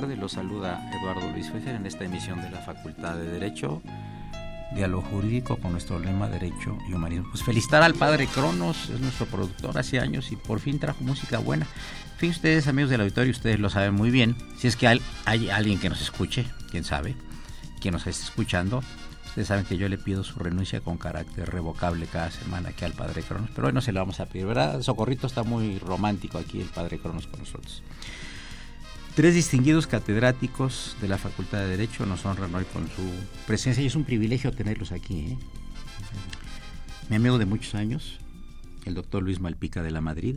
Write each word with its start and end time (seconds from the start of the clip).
Tardes. 0.00 0.16
Los 0.16 0.30
saluda 0.30 0.88
Eduardo 0.96 1.28
Luis 1.32 1.50
Fejer 1.50 1.74
en 1.74 1.84
esta 1.84 2.04
emisión 2.04 2.40
de 2.40 2.50
la 2.50 2.58
Facultad 2.58 3.16
de 3.16 3.32
Derecho, 3.32 3.82
Diálogo 4.72 5.02
Jurídico 5.10 5.56
con 5.56 5.72
nuestro 5.72 5.98
lema 5.98 6.28
Derecho 6.28 6.78
y 6.88 6.92
Humanismo. 6.92 7.26
Pues 7.32 7.42
felicitar 7.42 7.82
al 7.82 7.94
padre 7.94 8.28
Cronos, 8.28 8.90
es 8.90 9.00
nuestro 9.00 9.26
productor 9.26 9.76
hace 9.76 9.98
años 9.98 10.30
y 10.30 10.36
por 10.36 10.60
fin 10.60 10.78
trajo 10.78 11.02
música 11.02 11.38
buena. 11.38 11.66
Fíjense 12.16 12.38
ustedes, 12.38 12.68
amigos 12.68 12.90
del 12.90 13.00
auditorio, 13.00 13.32
ustedes 13.32 13.58
lo 13.58 13.70
saben 13.70 13.92
muy 13.92 14.12
bien. 14.12 14.36
Si 14.56 14.68
es 14.68 14.76
que 14.76 14.86
hay, 14.86 15.02
hay 15.24 15.50
alguien 15.50 15.80
que 15.80 15.88
nos 15.88 16.00
escuche, 16.00 16.46
quién 16.70 16.84
sabe, 16.84 17.16
quien 17.80 17.92
nos 17.92 18.06
esté 18.06 18.22
escuchando, 18.22 18.84
Ustedes 19.26 19.48
saben 19.48 19.64
que 19.66 19.76
yo 19.76 19.88
le 19.88 19.98
pido 19.98 20.24
su 20.24 20.38
renuncia 20.38 20.80
con 20.80 20.96
carácter 20.96 21.50
revocable 21.50 22.06
cada 22.06 22.30
semana 22.30 22.70
aquí 22.70 22.84
al 22.84 22.92
Padre 22.92 23.22
Cronos, 23.22 23.50
pero 23.54 23.68
hoy 23.68 23.72
no 23.72 23.80
se 23.80 23.92
lo 23.92 24.00
vamos 24.00 24.20
a 24.20 24.26
pedir, 24.26 24.46
¿verdad? 24.46 24.80
Socorrito 24.80 25.26
está 25.26 25.42
muy 25.42 25.78
romántico 25.78 26.38
aquí 26.38 26.60
el 26.60 26.68
Padre 26.68 26.98
Cronos 26.98 27.26
con 27.26 27.40
nosotros. 27.40 27.82
Tres 29.18 29.34
distinguidos 29.34 29.88
catedráticos 29.88 30.96
de 31.00 31.08
la 31.08 31.18
Facultad 31.18 31.58
de 31.58 31.66
Derecho 31.66 32.06
nos 32.06 32.24
honran 32.24 32.54
hoy 32.54 32.64
con 32.66 32.86
su 32.86 33.02
presencia 33.48 33.82
y 33.82 33.88
es 33.88 33.96
un 33.96 34.04
privilegio 34.04 34.52
tenerlos 34.52 34.92
aquí. 34.92 35.32
¿eh? 35.32 35.38
Mi 37.10 37.16
amigo 37.16 37.36
de 37.36 37.44
muchos 37.44 37.74
años, 37.74 38.20
el 38.84 38.94
doctor 38.94 39.24
Luis 39.24 39.40
Malpica 39.40 39.82
de 39.82 39.90
la 39.90 40.00
Madrid, 40.00 40.36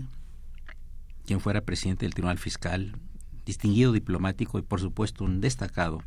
quien 1.27 1.41
fuera 1.41 1.61
presidente 1.61 2.07
del 2.07 2.15
Tribunal 2.15 2.39
Fiscal, 2.39 2.97
distinguido 3.45 3.91
diplomático 3.91 4.57
y 4.57 4.63
por 4.63 4.79
supuesto 4.79 5.25
un 5.25 5.41
destacado 5.41 6.01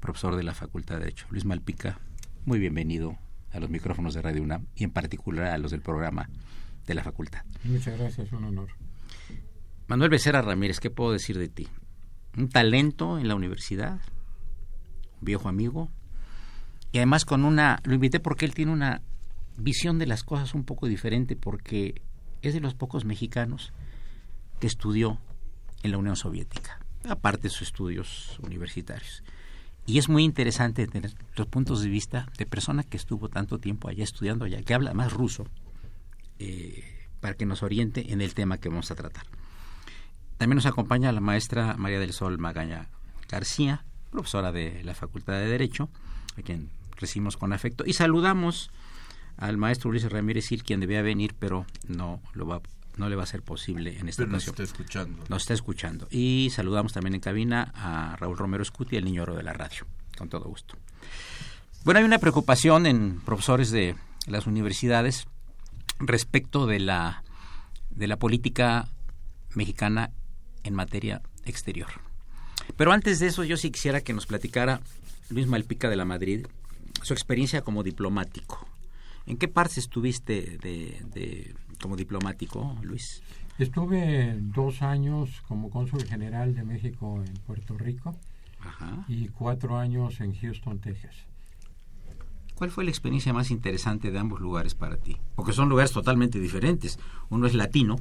profesor 0.00 0.34
de 0.34 0.42
la 0.42 0.52
Facultad 0.52 0.96
de 0.96 1.02
Derecho. 1.02 1.28
Luis 1.30 1.44
Malpica, 1.44 2.00
muy 2.44 2.58
bienvenido 2.58 3.16
a 3.52 3.60
los 3.60 3.70
micrófonos 3.70 4.14
de 4.14 4.22
Radio 4.22 4.42
UNAM 4.42 4.66
y 4.74 4.82
en 4.82 4.90
particular 4.90 5.52
a 5.52 5.58
los 5.58 5.70
del 5.70 5.80
programa 5.80 6.28
de 6.88 6.94
la 6.96 7.04
facultad. 7.04 7.44
Muchas 7.62 7.96
gracias, 7.96 8.32
un 8.32 8.42
honor. 8.42 8.70
Manuel 9.86 10.10
Becerra 10.10 10.42
Ramírez, 10.42 10.80
¿qué 10.80 10.90
puedo 10.90 11.12
decir 11.12 11.38
de 11.38 11.48
ti? 11.48 11.68
Un 12.36 12.48
talento 12.48 13.18
en 13.18 13.28
la 13.28 13.34
universidad, 13.34 14.00
un 15.20 15.24
viejo 15.24 15.48
amigo, 15.48 15.90
y 16.92 16.98
además 16.98 17.24
con 17.24 17.44
una, 17.44 17.80
lo 17.84 17.94
invité 17.94 18.20
porque 18.20 18.44
él 18.44 18.54
tiene 18.54 18.72
una 18.72 19.02
visión 19.56 19.98
de 19.98 20.06
las 20.06 20.24
cosas 20.24 20.54
un 20.54 20.64
poco 20.64 20.86
diferente, 20.86 21.36
porque 21.36 22.00
es 22.42 22.54
de 22.54 22.60
los 22.60 22.74
pocos 22.74 23.04
mexicanos 23.04 23.72
que 24.60 24.66
estudió 24.66 25.18
en 25.82 25.90
la 25.90 25.98
Unión 25.98 26.16
Soviética, 26.16 26.80
aparte 27.08 27.44
de 27.44 27.50
sus 27.50 27.68
estudios 27.68 28.38
universitarios. 28.42 29.22
Y 29.86 29.98
es 29.98 30.08
muy 30.08 30.24
interesante 30.24 30.86
tener 30.86 31.12
los 31.36 31.46
puntos 31.46 31.80
de 31.80 31.88
vista 31.88 32.28
de 32.38 32.46
persona 32.46 32.82
que 32.82 32.96
estuvo 32.96 33.28
tanto 33.28 33.58
tiempo 33.58 33.88
allá 33.88 34.02
estudiando 34.02 34.44
allá, 34.44 34.62
que 34.62 34.74
habla 34.74 34.94
más 34.94 35.12
ruso, 35.12 35.46
eh, 36.38 36.84
para 37.20 37.34
que 37.34 37.46
nos 37.46 37.62
oriente 37.62 38.12
en 38.12 38.20
el 38.20 38.34
tema 38.34 38.58
que 38.58 38.68
vamos 38.68 38.90
a 38.90 38.94
tratar. 38.94 39.24
También 40.38 40.56
nos 40.56 40.66
acompaña 40.66 41.12
la 41.12 41.20
maestra 41.20 41.76
María 41.78 41.98
del 41.98 42.12
Sol 42.12 42.38
Magaña 42.38 42.88
García, 43.28 43.84
profesora 44.10 44.52
de 44.52 44.82
la 44.84 44.94
Facultad 44.94 45.34
de 45.34 45.46
Derecho, 45.46 45.88
a 46.38 46.42
quien 46.42 46.70
recibimos 46.96 47.36
con 47.36 47.52
afecto. 47.52 47.84
Y 47.86 47.94
saludamos 47.94 48.70
al 49.36 49.56
maestro 49.56 49.90
Ulises 49.90 50.12
Ramírez 50.12 50.48
Gil, 50.48 50.62
quien 50.62 50.80
debía 50.80 51.02
venir, 51.02 51.34
pero 51.38 51.66
no 51.88 52.20
lo 52.34 52.46
va 52.46 52.60
no 52.96 53.10
le 53.10 53.16
va 53.16 53.24
a 53.24 53.26
ser 53.26 53.42
posible 53.42 53.98
en 53.98 54.08
esta 54.08 54.22
pero 54.22 54.36
ocasión. 54.36 54.54
Nos 54.56 54.60
está 54.60 54.62
escuchando. 54.62 55.24
Nos 55.28 55.42
está 55.42 55.54
escuchando. 55.54 56.08
Y 56.10 56.48
saludamos 56.52 56.94
también 56.94 57.14
en 57.14 57.20
cabina 57.20 57.72
a 57.74 58.16
Raúl 58.16 58.38
Romero 58.38 58.64
Scuti, 58.64 58.96
el 58.96 59.04
niño 59.04 59.22
oro 59.22 59.34
de 59.34 59.42
la 59.42 59.52
radio. 59.52 59.86
Con 60.16 60.30
todo 60.30 60.44
gusto. 60.44 60.76
Bueno, 61.84 61.98
hay 61.98 62.06
una 62.06 62.18
preocupación 62.18 62.86
en 62.86 63.20
profesores 63.20 63.70
de 63.70 63.96
las 64.26 64.46
universidades 64.46 65.26
respecto 65.98 66.66
de 66.66 66.80
la, 66.80 67.22
de 67.90 68.06
la 68.06 68.16
política 68.16 68.88
mexicana 69.54 70.10
en 70.66 70.74
materia 70.74 71.22
exterior. 71.44 71.88
Pero 72.76 72.92
antes 72.92 73.18
de 73.18 73.28
eso, 73.28 73.44
yo 73.44 73.56
sí 73.56 73.70
quisiera 73.70 74.00
que 74.00 74.12
nos 74.12 74.26
platicara 74.26 74.80
Luis 75.30 75.46
Malpica 75.46 75.88
de 75.88 75.96
la 75.96 76.04
Madrid 76.04 76.46
su 77.02 77.12
experiencia 77.12 77.62
como 77.62 77.82
diplomático. 77.82 78.66
¿En 79.26 79.36
qué 79.36 79.48
parte 79.48 79.80
estuviste 79.80 80.58
de, 80.58 81.54
como 81.80 81.96
diplomático, 81.96 82.76
Luis? 82.82 83.22
Estuve 83.58 84.36
dos 84.38 84.82
años 84.82 85.42
como 85.48 85.70
cónsul 85.70 86.04
general 86.04 86.54
de 86.54 86.62
México 86.62 87.22
en 87.26 87.34
Puerto 87.46 87.76
Rico 87.76 88.16
y 89.08 89.28
cuatro 89.28 89.78
años 89.78 90.20
en 90.20 90.34
Houston, 90.34 90.78
Texas. 90.80 91.14
¿Cuál 92.54 92.70
fue 92.70 92.84
la 92.84 92.90
experiencia 92.90 93.32
más 93.32 93.50
interesante 93.50 94.10
de 94.10 94.18
ambos 94.18 94.40
lugares 94.40 94.74
para 94.74 94.96
ti? 94.96 95.16
Porque 95.34 95.52
son 95.52 95.68
lugares 95.68 95.92
totalmente 95.92 96.38
diferentes. 96.38 96.98
Uno 97.28 97.46
es 97.46 97.54
latino 97.54 97.96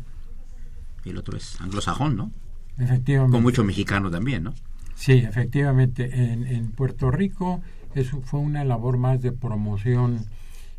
y 1.04 1.10
el 1.10 1.18
otro 1.18 1.38
es 1.38 1.60
anglosajón, 1.60 2.16
¿no? 2.16 2.32
Efectivamente. 2.78 3.36
Con 3.36 3.44
mucho 3.44 3.64
mexicano 3.64 4.12
también, 4.12 4.44
¿no? 4.44 4.54
Sí, 4.96 5.14
efectivamente. 5.14 6.32
En, 6.32 6.48
en 6.48 6.72
Puerto 6.72 7.12
Rico 7.12 7.62
eso 7.96 8.22
fue 8.22 8.42
una 8.42 8.66
labor 8.66 8.98
más 8.98 9.22
de 9.22 9.32
promoción. 9.32 10.26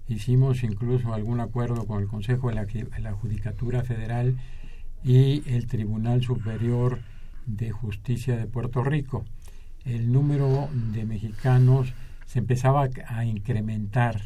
Hicimos 0.07 0.63
incluso 0.63 1.15
algún 1.15 1.41
acuerdo 1.41 1.87
con 1.87 2.03
el 2.03 2.09
Consejo 2.09 2.51
de 2.51 2.55
la, 2.55 2.67
la 2.99 3.13
Judicatura 3.13 3.83
Federal 3.83 4.37
y 5.03 5.43
el 5.51 5.67
Tribunal 5.67 6.23
Superior 6.23 7.01
de 7.47 7.71
Justicia 7.71 8.37
de 8.37 8.47
Puerto 8.47 8.85
Rico. 8.85 9.25
El 9.85 10.13
número 10.13 10.69
de 10.93 11.07
mexicanos 11.07 11.95
se 12.27 12.41
empezaba 12.41 12.89
a 13.07 13.25
incrementar, 13.25 14.21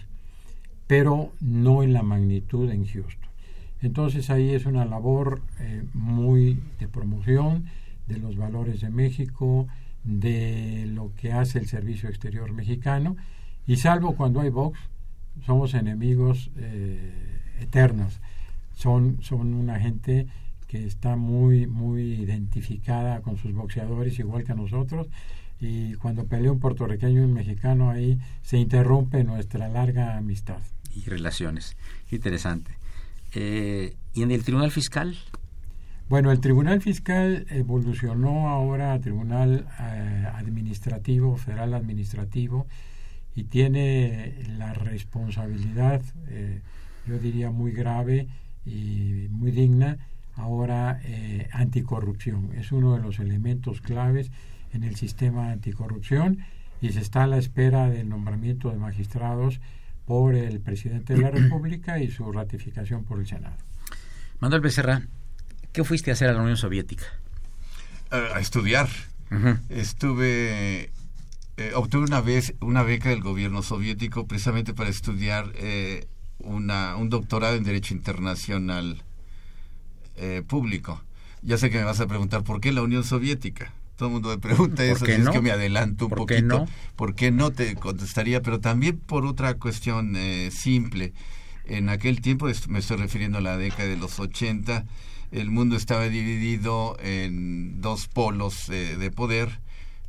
pero 0.88 1.32
no 1.40 1.84
en 1.84 1.92
la 1.92 2.02
magnitud 2.02 2.70
en 2.70 2.86
Houston. 2.86 3.29
Entonces 3.82 4.30
ahí 4.30 4.50
es 4.50 4.66
una 4.66 4.84
labor 4.84 5.40
eh, 5.58 5.84
muy 5.94 6.60
de 6.78 6.88
promoción 6.88 7.64
de 8.06 8.18
los 8.18 8.36
valores 8.36 8.80
de 8.80 8.90
México, 8.90 9.66
de 10.04 10.86
lo 10.86 11.12
que 11.14 11.32
hace 11.32 11.58
el 11.58 11.66
Servicio 11.66 12.08
Exterior 12.08 12.52
Mexicano, 12.52 13.16
y 13.66 13.76
salvo 13.76 14.16
cuando 14.16 14.40
hay 14.40 14.50
Vox, 14.50 14.78
somos 15.46 15.74
enemigos 15.74 16.50
eh, 16.56 17.40
eternos. 17.60 18.20
Son, 18.74 19.18
son 19.22 19.54
una 19.54 19.78
gente 19.78 20.26
que 20.66 20.86
está 20.86 21.16
muy, 21.16 21.66
muy 21.66 22.14
identificada 22.14 23.20
con 23.20 23.36
sus 23.36 23.52
boxeadores, 23.52 24.18
igual 24.18 24.44
que 24.44 24.54
nosotros, 24.54 25.08
y 25.60 25.94
cuando 25.94 26.24
pelea 26.24 26.52
un 26.52 26.60
puertorriqueño 26.60 27.20
y 27.20 27.24
un 27.24 27.34
mexicano, 27.34 27.90
ahí 27.90 28.18
se 28.42 28.56
interrumpe 28.56 29.22
nuestra 29.24 29.68
larga 29.68 30.16
amistad. 30.16 30.60
Y 30.94 31.02
relaciones. 31.08 31.76
Interesante. 32.10 32.79
Eh, 33.32 33.94
¿Y 34.14 34.22
en 34.22 34.30
el 34.30 34.42
Tribunal 34.42 34.70
Fiscal? 34.70 35.16
Bueno, 36.08 36.32
el 36.32 36.40
Tribunal 36.40 36.80
Fiscal 36.80 37.46
evolucionó 37.50 38.48
ahora 38.48 38.92
a 38.92 39.00
Tribunal 39.00 39.68
eh, 39.78 40.26
Administrativo, 40.34 41.36
Federal 41.36 41.72
Administrativo, 41.74 42.66
y 43.36 43.44
tiene 43.44 44.34
la 44.58 44.74
responsabilidad, 44.74 46.02
eh, 46.28 46.60
yo 47.06 47.18
diría 47.18 47.50
muy 47.50 47.70
grave 47.70 48.26
y 48.66 49.28
muy 49.30 49.52
digna, 49.52 49.98
ahora 50.34 51.00
eh, 51.04 51.48
anticorrupción. 51.52 52.50
Es 52.56 52.72
uno 52.72 52.96
de 52.96 53.02
los 53.02 53.20
elementos 53.20 53.80
claves 53.80 54.30
en 54.72 54.84
el 54.84 54.96
sistema 54.96 55.52
anticorrupción 55.52 56.38
y 56.80 56.90
se 56.90 57.00
está 57.00 57.24
a 57.24 57.26
la 57.26 57.38
espera 57.38 57.88
del 57.88 58.08
nombramiento 58.08 58.70
de 58.70 58.78
magistrados 58.78 59.60
por 60.04 60.34
el 60.34 60.60
presidente 60.60 61.14
de 61.14 61.20
la 61.20 61.30
República 61.30 61.98
y 61.98 62.10
su 62.10 62.30
ratificación 62.32 63.04
por 63.04 63.20
el 63.20 63.26
Senado. 63.26 63.56
Manuel 64.40 64.60
Becerra, 64.60 65.02
¿qué 65.72 65.84
fuiste 65.84 66.10
a 66.10 66.14
hacer 66.14 66.30
a 66.30 66.32
la 66.32 66.42
Unión 66.42 66.56
Soviética? 66.56 67.04
a 68.10 68.40
estudiar. 68.40 68.88
Estuve 69.68 70.90
eh, 71.60 71.72
obtuve 71.74 72.04
una 72.04 72.22
vez 72.22 72.54
una 72.60 72.82
beca 72.82 73.10
del 73.10 73.20
gobierno 73.20 73.62
soviético 73.62 74.26
precisamente 74.26 74.72
para 74.72 74.88
estudiar 74.88 75.52
eh, 75.56 76.06
una, 76.38 76.96
un 76.96 77.10
doctorado 77.10 77.54
en 77.54 77.64
Derecho 77.64 77.92
Internacional 77.92 79.02
eh, 80.16 80.42
Público. 80.46 81.02
Ya 81.42 81.58
sé 81.58 81.68
que 81.68 81.76
me 81.76 81.84
vas 81.84 82.00
a 82.00 82.06
preguntar, 82.06 82.44
¿por 82.44 82.62
qué 82.62 82.72
la 82.72 82.80
Unión 82.80 83.04
Soviética? 83.04 83.74
Todo 84.00 84.08
el 84.08 84.12
mundo 84.14 84.30
me 84.30 84.38
pregunta 84.38 84.82
eso, 84.82 85.04
es 85.04 85.28
que 85.28 85.42
me 85.42 85.50
adelanto 85.50 86.06
un 86.06 86.12
poquito. 86.12 86.42
no? 86.42 86.66
¿Por 86.96 87.14
qué 87.14 87.30
no? 87.30 87.50
Te 87.50 87.74
contestaría, 87.74 88.40
pero 88.40 88.58
también 88.58 88.98
por 88.98 89.26
otra 89.26 89.52
cuestión 89.54 90.16
simple. 90.50 91.12
En 91.66 91.90
aquel 91.90 92.22
tiempo, 92.22 92.48
me 92.68 92.78
estoy 92.78 92.96
refiriendo 92.96 93.36
a 93.36 93.42
la 93.42 93.58
década 93.58 93.90
de 93.90 93.98
los 93.98 94.18
80, 94.18 94.86
el 95.32 95.50
mundo 95.50 95.76
estaba 95.76 96.08
dividido 96.08 96.96
en 97.02 97.82
dos 97.82 98.08
polos 98.08 98.68
de 98.68 99.10
poder 99.10 99.60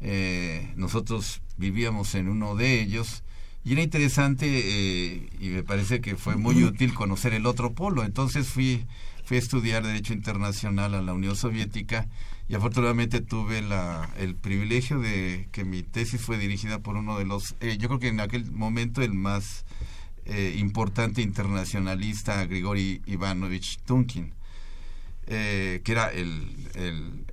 eh, 0.03 0.73
nosotros 0.75 1.41
vivíamos 1.57 2.15
en 2.15 2.27
uno 2.27 2.55
de 2.55 2.81
ellos 2.81 3.23
y 3.63 3.73
era 3.73 3.83
interesante 3.83 4.47
eh, 4.47 5.29
y 5.39 5.49
me 5.49 5.61
parece 5.61 6.01
que 6.01 6.15
fue 6.15 6.35
muy 6.35 6.63
útil 6.63 6.95
conocer 6.95 7.35
el 7.35 7.45
otro 7.45 7.73
polo. 7.73 8.03
Entonces 8.03 8.47
fui, 8.47 8.87
fui 9.23 9.37
a 9.37 9.39
estudiar 9.39 9.83
Derecho 9.83 10.13
Internacional 10.13 10.95
a 10.95 11.03
la 11.03 11.13
Unión 11.13 11.35
Soviética 11.35 12.07
y 12.51 12.55
afortunadamente 12.55 13.21
tuve 13.21 13.63
el 14.17 14.35
privilegio 14.35 14.99
de 14.99 15.47
que 15.53 15.63
mi 15.63 15.83
tesis 15.83 16.19
fue 16.19 16.37
dirigida 16.37 16.79
por 16.79 16.97
uno 16.97 17.17
de 17.17 17.23
los, 17.23 17.55
eh, 17.61 17.77
yo 17.79 17.87
creo 17.87 17.99
que 17.99 18.09
en 18.09 18.19
aquel 18.19 18.51
momento 18.51 19.01
el 19.01 19.13
más 19.13 19.63
importante 20.57 21.21
internacionalista, 21.21 22.45
Grigori 22.45 23.01
Ivanovich 23.05 23.79
Tunkin, 23.85 24.33
que 25.25 25.81
era 25.85 26.09
el, 26.09 26.47
el 26.75 27.25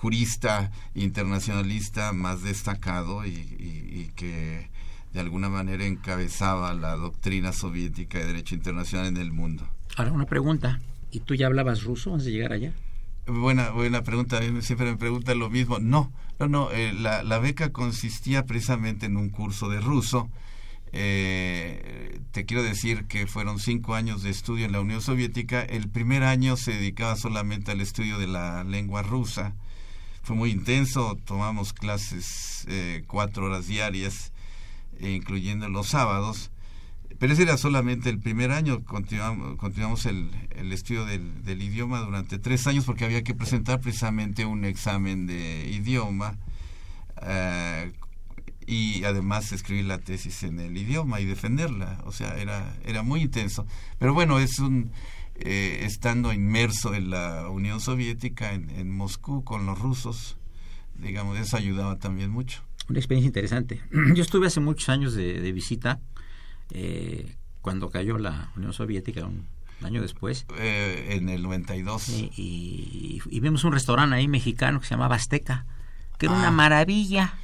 jurista 0.00 0.72
internacionalista 0.94 2.12
más 2.12 2.42
destacado 2.42 3.26
y, 3.26 4.10
que 4.16 4.68
de 5.12 5.20
alguna 5.20 5.48
manera 5.48 5.84
encabezaba 5.84 6.72
la 6.74 6.96
doctrina 6.96 7.52
soviética 7.52 8.18
de 8.18 8.26
derecho 8.26 8.54
internacional 8.54 9.06
en 9.06 9.16
el 9.16 9.32
mundo. 9.32 9.68
Ahora 9.96 10.12
una 10.12 10.26
pregunta, 10.26 10.80
¿y 11.10 11.20
tú 11.20 11.34
ya 11.34 11.46
hablabas 11.46 11.84
ruso 11.84 12.12
antes 12.12 12.26
de 12.26 12.32
llegar 12.32 12.52
allá? 12.52 12.72
Buena, 13.30 13.70
buena 13.70 14.02
pregunta, 14.02 14.40
siempre 14.60 14.86
me 14.86 14.96
preguntan 14.96 15.38
lo 15.38 15.50
mismo. 15.50 15.78
No, 15.78 16.12
no, 16.38 16.48
no, 16.48 16.70
eh, 16.72 16.92
la, 16.92 17.22
la, 17.22 17.38
beca 17.38 17.72
consistía 17.72 18.44
precisamente 18.44 19.06
en 19.06 19.16
un 19.16 19.30
curso 19.30 19.68
de 19.68 19.80
ruso. 19.80 20.28
Eh, 20.92 22.20
te 22.32 22.44
quiero 22.44 22.62
decir 22.62 23.06
que 23.06 23.26
fueron 23.26 23.58
cinco 23.60 23.94
años 23.94 24.22
de 24.22 24.30
estudio 24.30 24.66
en 24.66 24.72
la 24.72 24.80
Unión 24.80 25.00
Soviética. 25.00 25.62
El 25.62 25.88
primer 25.88 26.24
año 26.24 26.56
se 26.56 26.72
dedicaba 26.72 27.16
solamente 27.16 27.70
al 27.70 27.80
estudio 27.80 28.18
de 28.18 28.26
la 28.26 28.64
lengua 28.64 29.02
rusa 29.02 29.54
fue 30.22 30.36
muy 30.36 30.50
intenso, 30.50 31.18
tomamos 31.24 31.72
clases 31.72 32.66
eh, 32.68 33.04
cuatro 33.06 33.46
horas 33.46 33.66
diarias, 33.66 34.32
eh, 34.98 35.12
incluyendo 35.12 35.68
los 35.68 35.88
sábados, 35.88 36.50
pero 37.20 37.32
ese 37.32 37.42
era 37.42 37.56
solamente 37.56 38.10
el 38.10 38.18
primer 38.18 38.50
año, 38.50 38.84
continuamos, 38.84 39.56
continuamos 39.56 40.06
el, 40.06 40.30
el 40.50 40.72
estudio 40.72 41.04
del, 41.04 41.44
del, 41.44 41.62
idioma 41.62 42.00
durante 42.00 42.40
tres 42.40 42.66
años 42.66 42.84
porque 42.84 43.04
había 43.04 43.22
que 43.22 43.34
presentar 43.34 43.80
precisamente 43.80 44.44
un 44.44 44.64
examen 44.64 45.28
de 45.28 45.70
idioma 45.70 46.36
eh, 47.22 47.92
y 48.66 49.04
además 49.04 49.52
escribir 49.52 49.86
la 49.86 49.98
tesis 49.98 50.42
en 50.42 50.60
el 50.60 50.76
idioma 50.76 51.20
y 51.20 51.24
defenderla, 51.24 52.00
o 52.04 52.12
sea, 52.12 52.36
era, 52.38 52.76
era 52.84 53.02
muy 53.02 53.22
intenso. 53.22 53.66
Pero 53.98 54.14
bueno, 54.14 54.38
es 54.38 54.58
un 54.58 54.92
eh, 55.34 55.80
estando 55.84 56.32
inmerso 56.32 56.94
en 56.94 57.10
la 57.10 57.48
Unión 57.48 57.80
Soviética, 57.80 58.52
en, 58.52 58.90
Moscú, 58.90 59.42
con 59.42 59.66
los 59.66 59.78
rusos, 59.78 60.36
digamos, 60.96 61.38
eso 61.38 61.56
ayudaba 61.56 61.98
también 61.98 62.30
mucho. 62.30 62.62
Una 62.88 62.98
experiencia 62.98 63.28
interesante. 63.28 63.80
Yo 64.14 64.22
estuve 64.22 64.46
hace 64.46 64.60
muchos 64.60 64.88
años 64.88 65.14
de, 65.14 65.52
visita, 65.52 66.00
eh, 66.70 67.36
cuando 67.60 67.90
cayó 67.90 68.18
la 68.18 68.50
Unión 68.56 68.72
Soviética, 68.72 69.26
un 69.26 69.46
año 69.82 70.02
después. 70.02 70.46
Eh, 70.58 71.16
en 71.16 71.28
el 71.28 71.42
92. 71.42 72.08
Y, 72.08 73.20
y, 73.28 73.40
vimos 73.40 73.64
un 73.64 73.72
restaurante 73.72 74.16
ahí 74.16 74.28
mexicano 74.28 74.80
que 74.80 74.86
se 74.86 74.94
llamaba 74.94 75.16
Azteca, 75.16 75.66
que 76.18 76.26
era 76.26 76.34
una 76.34 76.48
ah. 76.48 76.52
maravilla 76.52 77.34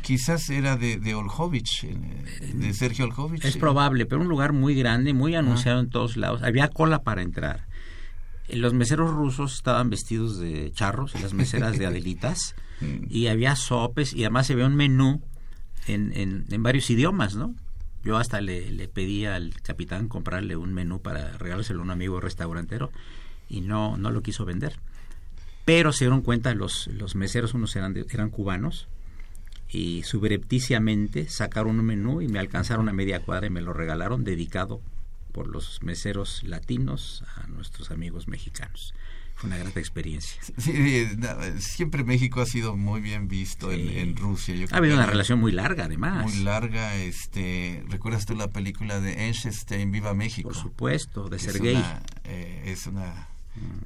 quizás 0.00 0.48
era 0.48 0.76
de, 0.76 0.98
de 0.98 1.14
Olhovich, 1.14 1.84
de 1.84 2.74
Sergio 2.74 3.06
Olhovich. 3.06 3.44
Es 3.44 3.56
probable, 3.56 4.06
pero 4.06 4.20
un 4.20 4.28
lugar 4.28 4.52
muy 4.52 4.74
grande, 4.74 5.12
muy 5.12 5.34
anunciado 5.34 5.80
en 5.80 5.90
todos 5.90 6.16
lados. 6.16 6.42
Había 6.42 6.68
cola 6.68 7.02
para 7.02 7.22
entrar. 7.22 7.66
Los 8.48 8.74
meseros 8.74 9.10
rusos 9.10 9.54
estaban 9.54 9.90
vestidos 9.90 10.38
de 10.38 10.72
charros 10.72 11.14
y 11.14 11.22
las 11.22 11.34
meseras 11.34 11.78
de 11.78 11.86
adelitas. 11.86 12.54
Mm. 12.80 13.06
y 13.08 13.28
había 13.28 13.54
sopes 13.54 14.12
y 14.12 14.24
además 14.24 14.48
se 14.48 14.56
veía 14.56 14.66
un 14.66 14.74
menú 14.74 15.22
en, 15.86 16.12
en, 16.16 16.46
en 16.50 16.62
varios 16.64 16.90
idiomas, 16.90 17.36
¿no? 17.36 17.54
Yo 18.04 18.16
hasta 18.16 18.40
le, 18.40 18.70
le 18.70 18.88
pedí 18.88 19.26
al 19.26 19.54
capitán 19.62 20.08
comprarle 20.08 20.56
un 20.56 20.72
menú 20.72 21.00
para 21.00 21.36
regalárselo 21.38 21.80
a 21.80 21.84
un 21.84 21.90
amigo 21.90 22.20
restaurantero 22.20 22.90
y 23.48 23.60
no, 23.60 23.96
no 23.96 24.10
lo 24.10 24.22
quiso 24.22 24.44
vender. 24.44 24.78
Pero 25.64 25.92
se 25.92 26.04
dieron 26.04 26.22
cuenta 26.22 26.54
los, 26.54 26.88
los 26.88 27.14
meseros, 27.14 27.54
unos 27.54 27.76
eran, 27.76 27.96
eran 27.96 28.30
cubanos, 28.30 28.88
y 29.68 30.02
subrepticiamente 30.02 31.28
sacaron 31.28 31.78
un 31.78 31.86
menú 31.86 32.20
y 32.20 32.28
me 32.28 32.38
alcanzaron 32.38 32.88
a 32.88 32.92
media 32.92 33.20
cuadra 33.20 33.46
y 33.46 33.50
me 33.50 33.62
lo 33.62 33.72
regalaron 33.72 34.22
dedicado 34.22 34.80
por 35.32 35.46
los 35.46 35.82
meseros 35.82 36.42
latinos 36.42 37.24
a 37.36 37.46
nuestros 37.46 37.90
amigos 37.90 38.28
mexicanos. 38.28 38.94
Fue 39.42 39.48
una 39.48 39.58
gran 39.58 39.72
experiencia. 39.74 40.40
siempre 41.58 42.04
México 42.04 42.40
ha 42.40 42.46
sido 42.46 42.76
muy 42.76 43.00
bien 43.00 43.26
visto 43.26 43.72
en, 43.72 44.14
Rusia. 44.14 44.54
ha 44.70 44.76
habido 44.76 44.94
una 44.94 45.06
relación 45.06 45.40
muy 45.40 45.50
larga, 45.50 45.86
además. 45.86 46.32
Muy 46.32 46.44
larga. 46.44 46.94
Este, 46.94 47.82
¿Recuerdas 47.88 48.24
tú 48.24 48.36
la 48.36 48.50
película 48.50 49.00
de 49.00 49.26
Einstein, 49.26 49.90
Viva 49.90 50.14
México? 50.14 50.50
Por 50.50 50.56
supuesto, 50.56 51.28
de 51.28 51.40
Sergei. 51.40 51.82
Eh, 52.22 52.66
es 52.66 52.86
una 52.86 53.31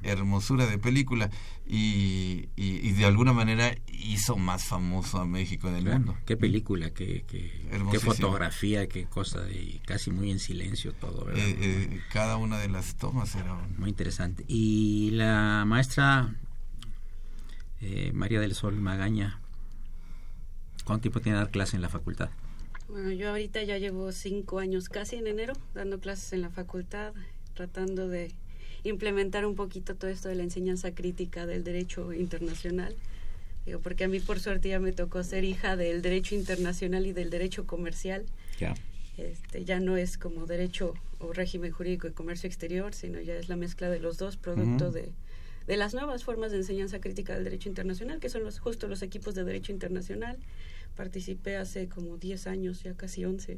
hermosura 0.03 0.65
de 0.65 0.77
película 0.77 1.29
y, 1.65 2.49
y, 2.55 2.91
de 2.91 3.05
alguna 3.05 3.33
manera 3.33 3.75
hizo 3.87 4.37
más 4.37 4.63
famoso 4.63 5.19
a 5.19 5.25
México 5.25 5.67
en 5.67 5.75
el 5.75 5.85
mundo. 5.85 6.17
Qué 6.25 6.37
película, 6.37 6.91
qué, 6.91 7.25
qué, 7.27 7.99
fotografía, 7.99 8.87
qué 8.87 9.05
cosa, 9.05 9.49
y 9.51 9.81
casi 9.85 10.11
muy 10.11 10.31
en 10.31 10.39
silencio 10.39 10.93
todo. 10.93 11.29
Eh, 11.31 11.35
eh, 11.35 12.01
cada 12.11 12.37
una 12.37 12.57
de 12.59 12.69
las 12.69 12.95
tomas 12.95 13.35
era 13.35 13.55
muy 13.77 13.89
interesante. 13.89 14.45
Y 14.47 15.11
la 15.11 15.65
maestra 15.67 16.33
eh, 17.81 18.11
María 18.13 18.39
del 18.39 18.55
Sol 18.55 18.75
Magaña, 18.79 19.39
¿cuánto 20.85 21.03
tiempo 21.03 21.19
tiene 21.19 21.37
dar 21.37 21.51
clase 21.51 21.75
en 21.75 21.81
la 21.81 21.89
facultad? 21.89 22.29
Bueno, 22.87 23.11
yo 23.11 23.29
ahorita 23.29 23.61
ya 23.63 23.77
llevo 23.77 24.11
cinco 24.13 24.59
años 24.59 24.87
casi 24.87 25.17
en 25.17 25.27
enero 25.27 25.53
dando 25.73 25.99
clases 25.99 26.31
en 26.31 26.41
la 26.41 26.49
facultad, 26.49 27.13
tratando 27.53 28.07
de 28.07 28.33
implementar 28.89 29.45
un 29.45 29.55
poquito 29.55 29.95
todo 29.95 30.09
esto 30.09 30.29
de 30.29 30.35
la 30.35 30.43
enseñanza 30.43 30.93
crítica 30.93 31.45
del 31.45 31.63
derecho 31.63 32.13
internacional. 32.13 32.95
Digo, 33.65 33.79
porque 33.79 34.05
a 34.05 34.07
mí 34.07 34.19
por 34.19 34.39
suerte 34.39 34.69
ya 34.69 34.79
me 34.79 34.93
tocó 34.93 35.23
ser 35.23 35.43
hija 35.43 35.75
del 35.75 36.01
derecho 36.01 36.35
internacional 36.35 37.05
y 37.05 37.13
del 37.13 37.29
derecho 37.29 37.65
comercial. 37.65 38.25
Ya. 38.59 38.75
Este, 39.17 39.65
ya 39.65 39.79
no 39.79 39.97
es 39.97 40.17
como 40.17 40.45
derecho 40.45 40.93
o 41.19 41.33
régimen 41.33 41.71
jurídico 41.71 42.07
de 42.07 42.13
comercio 42.13 42.47
exterior, 42.47 42.93
sino 42.93 43.19
ya 43.19 43.35
es 43.35 43.49
la 43.49 43.55
mezcla 43.55 43.89
de 43.89 43.99
los 43.99 44.17
dos, 44.17 44.37
producto 44.37 44.91
de, 44.91 45.11
de 45.65 45.77
las 45.77 45.93
nuevas 45.93 46.23
formas 46.23 46.51
de 46.51 46.57
enseñanza 46.57 47.01
crítica 47.01 47.33
del 47.33 47.43
derecho 47.43 47.67
internacional, 47.67 48.19
que 48.19 48.29
son 48.29 48.43
los, 48.43 48.59
justo 48.59 48.87
los 48.87 49.01
equipos 49.01 49.35
de 49.35 49.43
derecho 49.43 49.71
internacional. 49.71 50.37
Participé 50.95 51.57
hace 51.57 51.89
como 51.89 52.17
10 52.17 52.47
años, 52.47 52.83
ya 52.83 52.93
casi 52.93 53.25
11, 53.25 53.57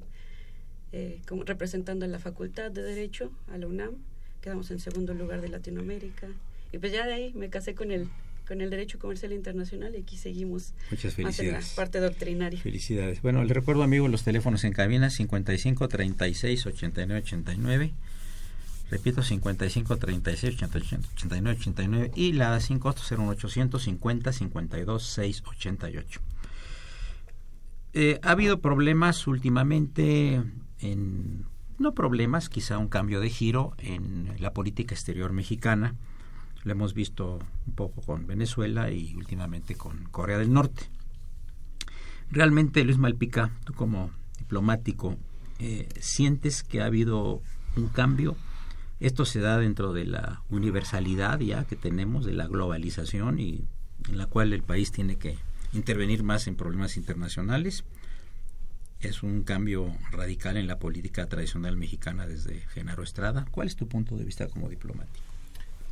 eh, 0.91 1.21
como 1.27 1.43
representando 1.43 2.05
a 2.05 2.07
la 2.07 2.19
Facultad 2.19 2.71
de 2.71 2.81
Derecho, 2.81 3.31
a 3.47 3.57
la 3.57 3.67
UNAM, 3.67 3.97
quedamos 4.41 4.71
en 4.71 4.79
segundo 4.79 5.13
lugar 5.13 5.41
de 5.41 5.49
Latinoamérica. 5.49 6.27
Y 6.71 6.77
pues 6.77 6.91
ya 6.91 7.05
de 7.05 7.13
ahí 7.13 7.33
me 7.35 7.49
casé 7.49 7.75
con 7.75 7.91
el 7.91 8.07
con 8.47 8.61
el 8.61 8.71
derecho 8.71 8.97
comercial 8.97 9.31
internacional 9.31 9.93
y 9.95 9.99
aquí 9.99 10.17
seguimos 10.17 10.73
Muchas 10.89 11.13
felicidades. 11.13 11.69
la 11.69 11.75
parte 11.75 11.99
doctrinaria. 11.99 12.59
Felicidades. 12.59 13.21
Bueno, 13.21 13.43
le 13.43 13.53
recuerdo, 13.53 13.83
amigos, 13.83 14.09
los 14.09 14.23
teléfonos 14.23 14.63
en 14.63 14.73
cabina 14.73 15.11
55 15.11 15.87
36 15.87 16.65
89 16.65 17.21
89. 17.21 17.93
Repito, 18.89 19.21
55 19.21 19.97
36 19.97 20.63
89 20.63 21.57
89 21.59 22.11
y 22.15 22.33
la 22.33 22.59
sin 22.59 22.79
costo 22.79 23.03
01850 23.03 24.33
52 24.33 25.03
688. 25.03 26.21
Eh, 27.93 28.19
ha 28.23 28.31
habido 28.31 28.61
problemas 28.61 29.27
últimamente 29.27 30.41
en 30.79 31.45
no 31.79 31.93
problemas, 31.93 32.49
quizá 32.49 32.77
un 32.77 32.87
cambio 32.87 33.19
de 33.19 33.29
giro 33.29 33.73
en 33.77 34.35
la 34.39 34.53
política 34.53 34.93
exterior 34.93 35.33
mexicana. 35.33 35.95
Lo 36.63 36.71
hemos 36.73 36.93
visto 36.93 37.39
un 37.67 37.73
poco 37.73 38.01
con 38.01 38.27
Venezuela 38.27 38.91
y 38.91 39.15
últimamente 39.15 39.75
con 39.75 40.05
Corea 40.11 40.37
del 40.37 40.51
Norte. 40.51 40.83
Realmente, 42.31 42.83
Luis 42.83 42.97
Malpica, 42.97 43.51
tú 43.63 43.73
como 43.73 44.11
diplomático, 44.37 45.17
eh, 45.59 45.87
¿sientes 45.99 46.63
que 46.63 46.81
ha 46.81 46.85
habido 46.85 47.41
un 47.75 47.87
cambio? 47.87 48.35
Esto 48.99 49.25
se 49.25 49.39
da 49.39 49.57
dentro 49.57 49.93
de 49.93 50.05
la 50.05 50.43
universalidad 50.49 51.39
ya 51.39 51.63
que 51.63 51.75
tenemos, 51.75 52.25
de 52.25 52.33
la 52.33 52.47
globalización 52.47 53.39
y 53.39 53.65
en 54.09 54.17
la 54.17 54.25
cual 54.25 54.53
el 54.53 54.63
país 54.63 54.91
tiene 54.91 55.15
que 55.15 55.37
intervenir 55.73 56.23
más 56.23 56.47
en 56.47 56.55
problemas 56.55 56.97
internacionales 56.97 57.85
es 59.01 59.23
un 59.23 59.43
cambio 59.43 59.87
radical 60.11 60.57
en 60.57 60.67
la 60.67 60.79
política 60.79 61.27
tradicional 61.27 61.77
mexicana 61.77 62.27
desde 62.27 62.61
Genaro 62.73 63.03
Estrada. 63.03 63.45
¿Cuál 63.51 63.67
es 63.67 63.75
tu 63.75 63.87
punto 63.87 64.17
de 64.17 64.25
vista 64.25 64.47
como 64.47 64.69
diplomático? 64.69 65.25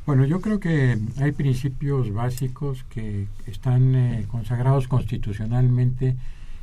Bueno, 0.06 0.24
yo 0.24 0.40
creo 0.40 0.58
que 0.58 0.98
hay 1.20 1.32
principios 1.32 2.12
básicos 2.12 2.84
que 2.84 3.26
están 3.46 3.94
eh, 3.94 4.24
consagrados 4.26 4.88
constitucionalmente 4.88 6.16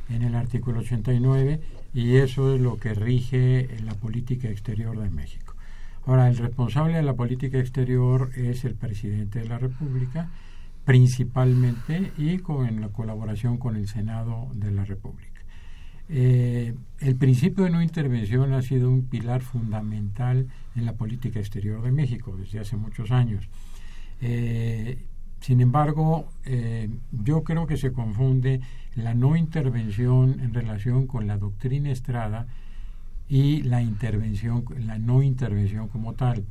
en 0.08 0.22
el 0.22 0.34
artículo 0.34 0.80
89 0.80 1.60
y 1.94 2.16
eso 2.16 2.54
es 2.54 2.60
lo 2.60 2.78
que 2.78 2.94
rige 2.94 3.68
la 3.84 3.94
política 3.94 4.48
exterior 4.48 4.98
de 4.98 5.10
México. 5.10 5.54
Ahora, 6.06 6.28
el 6.28 6.36
responsable 6.36 6.96
de 6.96 7.02
la 7.02 7.14
política 7.14 7.58
exterior 7.58 8.30
es 8.36 8.64
el 8.64 8.74
presidente 8.74 9.40
de 9.40 9.48
la 9.48 9.58
República, 9.58 10.28
principalmente 10.84 12.12
y 12.16 12.38
con 12.38 12.80
la 12.80 12.88
colaboración 12.88 13.58
con 13.58 13.76
el 13.76 13.88
Senado 13.88 14.48
de 14.54 14.70
la 14.70 14.84
República. 14.84 15.35
Eh, 16.08 16.74
el 17.00 17.16
principio 17.16 17.64
de 17.64 17.70
no 17.70 17.82
intervención 17.82 18.52
ha 18.52 18.62
sido 18.62 18.88
un 18.90 19.06
pilar 19.06 19.42
fundamental 19.42 20.46
en 20.76 20.84
la 20.84 20.92
política 20.92 21.40
exterior 21.40 21.82
de 21.82 21.90
México 21.90 22.36
desde 22.36 22.60
hace 22.60 22.76
muchos 22.76 23.10
años. 23.10 23.48
Eh, 24.20 24.98
sin 25.40 25.60
embargo, 25.60 26.28
eh, 26.44 26.88
yo 27.12 27.42
creo 27.44 27.66
que 27.66 27.76
se 27.76 27.92
confunde 27.92 28.60
la 28.94 29.14
no 29.14 29.36
intervención 29.36 30.40
en 30.40 30.54
relación 30.54 31.06
con 31.06 31.26
la 31.26 31.38
doctrina 31.38 31.90
Estrada 31.90 32.46
y 33.28 33.62
la 33.62 33.82
intervención, 33.82 34.64
la 34.78 34.98
no 34.98 35.22
intervención 35.22 35.88
como 35.88 36.14
tal. 36.14 36.44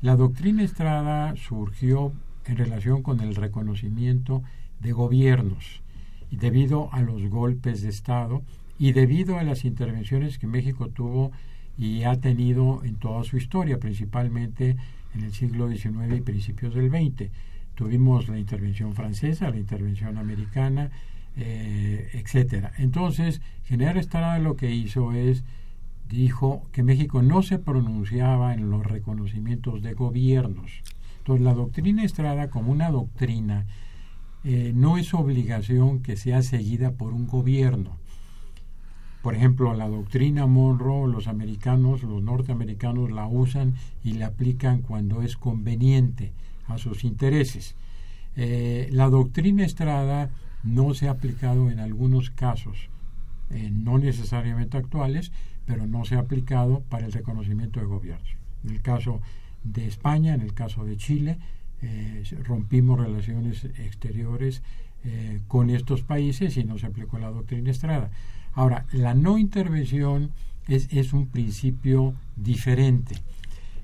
La 0.00 0.16
doctrina 0.16 0.62
Estrada 0.62 1.34
surgió 1.36 2.12
en 2.46 2.56
relación 2.56 3.02
con 3.02 3.20
el 3.20 3.34
reconocimiento 3.34 4.42
de 4.80 4.92
gobiernos 4.92 5.82
y 6.30 6.36
debido 6.36 6.92
a 6.92 7.00
los 7.00 7.28
golpes 7.28 7.82
de 7.82 7.90
Estado 7.90 8.42
y 8.78 8.92
debido 8.92 9.38
a 9.38 9.44
las 9.44 9.64
intervenciones 9.64 10.38
que 10.38 10.46
México 10.46 10.88
tuvo 10.88 11.32
y 11.76 12.04
ha 12.04 12.20
tenido 12.20 12.82
en 12.84 12.96
toda 12.96 13.24
su 13.24 13.36
historia, 13.36 13.78
principalmente 13.78 14.76
en 15.14 15.24
el 15.24 15.32
siglo 15.32 15.68
XIX 15.68 16.16
y 16.16 16.20
principios 16.20 16.74
del 16.74 16.90
XX. 16.90 17.30
Tuvimos 17.74 18.28
la 18.28 18.38
intervención 18.38 18.94
francesa, 18.94 19.50
la 19.50 19.58
intervención 19.58 20.18
americana, 20.18 20.90
eh, 21.36 22.10
etcétera. 22.12 22.72
Entonces, 22.78 23.40
General 23.64 23.96
Estrada 23.96 24.38
lo 24.38 24.56
que 24.56 24.70
hizo 24.70 25.12
es 25.12 25.44
dijo 26.08 26.62
que 26.70 26.82
México 26.82 27.22
no 27.22 27.42
se 27.42 27.58
pronunciaba 27.58 28.54
en 28.54 28.70
los 28.70 28.84
reconocimientos 28.86 29.82
de 29.82 29.94
gobiernos. 29.94 30.82
Entonces, 31.18 31.44
la 31.44 31.54
doctrina 31.54 32.04
Estrada, 32.04 32.50
como 32.50 32.70
una 32.70 32.90
doctrina, 32.90 33.66
eh, 34.44 34.72
no 34.74 34.98
es 34.98 35.14
obligación 35.14 36.00
que 36.02 36.16
sea 36.16 36.42
seguida 36.42 36.92
por 36.92 37.12
un 37.12 37.26
gobierno. 37.26 37.96
Por 39.24 39.34
ejemplo, 39.34 39.72
la 39.72 39.88
doctrina 39.88 40.46
Monroe, 40.46 41.10
los 41.10 41.28
americanos, 41.28 42.02
los 42.02 42.22
norteamericanos 42.22 43.10
la 43.10 43.26
usan 43.26 43.72
y 44.04 44.12
la 44.12 44.26
aplican 44.26 44.82
cuando 44.82 45.22
es 45.22 45.38
conveniente 45.38 46.32
a 46.66 46.76
sus 46.76 47.04
intereses. 47.04 47.74
Eh, 48.36 48.90
la 48.92 49.08
doctrina 49.08 49.64
Estrada 49.64 50.28
no 50.62 50.92
se 50.92 51.08
ha 51.08 51.12
aplicado 51.12 51.70
en 51.70 51.78
algunos 51.78 52.28
casos, 52.28 52.90
eh, 53.48 53.70
no 53.72 53.96
necesariamente 53.96 54.76
actuales, 54.76 55.32
pero 55.64 55.86
no 55.86 56.04
se 56.04 56.16
ha 56.16 56.18
aplicado 56.18 56.82
para 56.90 57.06
el 57.06 57.12
reconocimiento 57.12 57.80
de 57.80 57.86
gobiernos. 57.86 58.36
En 58.62 58.72
el 58.72 58.82
caso 58.82 59.22
de 59.62 59.86
España, 59.86 60.34
en 60.34 60.42
el 60.42 60.52
caso 60.52 60.84
de 60.84 60.98
Chile, 60.98 61.38
eh, 61.80 62.24
rompimos 62.42 63.00
relaciones 63.00 63.64
exteriores 63.64 64.62
con 65.48 65.68
estos 65.68 66.00
países 66.00 66.56
y 66.56 66.64
no 66.64 66.78
se 66.78 66.86
aplicó 66.86 67.18
la 67.18 67.30
doctrina 67.30 67.70
Estrada. 67.70 68.10
Ahora, 68.54 68.86
la 68.92 69.14
no 69.14 69.38
intervención 69.38 70.30
es, 70.68 70.88
es 70.92 71.12
un 71.12 71.26
principio 71.26 72.14
diferente. 72.36 73.16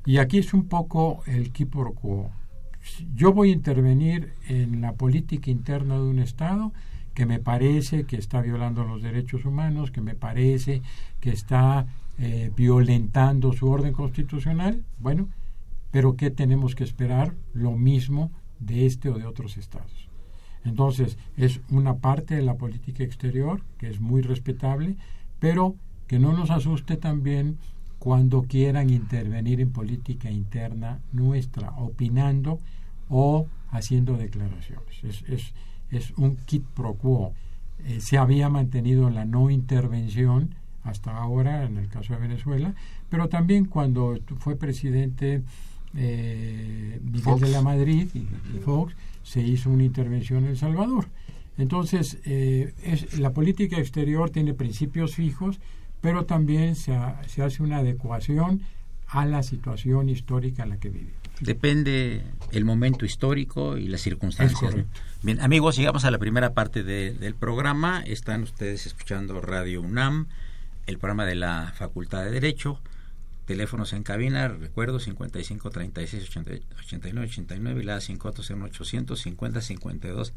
Y 0.06 0.18
aquí 0.18 0.38
es 0.38 0.54
un 0.54 0.66
poco 0.66 1.22
el 1.26 1.52
qui 1.52 1.64
por 1.64 1.94
quo. 1.94 2.30
Yo 3.14 3.32
voy 3.32 3.50
a 3.50 3.54
intervenir 3.54 4.32
en 4.48 4.80
la 4.80 4.92
política 4.92 5.50
interna 5.50 5.96
de 5.96 6.02
un 6.02 6.18
Estado 6.18 6.72
que 7.14 7.26
me 7.26 7.38
parece 7.38 8.04
que 8.04 8.16
está 8.16 8.40
violando 8.40 8.84
los 8.84 9.02
derechos 9.02 9.44
humanos, 9.44 9.90
que 9.90 10.00
me 10.00 10.14
parece 10.14 10.82
que 11.20 11.30
está 11.30 11.86
eh, 12.18 12.50
violentando 12.56 13.52
su 13.52 13.68
orden 13.68 13.92
constitucional. 13.92 14.84
Bueno, 14.98 15.28
pero 15.90 16.16
¿qué 16.16 16.30
tenemos 16.30 16.74
que 16.74 16.84
esperar? 16.84 17.34
Lo 17.52 17.72
mismo 17.72 18.30
de 18.58 18.86
este 18.86 19.08
o 19.08 19.18
de 19.18 19.26
otros 19.26 19.56
estados. 19.56 20.09
Entonces, 20.64 21.16
es 21.36 21.60
una 21.70 21.96
parte 21.96 22.34
de 22.34 22.42
la 22.42 22.54
política 22.54 23.02
exterior 23.02 23.62
que 23.78 23.88
es 23.88 24.00
muy 24.00 24.22
respetable, 24.22 24.96
pero 25.38 25.74
que 26.06 26.18
no 26.18 26.32
nos 26.32 26.50
asuste 26.50 26.96
también 26.96 27.56
cuando 27.98 28.42
quieran 28.42 28.90
intervenir 28.90 29.60
en 29.60 29.70
política 29.70 30.30
interna 30.30 31.00
nuestra, 31.12 31.70
opinando 31.76 32.58
o 33.08 33.46
haciendo 33.70 34.16
declaraciones. 34.16 35.04
Es, 35.04 35.22
es, 35.28 35.54
es 35.90 36.12
un 36.16 36.36
kit 36.36 36.64
pro 36.64 36.94
quo. 36.94 37.32
Eh, 37.84 38.00
se 38.00 38.18
había 38.18 38.48
mantenido 38.48 39.10
la 39.10 39.24
no 39.24 39.50
intervención 39.50 40.54
hasta 40.82 41.16
ahora 41.16 41.64
en 41.64 41.76
el 41.76 41.88
caso 41.88 42.14
de 42.14 42.20
Venezuela, 42.20 42.74
pero 43.08 43.28
también 43.28 43.66
cuando 43.66 44.18
fue 44.38 44.56
presidente 44.56 45.42
eh, 45.94 47.00
Miguel 47.02 47.40
de 47.40 47.48
la 47.48 47.62
Madrid 47.62 48.08
y, 48.14 48.26
Fox, 48.60 48.94
se 49.22 49.40
hizo 49.40 49.70
una 49.70 49.84
intervención 49.84 50.44
en 50.44 50.50
El 50.50 50.56
Salvador. 50.56 51.08
Entonces, 51.58 52.18
eh, 52.24 52.72
es, 52.82 53.18
la 53.18 53.32
política 53.32 53.78
exterior 53.78 54.30
tiene 54.30 54.54
principios 54.54 55.14
fijos, 55.14 55.60
pero 56.00 56.24
también 56.24 56.76
se, 56.76 56.98
se, 57.26 57.42
hace 57.42 57.62
una 57.62 57.78
adecuación 57.78 58.62
a 59.08 59.26
la 59.26 59.42
situación 59.42 60.08
histórica 60.08 60.62
en 60.62 60.70
la 60.70 60.78
que 60.78 60.88
vive. 60.88 61.12
Depende 61.40 62.22
el 62.52 62.64
momento 62.64 63.04
histórico 63.04 63.76
y 63.76 63.88
las 63.88 64.02
circunstancias. 64.02 64.74
Bien, 65.22 65.40
amigos, 65.40 65.76
llegamos 65.76 66.04
a 66.04 66.10
la 66.10 66.18
primera 66.18 66.52
parte 66.54 66.82
del 66.82 67.34
programa. 67.34 68.02
Están 68.06 68.42
ustedes 68.42 68.86
escuchando 68.86 69.40
Radio 69.40 69.82
UNAM, 69.82 70.28
el 70.86 70.98
programa 70.98 71.24
de 71.24 71.34
la 71.34 71.72
Facultad 71.76 72.24
de 72.24 72.30
Derecho. 72.30 72.80
Teléfonos 73.46 73.92
en 73.92 74.02
cabina, 74.02 74.48
recuerdo 74.48 75.00
55 75.00 75.70
36 75.70 76.24
89 76.24 77.26
89 77.26 77.82
y 77.82 77.84
la 77.84 77.98
540 77.98 78.66
800 78.66 79.20
50 79.20 79.60
52 79.60 80.32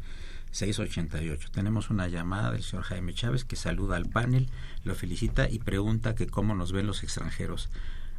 688. 0.50 1.50
Tenemos 1.50 1.90
una 1.90 2.08
llamada 2.08 2.52
del 2.52 2.62
señor 2.62 2.84
Jaime 2.84 3.14
Chávez 3.14 3.44
que 3.44 3.56
saluda 3.56 3.96
al 3.96 4.08
panel, 4.08 4.48
lo 4.84 4.94
felicita 4.94 5.48
y 5.48 5.58
pregunta 5.58 6.14
que 6.14 6.26
cómo 6.26 6.54
nos 6.54 6.72
ven 6.72 6.86
los 6.86 7.02
extranjeros 7.02 7.70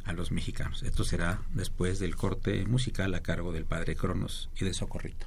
a 0.04 0.12
los 0.12 0.30
mexicanos. 0.30 0.82
Esto 0.82 1.04
será 1.04 1.40
después 1.52 1.98
del 1.98 2.16
corte 2.16 2.64
musical 2.66 3.14
a 3.14 3.22
cargo 3.22 3.52
del 3.52 3.64
padre 3.64 3.96
Cronos 3.96 4.50
y 4.58 4.64
de 4.64 4.72
Socorrito. 4.72 5.26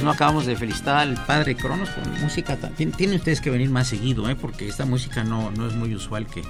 No 0.00 0.10
acabamos 0.10 0.46
de 0.46 0.56
felicitar 0.56 0.96
al 0.96 1.14
padre 1.26 1.54
Cronos 1.54 1.90
con 1.90 2.20
música. 2.20 2.56
Tienen 2.56 3.16
ustedes 3.16 3.40
que 3.40 3.50
venir 3.50 3.68
más 3.68 3.88
seguido, 3.88 4.28
¿eh? 4.30 4.36
porque 4.36 4.66
esta 4.66 4.86
música 4.86 5.24
no, 5.24 5.50
no 5.50 5.66
es 5.66 5.74
muy 5.74 5.94
usual 5.94 6.26
que, 6.26 6.42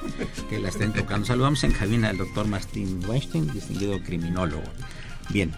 que 0.48 0.60
la 0.60 0.68
estén 0.68 0.92
tocando. 0.92 1.26
Saludamos 1.26 1.64
en 1.64 1.72
cabina 1.72 2.10
al 2.10 2.18
doctor 2.18 2.46
Martín 2.46 3.00
Weinstein, 3.06 3.52
distinguido 3.52 4.00
criminólogo. 4.02 4.62
Bien. 5.30 5.52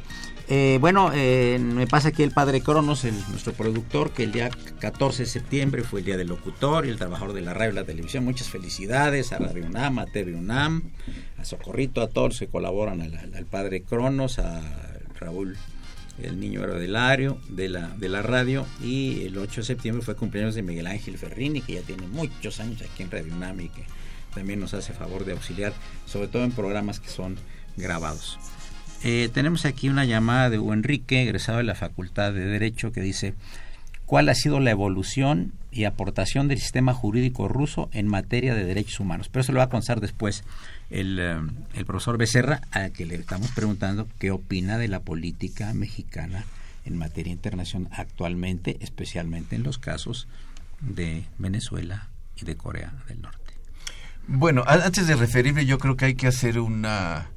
Eh, 0.49 0.79
bueno, 0.81 1.11
eh, 1.15 1.59
me 1.59 1.87
pasa 1.87 2.09
aquí 2.09 2.23
el 2.23 2.31
padre 2.31 2.61
Cronos, 2.61 3.05
el, 3.05 3.15
nuestro 3.31 3.55
productor, 3.55 4.11
que 4.11 4.25
el 4.25 4.33
día 4.33 4.51
14 4.79 5.23
de 5.23 5.29
septiembre 5.29 5.83
fue 5.83 6.01
el 6.01 6.07
día 6.07 6.17
del 6.17 6.29
locutor 6.29 6.85
y 6.87 6.91
el 6.91 6.97
trabajador 6.97 7.33
de 7.33 7.41
la 7.41 7.55
radio 7.55 7.73
y 7.73 7.75
la 7.75 7.85
televisión. 7.85 8.25
Muchas 8.25 8.49
felicidades 8.51 9.33
a 9.33 9.39
Radio 9.39 9.67
UNAM, 9.67 9.99
a 9.99 10.07
TV 10.07 10.35
UNAM, 10.35 10.91
a 11.39 11.45
Socorrito, 11.45 12.03
a 12.03 12.09
todos 12.09 12.31
los 12.31 12.39
que 12.39 12.49
colaboran, 12.49 13.01
al 13.01 13.47
padre 13.47 13.83
Cronos, 13.83 14.39
a 14.39 14.61
Raúl 15.19 15.57
el 16.23 16.39
niño 16.39 16.63
era 16.63 16.75
de 16.75 16.89
la, 16.89 17.89
de 17.89 18.09
la 18.09 18.23
radio, 18.23 18.67
y 18.83 19.23
el 19.25 19.37
8 19.37 19.61
de 19.61 19.67
septiembre 19.67 20.05
fue 20.05 20.17
cumpleaños 20.17 20.55
de 20.55 20.63
Miguel 20.63 20.87
Ángel 20.87 21.19
Ferrini, 21.19 21.61
que 21.61 21.75
ya 21.75 21.83
tiene 21.83 22.07
muchos 22.07 22.61
años 22.61 22.83
aquí 22.83 23.03
en 23.03 23.11
Radio 23.11 23.35
UNAM 23.35 23.61
y 23.61 23.69
que 23.69 23.85
también 24.35 24.61
nos 24.61 24.75
hace 24.75 24.93
favor 24.93 25.25
de 25.25 25.33
auxiliar, 25.33 25.73
sobre 26.07 26.29
todo 26.29 26.45
en 26.45 26.53
programas 26.53 27.01
que 27.01 27.09
son 27.09 27.37
grabados. 27.77 28.39
Eh, 29.03 29.29
tenemos 29.33 29.65
aquí 29.65 29.89
una 29.89 30.05
llamada 30.05 30.51
de 30.51 30.59
Hugo 30.59 30.73
Enrique, 30.73 31.23
egresado 31.23 31.59
de 31.59 31.65
la 31.65 31.75
Facultad 31.75 32.33
de 32.33 32.47
Derecho, 32.47 32.91
que 32.91 33.01
dice, 33.01 33.35
¿cuál 34.07 34.29
ha 34.29 34.35
sido 34.35 34.61
la 34.61 34.71
evolución 34.71 35.53
y 35.71 35.85
aportación 35.85 36.49
del 36.49 36.59
sistema 36.59 36.95
jurídico 36.95 37.49
ruso 37.49 37.91
en 37.93 38.09
materia 38.09 38.55
de 38.55 38.65
derechos 38.65 39.01
humanos? 39.01 39.29
Pero 39.29 39.43
eso 39.43 39.53
lo 39.53 39.59
va 39.59 39.65
a 39.65 39.69
contar 39.69 40.01
después 40.01 40.45
el, 40.95 41.19
eh, 41.19 41.37
el 41.75 41.85
profesor 41.85 42.17
Becerra, 42.17 42.61
a 42.71 42.91
que 42.91 43.05
le 43.05 43.17
estamos 43.17 43.51
preguntando 43.51 44.07
qué 44.21 44.31
opina 44.31 44.79
de 44.79 44.87
la 44.87 45.01
política 45.01 45.75
mexicana 45.75 46.45
en 46.85 46.97
materia 46.97 47.33
internacional 47.33 47.91
actualmente, 47.93 48.77
especialmente 48.81 49.57
en 49.57 49.65
los 49.65 49.79
casos 49.79 50.29
de 50.81 51.25
Venezuela 51.39 52.09
y 52.37 52.45
de 52.45 52.57
Corea 52.57 52.95
del 53.09 53.23
Norte. 53.23 53.55
Bueno, 54.29 54.63
antes 54.67 55.09
de 55.09 55.17
referirme, 55.17 55.67
yo 55.67 55.79
creo 55.79 55.97
que 55.97 56.05
hay 56.05 56.15
que 56.15 56.29
hacer 56.29 56.61
una, 56.61 57.29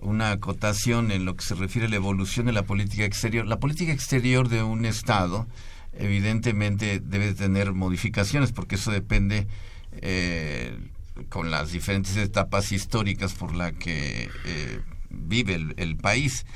una 0.00 0.32
acotación 0.32 1.12
en 1.12 1.24
lo 1.24 1.36
que 1.36 1.44
se 1.44 1.54
refiere 1.54 1.86
a 1.86 1.90
la 1.90 1.96
evolución 1.96 2.46
de 2.46 2.52
la 2.52 2.64
política 2.64 3.04
exterior. 3.04 3.46
La 3.46 3.60
política 3.60 3.92
exterior 3.92 4.48
de 4.48 4.64
un 4.64 4.84
Estado, 4.84 5.46
evidentemente, 5.96 7.00
debe 7.00 7.34
tener 7.34 7.72
modificaciones, 7.72 8.50
porque 8.50 8.74
eso 8.74 8.90
depende 8.90 9.46
eh, 9.92 10.76
con 11.28 11.50
las 11.50 11.72
diferentes 11.72 12.16
etapas 12.16 12.72
históricas 12.72 13.34
por 13.34 13.54
la 13.54 13.72
que 13.72 14.28
eh, 14.44 14.80
vive 15.10 15.54
el, 15.76 15.96
país. 15.96 16.46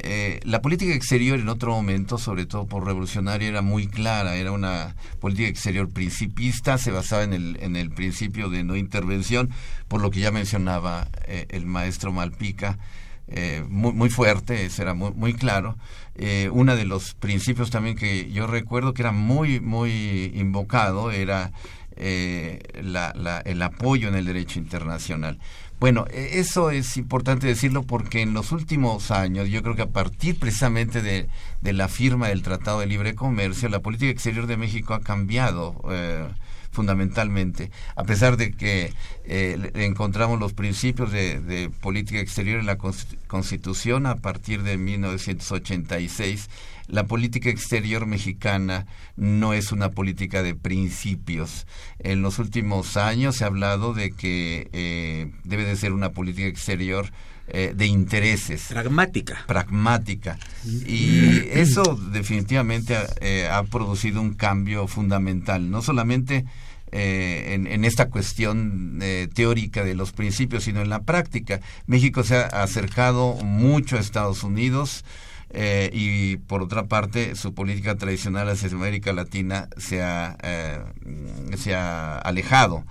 Eh, 0.00 0.40
la 0.44 0.62
política 0.62 0.94
exterior 0.94 1.38
en 1.38 1.48
otro 1.48 1.72
momento, 1.72 2.18
sobre 2.18 2.46
todo 2.46 2.66
por 2.66 2.86
revolucionaria, 2.86 3.48
era 3.48 3.62
muy 3.62 3.86
clara, 3.86 4.36
era 4.36 4.52
una 4.52 4.96
política 5.20 5.48
exterior 5.48 5.88
principista, 5.88 6.78
se 6.78 6.90
basaba 6.90 7.22
en 7.22 7.32
el, 7.32 7.58
en 7.60 7.76
el 7.76 7.90
principio 7.90 8.48
de 8.48 8.64
no 8.64 8.76
intervención, 8.76 9.50
por 9.88 10.00
lo 10.00 10.10
que 10.10 10.20
ya 10.20 10.30
mencionaba 10.30 11.08
eh, 11.26 11.46
el 11.50 11.66
maestro 11.66 12.12
Malpica, 12.12 12.78
muy, 13.68 13.92
muy 13.92 14.08
fuerte, 14.08 14.64
eso 14.64 14.80
era 14.80 14.94
muy, 14.94 15.12
muy 15.12 15.34
claro. 15.34 15.76
uno 16.50 16.74
de 16.74 16.86
los 16.86 17.12
principios 17.12 17.70
también 17.70 17.94
que 17.94 18.32
yo 18.32 18.46
recuerdo 18.46 18.94
que 18.94 19.02
era 19.02 19.12
muy, 19.12 19.60
muy 19.60 20.32
invocado 20.34 21.10
era 21.10 21.52
eh, 21.98 22.60
la, 22.82 23.42
el 23.44 23.60
apoyo 23.62 24.08
en 24.08 24.14
el 24.14 24.24
derecho 24.24 24.58
internacional. 24.58 25.38
Bueno, 25.80 26.06
e, 26.10 26.40
eso 26.40 26.70
es 26.70 26.96
importante 26.96 27.46
decirlo 27.46 27.84
porque 27.84 28.22
en 28.22 28.34
los 28.34 28.50
últimos 28.52 29.10
años, 29.10 29.48
yo 29.48 29.62
creo 29.62 29.76
que 29.76 29.82
a 29.82 29.90
partir 29.90 30.38
precisamente 30.38 31.02
de, 31.02 31.28
la 31.72 31.88
firma 31.88 32.28
del 32.28 32.42
Tratado 32.42 32.80
de 32.80 32.86
Libre 32.86 33.14
Comercio, 33.14 33.68
la 33.68 33.80
política 33.80 34.10
exterior 34.10 34.46
de 34.46 34.56
México 34.56 34.94
ha 34.94 35.00
cambiado. 35.00 35.80
Eh, 35.90 36.26
fundamentalmente, 36.70 37.72
a 37.96 38.04
pesar 38.04 38.36
de 38.36 38.52
que 38.52 38.92
eh, 39.24 39.72
encontramos 39.74 40.38
los 40.38 40.52
principios 40.52 41.10
de, 41.10 41.70
política 41.80 42.20
exterior 42.20 42.60
en 42.60 42.66
la 42.66 42.76
Constitución 43.26 44.06
a 44.06 44.16
partir 44.16 44.62
de 44.62 44.76
1986, 44.76 46.48
la 46.88 47.06
política 47.06 47.50
exterior 47.50 48.06
mexicana 48.06 48.86
no 49.16 49.52
es 49.52 49.72
una 49.72 49.90
política 49.90 50.42
de 50.42 50.54
principios. 50.54 51.66
En 51.98 52.22
los 52.22 52.38
últimos 52.38 52.96
años 52.96 53.36
se 53.36 53.44
ha 53.44 53.48
hablado 53.48 53.92
de 53.92 54.10
que 54.12 54.68
eh, 54.72 55.30
debe 55.44 55.64
de 55.64 55.76
ser 55.76 55.92
una 55.92 56.12
política 56.12 56.48
exterior 56.48 57.10
eh, 57.46 57.72
de 57.76 57.86
intereses. 57.86 58.66
Pragmática. 58.68 59.44
Pragmática. 59.46 60.38
Y 60.64 61.42
eso 61.52 61.98
definitivamente 62.10 62.96
eh, 63.20 63.48
ha 63.50 63.62
producido 63.64 64.20
un 64.20 64.34
cambio 64.34 64.86
fundamental, 64.86 65.70
no 65.70 65.82
solamente 65.82 66.46
en, 66.90 67.66
en, 67.66 67.84
esta 67.84 68.08
cuestión 68.08 68.98
teórica 69.34 69.84
de 69.84 69.94
los 69.94 70.12
principios, 70.12 70.64
sino 70.64 70.80
en 70.80 70.88
la 70.88 71.02
práctica. 71.02 71.60
México 71.86 72.24
se 72.24 72.36
ha 72.36 72.46
acercado 72.46 73.34
mucho 73.44 73.98
a 73.98 74.00
Estados 74.00 74.42
Unidos, 74.42 75.04
eh, 75.50 75.90
y 75.92 76.36
por 76.36 76.62
otra 76.62 76.84
parte 76.86 77.34
su 77.34 77.54
política 77.54 77.94
tradicional 77.94 78.48
hacia 78.48 78.68
América 78.68 79.12
Latina 79.12 79.68
se 79.78 80.02
ha, 80.02 80.36
eh, 80.42 80.80
se 81.56 81.74
ha 81.74 82.18
alejado. 82.18 82.84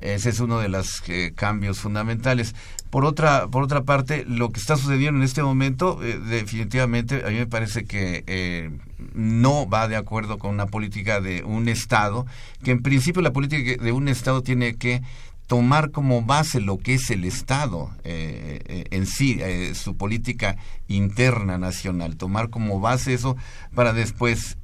Ese 0.00 0.30
es 0.30 0.40
uno 0.40 0.60
de 0.60 0.70
los 0.70 1.02
eh, 1.08 1.32
cambios 1.34 1.80
fundamentales. 1.80 2.54
Por 2.88 3.04
otra, 3.04 3.48
por 3.48 3.62
otra 3.62 3.82
parte, 3.82 4.24
lo 4.26 4.48
que 4.50 4.58
está 4.58 4.76
sucediendo 4.76 5.18
en 5.18 5.24
este 5.24 5.42
momento, 5.42 5.96
definitivamente, 5.96 7.22
a 7.24 7.28
mí 7.28 7.36
me 7.36 7.46
parece 7.46 7.84
que 7.84 8.70
no 9.14 9.68
va 9.68 9.86
de 9.86 9.96
acuerdo 9.96 10.38
con 10.38 10.52
una 10.52 10.66
política 10.66 11.20
de 11.20 11.44
un 11.44 11.68
Estado, 11.68 12.26
que 12.64 12.70
en 12.70 12.82
principio 12.82 13.20
la 13.22 13.32
política 13.32 13.80
de 13.80 13.92
un 13.92 14.08
Estado 14.08 14.42
tiene 14.42 14.74
que 14.74 15.02
tomar 15.50 15.90
como 15.90 16.22
base 16.22 16.60
lo 16.60 16.78
que 16.78 16.94
es 16.94 17.10
el 17.10 17.24
Estado 17.24 17.90
eh, 18.04 18.60
eh, 18.66 18.84
en 18.92 19.04
sí, 19.04 19.36
eh, 19.40 19.74
su 19.74 19.96
política 19.96 20.56
interna 20.86 21.58
nacional, 21.58 22.16
tomar 22.16 22.50
como 22.50 22.78
base 22.78 23.14
eso 23.14 23.36
para 23.74 23.92
después 23.92 24.58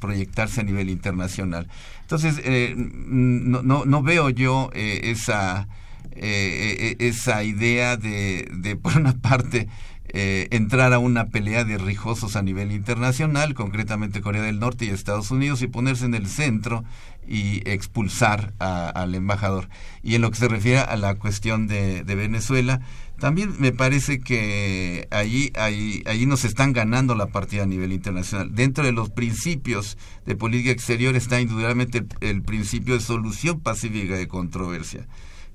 proyectarse 0.00 0.60
a 0.60 0.64
nivel 0.64 0.90
internacional. 0.90 1.66
Entonces, 2.02 2.42
no, 2.76 3.62
no, 3.62 3.86
no, 3.86 4.02
veo 4.02 4.28
yo 4.28 4.70
esa, 4.74 5.66
esa 6.12 7.42
idea 7.42 7.96
de, 7.96 8.50
de, 8.52 8.76
por 8.76 8.98
una 8.98 9.14
parte, 9.14 9.66
entrar 10.12 10.92
a 10.92 10.98
una 10.98 11.28
pelea 11.28 11.64
de 11.64 11.78
rijosos 11.78 12.36
a 12.36 12.42
nivel 12.42 12.72
internacional, 12.72 13.54
concretamente 13.54 14.20
Corea 14.20 14.42
del 14.42 14.60
Norte 14.60 14.84
y 14.84 14.90
Estados 14.90 15.30
Unidos, 15.30 15.62
y 15.62 15.68
ponerse 15.68 16.04
en 16.04 16.14
el 16.14 16.26
centro 16.26 16.84
y 17.28 17.62
expulsar 17.68 18.54
al 18.58 19.14
embajador. 19.14 19.68
Y 20.02 20.14
en 20.14 20.22
lo 20.22 20.30
que 20.30 20.38
se 20.38 20.48
refiere 20.48 20.78
a 20.78 20.96
la 20.96 21.14
cuestión 21.16 21.66
de, 21.66 22.02
Venezuela, 22.02 22.80
También 23.18 23.54
me 23.58 23.72
parece 23.72 24.20
que 24.20 25.08
allí, 25.10 25.52
allí, 25.56 26.04
allí 26.06 26.24
nos 26.24 26.44
están 26.44 26.72
ganando 26.72 27.16
la 27.16 27.26
partida 27.26 27.64
a 27.64 27.66
nivel 27.66 27.92
internacional. 27.92 28.54
Dentro 28.54 28.84
de 28.84 28.92
los 28.92 29.10
principios 29.10 29.98
de 30.24 30.36
política 30.36 30.70
exterior 30.70 31.16
está 31.16 31.40
indudablemente 31.40 32.04
el, 32.20 32.42
principio 32.42 32.94
de 32.94 33.00
solución 33.00 33.60
pacífica 33.60 34.14
de 34.14 34.28
controversia. 34.28 35.06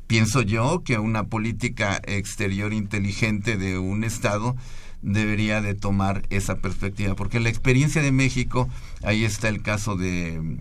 Pienso 0.08 0.42
yo 0.42 0.84
que 0.84 1.00
una 1.00 1.24
política 1.24 2.02
exterior 2.06 2.74
inteligente 2.74 3.58
de 3.58 3.78
un 3.78 4.04
Estado 4.04 4.56
debería 5.04 5.62
de 5.62 5.76
tomar 5.76 6.24
esa 6.30 6.56
perspectiva, 6.56 7.14
porque 7.14 7.40
la 7.40 7.50
experiencia 7.50 8.02
de 8.02 8.12
México, 8.12 8.70
ahí 9.04 9.26
está 9.26 9.50
el 9.50 9.62
caso 9.62 9.96
de, 9.96 10.58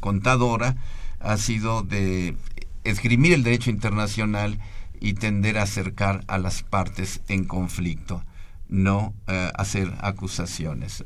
Contadora, 0.00 0.76
ha 1.20 1.36
sido 1.36 1.82
de 1.82 2.36
esgrimir 2.84 3.32
el 3.32 3.42
derecho 3.42 3.70
internacional 3.70 4.58
y 5.00 5.14
tender 5.14 5.58
a 5.58 5.62
acercar 5.62 6.24
a 6.28 6.38
las 6.38 6.62
partes 6.62 7.20
en 7.28 7.44
conflicto, 7.44 8.24
no 8.68 9.12
eh, 9.26 9.50
hacer 9.54 9.92
acusaciones, 10.00 11.04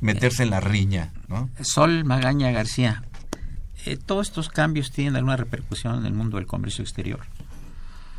meterse 0.00 0.44
en 0.44 0.50
la 0.50 0.60
riña. 0.60 1.12
Sol 1.60 2.04
Magaña 2.04 2.52
García, 2.52 3.02
eh, 3.84 3.96
¿todos 3.96 4.28
estos 4.28 4.48
cambios 4.48 4.92
tienen 4.92 5.16
alguna 5.16 5.36
repercusión 5.36 5.98
en 5.98 6.06
el 6.06 6.12
mundo 6.12 6.36
del 6.36 6.46
comercio 6.46 6.82
exterior? 6.82 7.20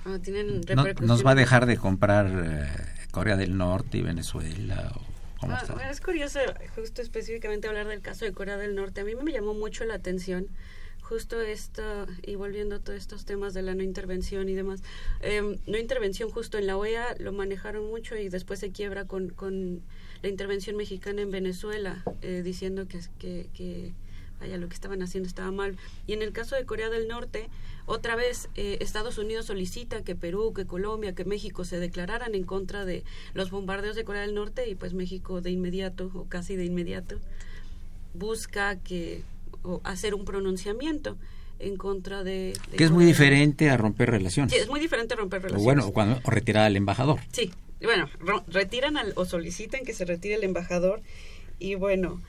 Ah, 0.06 0.18
¿tienen 0.22 0.62
¿Nos 1.02 1.26
va 1.26 1.32
a 1.32 1.36
dejar 1.36 1.66
de 1.66 1.78
comprar 1.78 2.28
eh, 2.28 2.68
Corea 3.12 3.36
del 3.36 3.58
Norte 3.58 3.98
y 3.98 4.02
Venezuela? 4.02 4.92
¿Cómo 5.40 5.54
ah, 5.54 5.90
es 5.90 6.02
curioso 6.02 6.40
justo 6.76 7.02
específicamente 7.02 7.68
hablar 7.68 7.88
del 7.88 8.02
caso 8.02 8.26
de 8.26 8.34
Corea 8.34 8.58
del 8.58 8.76
Norte. 8.76 9.02
A 9.02 9.04
mí 9.06 9.16
me 9.16 9.32
llamó 9.32 9.54
mucho 9.54 9.86
la 9.86 9.96
atención 9.96 10.48
justo 11.10 11.42
esto, 11.42 12.06
y 12.22 12.36
volviendo 12.36 12.76
a 12.76 12.80
todos 12.80 13.00
estos 13.00 13.26
temas 13.26 13.56
de 13.56 13.64
la 13.64 13.74
no 13.74 13.82
intervención 13.82 14.48
y 14.48 14.54
demás, 14.54 14.84
em, 15.22 15.58
no 15.66 15.80
intervención 15.80 16.30
justo 16.30 16.60
en 16.60 16.68
la 16.68 16.78
OEA 16.78 17.16
lo 17.18 17.34
manejaron 17.34 17.88
mucho 17.88 18.16
y 18.16 18.30
después 18.30 18.60
se 18.60 18.72
quiebra 18.72 19.06
con, 19.06 19.30
con 19.30 19.82
la 20.22 20.30
intervención 20.30 20.76
mexicana 20.76 21.24
en 21.24 21.32
Venezuela, 21.32 22.04
eh, 22.22 22.44
diciendo 22.44 22.88
que, 22.88 23.00
que, 23.18 23.50
que 23.56 23.94
vaya, 24.40 24.58
lo 24.58 24.68
que 24.68 24.76
estaban 24.76 25.02
haciendo 25.02 25.28
estaba 25.28 25.52
mal. 25.52 25.78
Y 26.08 26.14
en 26.14 26.22
el 26.22 26.32
caso 26.32 26.56
de 26.56 26.66
Corea 26.66 26.90
del 26.90 27.08
Norte, 27.08 27.50
otra 27.86 28.16
vez 28.16 28.50
eh, 28.56 28.78
Estados 28.82 29.18
Unidos 29.18 29.48
solicita 29.48 30.04
que 30.04 30.16
Perú, 30.16 30.54
que 30.54 30.66
Colombia, 30.66 31.16
que 31.16 31.26
México 31.26 31.66
se 31.66 31.80
declararan 31.80 32.36
en 32.36 32.44
contra 32.44 32.86
de 32.86 33.04
los 33.34 33.52
bombardeos 33.52 33.96
de 33.96 34.04
Corea 34.04 34.22
del 34.22 34.36
Norte 34.36 34.70
y 34.70 34.76
pues 34.76 34.94
México 34.94 35.42
de 35.42 35.52
inmediato 35.52 36.12
o 36.14 36.26
casi 36.26 36.56
de 36.56 36.66
inmediato 36.66 37.20
busca 38.14 38.78
que 38.78 39.24
o 39.64 39.82
hacer 39.84 40.14
un 40.14 40.26
pronunciamiento 40.26 41.18
en 41.60 41.76
contra 41.76 42.24
de... 42.24 42.54
que 42.78 42.86
es 42.86 42.92
muy 42.92 43.06
diferente 43.06 43.70
a 43.70 43.76
romper 43.76 44.10
relaciones. 44.10 44.54
Sí, 44.54 44.60
es 44.60 44.70
muy 44.70 44.80
diferente 44.80 45.14
a 45.16 45.18
romper 45.18 45.42
relaciones. 45.42 45.62
O 45.62 45.66
bueno, 45.66 45.92
cuando, 45.92 46.22
o 46.24 46.32
retirar 46.32 46.66
al 46.66 46.78
embajador. 46.78 47.20
Sí, 47.32 47.52
bueno, 47.82 48.10
retiran 48.48 48.98
al, 48.98 49.14
o 49.16 49.26
solicitan 49.26 49.84
que 49.84 49.94
se 49.94 50.06
retire 50.06 50.36
el 50.36 50.44
embajador 50.44 51.02
y 51.60 51.76
bueno, 51.76 52.22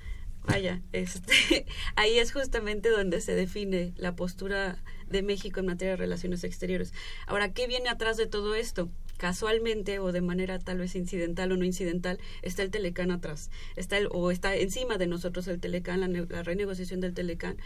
vaya, 0.50 0.82
este, 0.92 1.66
ahí 1.96 2.18
es 2.18 2.32
justamente 2.32 2.88
donde 2.90 3.20
se 3.20 3.34
define 3.34 3.92
la 3.96 4.16
postura 4.16 4.78
de 5.10 5.22
México 5.22 5.60
en 5.60 5.66
materia 5.66 5.92
de 5.92 5.96
relaciones 5.96 6.44
exteriores. 6.44 6.92
Ahora, 7.26 7.52
¿qué 7.52 7.66
viene 7.66 7.88
atrás 7.88 8.16
de 8.16 8.26
todo 8.26 8.54
esto? 8.54 8.90
casualmente 9.20 9.98
o 9.98 10.12
de 10.12 10.22
manera 10.22 10.58
tal 10.58 10.78
vez 10.78 10.96
incidental 10.96 11.52
o 11.52 11.56
no 11.58 11.66
incidental, 11.66 12.18
está 12.40 12.62
el 12.62 12.70
Telecán 12.70 13.10
atrás, 13.10 13.50
está 13.76 13.98
el, 13.98 14.08
o 14.12 14.30
está 14.30 14.56
encima 14.56 14.96
de 14.96 15.06
nosotros 15.06 15.46
el 15.46 15.60
Telecán, 15.60 16.00
la, 16.00 16.42
renegociación 16.42 17.00
del 17.00 17.12
Telecán. 17.12 17.58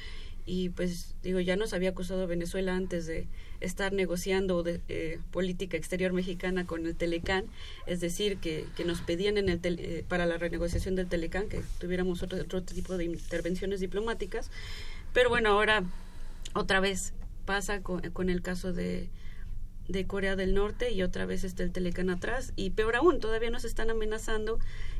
Y 0.46 0.70
pues 0.70 1.14
digo, 1.22 1.38
ya 1.38 1.54
nos 1.54 1.72
había 1.72 1.90
acusado 1.90 2.26
Venezuela 2.26 2.74
antes 2.74 3.06
de 3.06 3.28
estar 3.60 3.92
negociando 3.92 4.64
de, 4.64 4.80
eh, 4.88 5.20
política 5.30 5.76
exterior 5.76 6.12
mexicana 6.12 6.66
con 6.66 6.84
el 6.86 6.96
Telecán, 6.96 7.44
es 7.86 8.00
decir, 8.00 8.38
que, 8.38 8.66
que 8.76 8.84
nos 8.84 9.00
pedían 9.00 9.38
en 9.38 9.48
el 9.48 9.60
eh, 9.62 10.04
para 10.08 10.26
la 10.26 10.38
renegociación 10.38 10.96
del 10.96 11.06
Telecán 11.06 11.48
que 11.48 11.62
tuviéramos 11.78 12.24
otro, 12.24 12.40
otro 12.40 12.62
tipo 12.62 12.96
de 12.96 13.04
intervenciones 13.04 13.78
diplomáticas. 13.78 14.50
Pero 15.12 15.28
bueno, 15.28 15.50
ahora 15.50 15.84
otra 16.52 16.80
vez 16.80 17.12
pasa 17.44 17.82
con, 17.82 18.28
el 18.28 18.42
caso 18.42 18.72
de, 18.72 19.10
de 19.88 20.06
Corea 20.06 20.36
del 20.36 20.54
Norte 20.54 20.92
y 20.92 21.02
otra 21.02 21.26
vez 21.26 21.44
está 21.44 21.62
el 21.62 21.72
Telecán 21.72 22.10
atrás 22.10 22.52
y 22.56 22.70
peor 22.70 22.96
aún, 22.96 23.20
todavía 23.20 23.50
nos 23.50 23.64
están 23.64 23.90
amenazando, 23.90 24.58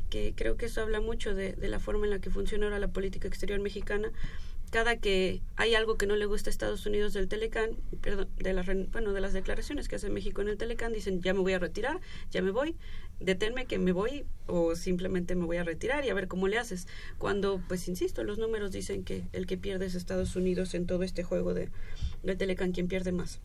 que 0.09 0.33
creo 0.35 0.57
que 0.57 0.67
eso 0.67 0.81
habla 0.81 1.01
mucho 1.01 1.33
de, 1.33 1.53
de, 1.53 1.67
la 1.67 1.79
forma 1.79 2.05
en 2.05 2.11
la 2.11 2.19
que 2.19 2.29
funciona 2.29 2.65
ahora 2.65 2.79
la 2.79 2.89
política 2.89 3.27
exterior 3.27 3.59
mexicana. 3.59 4.11
Cada 4.71 4.97
que 4.97 5.41
hay 5.55 5.73
algo 5.75 5.95
que 5.95 6.07
no 6.07 6.15
le 6.15 6.25
gusta 6.25 6.49
a 6.49 6.51
Estados 6.51 6.85
Unidos 6.85 7.13
del 7.13 7.27
Telecán, 7.27 7.77
perdón, 8.01 8.27
de, 8.37 8.51
la, 8.51 8.63
bueno, 8.91 9.13
de 9.13 9.21
las 9.21 9.31
declaraciones 9.31 9.87
que 9.87 9.95
hace 9.95 10.09
México 10.09 10.41
en 10.41 10.49
el 10.49 10.57
Telecán, 10.57 10.91
dicen 10.91 11.21
ya 11.21 11.33
me 11.33 11.39
voy 11.39 11.53
a 11.53 11.59
retirar, 11.59 12.01
ya 12.31 12.41
me 12.41 12.51
voy, 12.51 12.75
deténme 13.19 13.67
que 13.67 13.79
me 13.79 13.91
voy 13.91 14.25
o 14.47 14.75
simplemente 14.75 15.35
me 15.35 15.45
voy 15.45 15.57
a 15.57 15.63
retirar 15.63 16.03
y 16.03 16.09
a 16.09 16.13
ver 16.13 16.27
cómo 16.27 16.47
le 16.47 16.57
haces. 16.57 16.87
Cuando, 17.17 17.61
pues 17.67 17.87
insisto, 17.87 18.23
los 18.23 18.37
números 18.37 18.71
dicen 18.71 19.03
que 19.03 19.23
el 19.31 19.45
que 19.45 19.57
pierde 19.57 19.85
es 19.85 19.95
Estados 19.95 20.35
Unidos 20.35 20.73
en 20.73 20.87
todo 20.87 21.03
este 21.03 21.23
juego 21.23 21.53
de, 21.53 21.69
de 22.25 22.35
Telecán, 22.35 22.71
quien 22.71 22.87
pierde 22.87 23.11
más. 23.11 23.39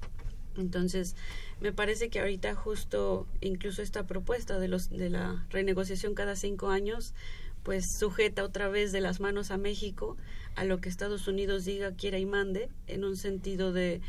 Entonces, 0.56 1.14
me 1.60 1.72
parece 1.72 2.08
que 2.08 2.20
ahorita 2.20 2.54
justo 2.54 3.26
incluso 3.40 3.82
esta 3.82 4.06
propuesta 4.06 4.58
de 4.58 4.68
los 4.68 4.90
de 4.90 5.10
la 5.10 5.46
renegociación 5.50 6.14
cada 6.14 6.36
cinco 6.36 6.68
años, 6.70 7.14
pues 7.62 7.84
sujeta 7.98 8.42
otra 8.42 8.68
vez 8.68 8.92
de 8.92 9.00
las 9.00 9.20
manos 9.20 9.50
a 9.50 9.58
México 9.58 10.16
a 10.56 10.64
lo 10.64 10.80
que 10.80 10.88
Estados 10.88 11.28
Unidos 11.28 11.64
diga, 11.64 11.92
quiera 11.92 12.18
y 12.18 12.26
mande, 12.26 12.68
en 12.86 13.04
un 13.04 13.16
sentido 13.16 13.72
de, 13.72 14.00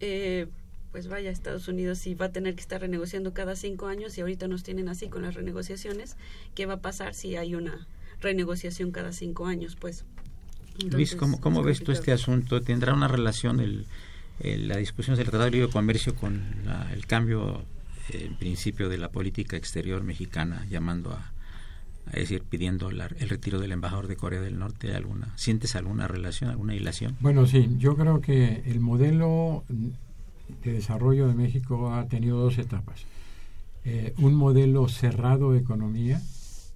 eh, 0.00 0.46
pues 0.92 1.08
vaya, 1.08 1.30
Estados 1.30 1.68
Unidos 1.68 1.98
sí 1.98 2.14
va 2.14 2.26
a 2.26 2.32
tener 2.32 2.54
que 2.54 2.60
estar 2.60 2.80
renegociando 2.80 3.34
cada 3.34 3.56
cinco 3.56 3.86
años 3.86 4.16
y 4.16 4.22
ahorita 4.22 4.48
nos 4.48 4.62
tienen 4.62 4.88
así 4.88 5.08
con 5.08 5.22
las 5.22 5.34
renegociaciones, 5.34 6.16
¿qué 6.54 6.66
va 6.66 6.74
a 6.74 6.80
pasar 6.80 7.14
si 7.14 7.36
hay 7.36 7.54
una 7.54 7.86
renegociación 8.20 8.92
cada 8.92 9.12
cinco 9.12 9.46
años? 9.46 9.76
Pues. 9.76 10.04
Luis, 10.90 11.14
¿cómo, 11.14 11.40
cómo 11.40 11.62
ves 11.62 11.82
tú 11.82 11.92
este 11.92 12.12
asunto? 12.12 12.62
¿Tendrá 12.62 12.94
una 12.94 13.08
relación 13.08 13.60
el 13.60 13.86
la 14.42 14.76
discusión 14.76 15.16
del 15.16 15.26
Tratado 15.26 15.44
de 15.44 15.50
Libre 15.52 15.70
Comercio 15.70 16.14
con 16.14 16.42
el 16.92 17.06
cambio 17.06 17.62
eh, 18.10 18.26
en 18.26 18.36
principio 18.36 18.88
de 18.88 18.98
la 18.98 19.10
política 19.10 19.56
exterior 19.56 20.02
mexicana, 20.02 20.66
llamando 20.68 21.12
a, 21.12 21.32
a 22.06 22.16
decir, 22.16 22.42
pidiendo 22.42 22.90
el 22.90 23.28
retiro 23.28 23.60
del 23.60 23.72
embajador 23.72 24.08
de 24.08 24.16
Corea 24.16 24.40
del 24.40 24.58
Norte, 24.58 24.94
alguna, 24.94 25.32
¿sientes 25.36 25.76
alguna 25.76 26.08
relación, 26.08 26.50
alguna 26.50 26.74
ilación? 26.74 27.16
Bueno, 27.20 27.46
sí, 27.46 27.70
yo 27.78 27.96
creo 27.96 28.20
que 28.20 28.62
el 28.66 28.80
modelo 28.80 29.64
de 30.64 30.72
desarrollo 30.72 31.28
de 31.28 31.34
México 31.34 31.94
ha 31.94 32.06
tenido 32.08 32.38
dos 32.38 32.58
etapas. 32.58 33.04
Eh, 33.84 34.14
un 34.18 34.34
modelo 34.34 34.88
cerrado 34.88 35.52
de 35.52 35.60
economía 35.60 36.20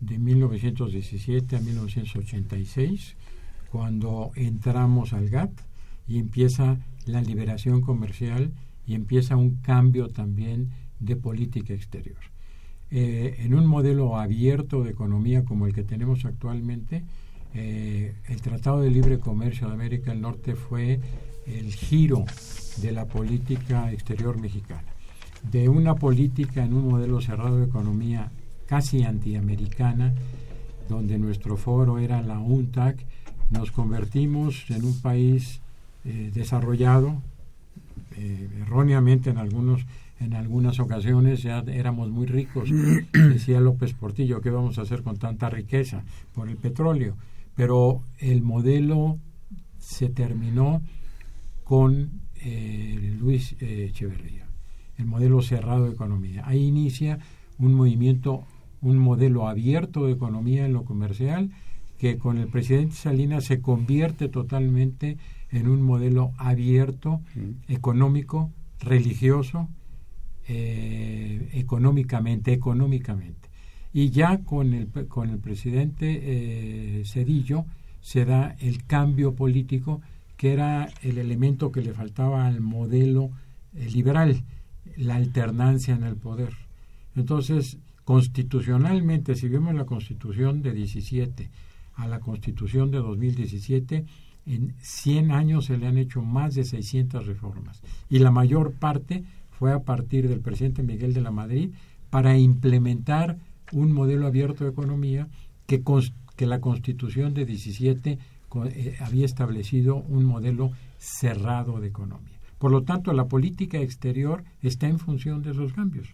de 0.00 0.18
1917 0.18 1.56
a 1.56 1.61
1986, 1.61 3.16
cuando 3.70 4.33
entramos 4.35 5.12
al 5.12 5.29
GATT 5.29 5.52
y 6.09 6.18
empieza 6.18 6.79
la 7.07 7.20
liberación 7.20 7.81
comercial 7.81 8.52
y 8.87 8.94
empieza 8.94 9.37
un 9.37 9.57
cambio 9.57 10.09
también 10.09 10.70
de 11.00 11.16
política 11.16 11.74
exterior. 11.74 12.18
Eh, 12.90 13.37
en 13.40 13.55
un 13.55 13.66
modelo 13.66 14.16
abierto 14.16 14.85
de 14.85 14.90
economía 14.90 15.44
como 15.44 15.66
el 15.66 15.74
que 15.74 15.83
tenemos 15.83 16.24
actualmente, 16.24 17.02
eh, 17.55 18.14
el 18.29 18.40
Tratado 18.40 18.81
de 18.81 18.90
Libre 18.90 19.18
Comercio 19.18 19.66
de 19.66 19.74
América 19.74 20.12
del 20.12 20.20
Norte 20.20 20.55
fue 20.55 21.00
el 21.46 21.72
giro 21.72 22.24
de 22.81 22.92
la 22.92 23.07
política 23.07 23.92
exterior 23.92 24.38
mexicana. 24.38 24.85
De 25.50 25.68
una 25.68 25.94
política 25.94 26.64
en 26.64 26.74
un 26.74 26.88
modelo 26.88 27.20
cerrado 27.20 27.59
de 27.59 27.66
economía 27.66 28.31
casi 28.66 29.05
antiamericana, 29.05 30.12
donde 30.88 31.18
nuestro 31.18 31.57
foro 31.57 31.98
era 31.98 32.20
la 32.22 32.38
UNTAC, 32.38 33.05
nos 33.50 33.70
convertimos 33.70 34.70
en 34.70 34.85
un 34.85 35.00
país 35.00 35.61
eh, 36.04 36.30
desarrollado 36.35 37.22
eh, 38.16 38.48
erróneamente 38.62 39.30
en 39.30 39.38
algunos 39.38 39.87
en 40.18 40.32
algunas 40.32 40.80
ocasiones 40.80 41.42
ya 41.42 41.59
éramos 41.66 42.11
muy 42.11 42.26
ricos 42.26 42.70
decía 43.12 43.61
López 43.61 43.92
Portillo 43.92 44.40
qué 44.40 44.50
vamos 44.50 44.78
a 44.78 44.82
hacer 44.82 45.02
con 45.02 45.18
tanta 45.18 45.50
riqueza 45.50 46.04
por 46.35 46.48
el 46.48 46.56
petróleo. 46.56 47.16
Pero 47.54 48.02
el 48.18 48.42
modelo 48.42 49.18
se 49.78 50.09
terminó 50.09 50.82
con 51.64 52.20
eh, 52.37 53.14
Luis 53.18 53.56
Echeverría 53.61 54.46
el 54.98 55.06
modelo 55.06 55.42
cerrado 55.42 55.85
de 55.85 55.92
economía. 55.92 56.42
Ahí 56.46 56.64
inicia 56.64 57.18
un 57.59 57.74
movimiento 57.74 58.44
un 58.82 58.98
modelo 58.98 59.48
abierto 59.48 60.06
de 60.06 60.12
economía 60.12 60.66
en 60.66 60.72
lo 60.72 60.85
comercial 60.85 61.50
que 61.98 62.18
con 62.18 62.38
el 62.38 62.48
presidente 62.48 62.94
Salinas 62.94 63.44
se 63.44 63.61
convierte 63.61 64.28
totalmente 64.28 65.16
en 65.50 65.68
un 65.68 65.82
modelo 65.82 66.32
abierto, 66.38 67.20
mm. 67.35 67.72
económico, 67.72 68.50
religioso, 68.80 69.68
eh, 70.48 71.48
económicamente, 71.52 72.52
económicamente. 72.52 73.48
Y 73.92 74.11
ya 74.11 74.38
con 74.38 74.74
el, 74.74 74.88
con 75.09 75.30
el 75.30 75.38
presidente 75.38 76.20
eh, 76.22 77.02
Cedillo 77.04 77.64
se 78.00 78.24
da 78.24 78.54
el 78.61 78.85
cambio 78.85 79.35
político 79.35 80.02
que 80.37 80.52
era 80.52 80.88
el 81.02 81.18
elemento 81.18 81.72
que 81.72 81.80
le 81.80 81.94
faltaba 81.94 82.46
al 82.46 82.61
modelo 82.61 83.30
eh, 83.74 83.88
liberal 83.90 84.44
la 84.96 85.16
alternancia 85.16 85.94
en 85.94 86.04
el 86.04 86.16
poder. 86.16 86.54
Entonces, 87.16 87.78
constitucionalmente, 88.04 89.35
si 89.35 89.48
vemos 89.48 89.74
la 89.74 89.87
constitución 89.87 90.62
de 90.62 90.72
17 90.72 91.50
a 91.96 92.06
la 92.06 92.20
constitución 92.20 92.90
de 92.90 92.98
2017, 92.98 94.04
en 94.46 94.74
100 94.80 95.32
años 95.32 95.66
se 95.66 95.76
le 95.76 95.87
han 95.87 95.98
hecho 95.98 96.22
más 96.22 96.54
de 96.54 96.64
600 96.64 97.26
reformas 97.26 97.82
y 98.09 98.20
la 98.20 98.30
mayor 98.30 98.72
parte 98.72 99.24
fue 99.59 99.72
a 99.72 99.80
partir 99.80 100.28
del 100.28 100.40
presidente 100.40 100.82
Miguel 100.82 101.14
de 101.14 101.20
la 101.20 101.30
Madrid 101.30 101.70
para 102.11 102.38
implementar 102.38 103.38
un 103.72 103.92
modelo 103.92 104.26
abierto 104.26 104.64
de 104.64 104.70
economía 104.70 105.28
que, 105.66 105.82
que 106.37 106.46
la 106.46 106.61
constitución 106.61 107.35
de 107.35 107.44
17 107.44 108.18
eh, 108.64 108.96
había 109.00 109.24
establecido 109.24 109.96
un 109.96 110.24
modelo 110.24 110.70
cerrado 110.98 111.80
de 111.80 111.88
economía. 111.88 112.38
Por 112.59 112.70
lo 112.70 112.82
tanto, 112.82 113.12
la 113.12 113.26
política 113.26 113.78
exterior 113.78 114.44
está 114.62 114.87
en 114.88 114.98
función 114.98 115.42
de 115.42 115.50
esos 115.50 115.72
cambios. 115.72 116.09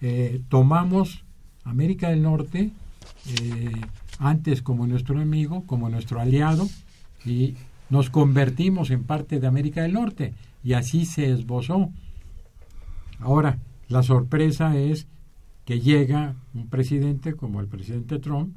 Eh, 0.00 0.40
tomamos 0.48 1.24
América 1.64 2.10
del 2.10 2.22
Norte 2.22 2.70
eh, 3.28 3.72
antes 4.18 4.62
como 4.62 4.86
nuestro 4.86 5.16
enemigo, 5.16 5.64
como 5.66 5.88
nuestro 5.88 6.20
aliado, 6.20 6.68
y 7.24 7.54
nos 7.90 8.10
convertimos 8.10 8.90
en 8.90 9.04
parte 9.04 9.40
de 9.40 9.46
América 9.46 9.82
del 9.82 9.92
Norte, 9.94 10.34
y 10.62 10.72
así 10.72 11.04
se 11.04 11.30
esbozó. 11.30 11.90
Ahora, 13.20 13.58
la 13.88 14.02
sorpresa 14.02 14.76
es 14.76 15.06
que 15.64 15.80
llega 15.80 16.34
un 16.54 16.68
presidente 16.68 17.34
como 17.34 17.60
el 17.60 17.66
presidente 17.66 18.18
Trump, 18.18 18.56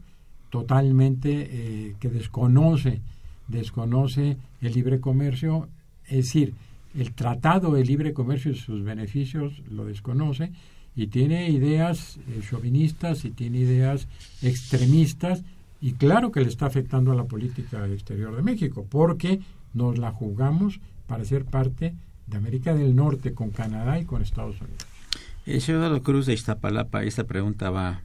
totalmente 0.50 1.48
eh, 1.50 1.95
que 2.00 2.10
desconoce, 2.10 3.02
desconoce 3.48 4.38
el 4.62 4.74
libre 4.74 5.00
comercio, 5.00 5.67
es 6.08 6.26
decir, 6.26 6.54
el 6.95 7.13
tratado 7.13 7.74
de 7.74 7.86
libre 7.86 8.13
comercio 8.13 8.52
y 8.52 8.56
sus 8.56 8.84
beneficios 8.84 9.62
lo 9.69 9.86
desconoce 9.86 10.52
y 10.95 11.08
tiene 11.08 11.49
ideas 11.49 12.17
eh, 12.28 12.41
chauvinistas 12.49 13.25
y 13.25 13.32
tiene 13.32 13.60
ideas 13.60 14.08
extremistas 14.41 15.43
y 15.82 15.93
claro 15.93 16.32
que 16.32 16.41
le 16.41 16.49
está 16.49 16.65
afectando 16.65 17.12
a 17.12 17.15
la 17.15 17.25
política 17.25 17.88
exterior 17.88 18.36
de 18.36 18.41
México 18.41 18.86
porque 18.89 19.39
nos 19.73 19.97
la 19.97 20.12
jugamos 20.12 20.80
para 21.08 21.23
ser 21.25 21.45
parte 21.45 21.95
de 22.28 22.38
América 22.38 22.73
del 22.73 22.95
Norte 22.95 23.34
con 23.34 23.49
Canadá 23.52 23.99
y 23.99 24.06
con 24.06 24.21
Estados 24.21 24.60
Unidos. 24.62 24.86
El 25.45 25.62
señor 25.62 26.02
Cruz 26.02 26.25
de 26.25 26.34
Iztapalapa, 26.34 27.04
esta 27.04 27.23
pregunta 27.23 27.69
va 27.69 28.02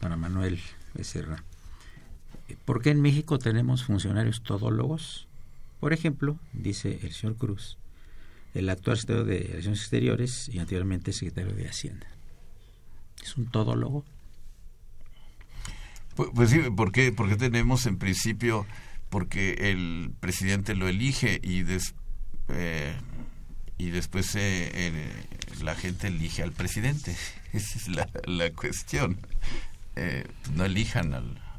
para 0.00 0.16
Manuel 0.16 0.58
Becerra. 0.94 1.44
¿Por 2.64 2.82
qué 2.82 2.90
en 2.90 3.00
México 3.00 3.38
tenemos 3.38 3.84
funcionarios 3.84 4.42
todólogos? 4.42 5.26
Por 5.80 5.92
ejemplo, 5.92 6.38
dice 6.52 7.00
el 7.02 7.12
señor 7.12 7.36
Cruz, 7.36 7.76
el 8.54 8.68
actual 8.68 8.98
secretario 8.98 9.24
de 9.24 9.38
Relaciones 9.48 9.80
Exteriores 9.80 10.48
y 10.48 10.58
anteriormente 10.58 11.12
secretario 11.12 11.54
de 11.54 11.68
Hacienda. 11.68 12.06
¿Es 13.22 13.36
un 13.36 13.46
todólogo? 13.46 14.04
Pues, 16.14 16.30
pues 16.34 16.50
sí, 16.50 16.58
¿por 16.76 16.92
qué? 16.92 17.12
porque 17.12 17.36
tenemos 17.36 17.86
en 17.86 17.98
principio, 17.98 18.66
porque 19.08 19.70
el 19.70 20.10
presidente 20.20 20.74
lo 20.74 20.88
elige 20.88 21.40
y, 21.42 21.64
eh, 22.48 22.94
y 23.78 23.90
después 23.90 24.34
eh, 24.34 25.10
la 25.62 25.74
gente 25.74 26.08
elige 26.08 26.42
al 26.42 26.52
presidente. 26.52 27.16
Esa 27.52 27.78
es 27.78 27.88
la, 27.88 28.08
la 28.24 28.50
cuestión. 28.50 29.18
Eh, 29.96 30.24
no 30.54 30.64
elijan 30.64 31.14
al, 31.14 31.26
eh, 31.26 31.51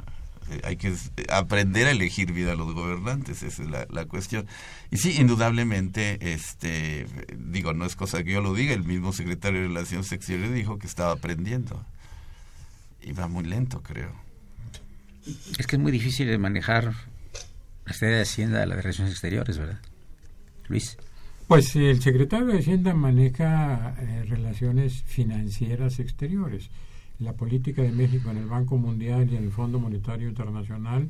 hay 0.63 0.77
que 0.77 0.93
aprender 1.29 1.87
a 1.87 1.91
elegir 1.91 2.31
vida 2.31 2.53
a 2.53 2.55
los 2.55 2.73
gobernantes, 2.73 3.43
esa 3.43 3.63
es 3.63 3.69
la, 3.69 4.05
cuestión. 4.05 4.47
Y 4.91 4.97
sí, 4.97 5.15
indudablemente, 5.19 6.33
este, 6.33 7.05
digo, 7.37 7.73
no 7.73 7.85
es 7.85 7.95
cosa 7.95 8.23
que 8.23 8.31
yo 8.31 8.41
lo 8.41 8.53
diga, 8.53 8.73
el 8.73 8.83
mismo 8.83 9.13
secretario 9.13 9.61
de 9.61 9.67
Relaciones 9.67 10.11
Exteriores 10.11 10.53
dijo 10.53 10.77
que 10.79 10.87
estaba 10.87 11.11
aprendiendo. 11.11 11.85
Y 13.01 13.11
va 13.13 13.27
muy 13.27 13.43
lento, 13.43 13.81
creo. 13.81 14.13
Es 15.57 15.67
que 15.67 15.75
es 15.75 15.81
muy 15.81 15.91
difícil 15.91 16.27
de 16.27 16.37
manejar 16.37 16.93
la 17.85 17.93
sede 17.93 18.15
de 18.15 18.21
Hacienda 18.21 18.59
de 18.59 18.67
las 18.67 18.77
Relaciones 18.77 19.13
Exteriores, 19.13 19.57
¿verdad? 19.57 19.79
Luis. 20.67 20.97
Pues 21.47 21.75
el 21.75 22.01
secretario 22.01 22.47
de 22.47 22.59
Hacienda 22.59 22.93
maneja 22.93 23.95
eh, 23.99 24.25
relaciones 24.27 25.03
financieras 25.03 25.99
exteriores 25.99 26.69
la 27.19 27.33
política 27.33 27.81
de 27.81 27.91
México 27.91 28.31
en 28.31 28.37
el 28.37 28.47
Banco 28.47 28.77
Mundial 28.77 29.29
y 29.31 29.35
en 29.35 29.43
el 29.43 29.51
Fondo 29.51 29.79
Monetario 29.79 30.27
Internacional 30.27 31.09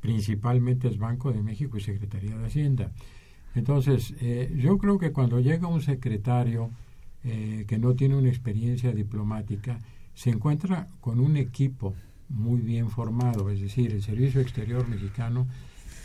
principalmente 0.00 0.88
es 0.88 0.98
Banco 0.98 1.32
de 1.32 1.40
México 1.40 1.78
y 1.78 1.80
Secretaría 1.80 2.36
de 2.36 2.46
Hacienda. 2.46 2.92
Entonces, 3.54 4.14
eh, 4.20 4.54
yo 4.54 4.76
creo 4.76 4.98
que 4.98 5.12
cuando 5.12 5.40
llega 5.40 5.66
un 5.66 5.80
secretario 5.80 6.70
eh, 7.24 7.64
que 7.66 7.78
no 7.78 7.94
tiene 7.94 8.14
una 8.14 8.28
experiencia 8.28 8.92
diplomática, 8.92 9.78
se 10.12 10.28
encuentra 10.28 10.88
con 11.00 11.20
un 11.20 11.38
equipo 11.38 11.94
muy 12.28 12.60
bien 12.60 12.90
formado, 12.90 13.48
es 13.50 13.62
decir, 13.62 13.92
el 13.92 14.02
Servicio 14.02 14.42
Exterior 14.42 14.86
Mexicano 14.86 15.46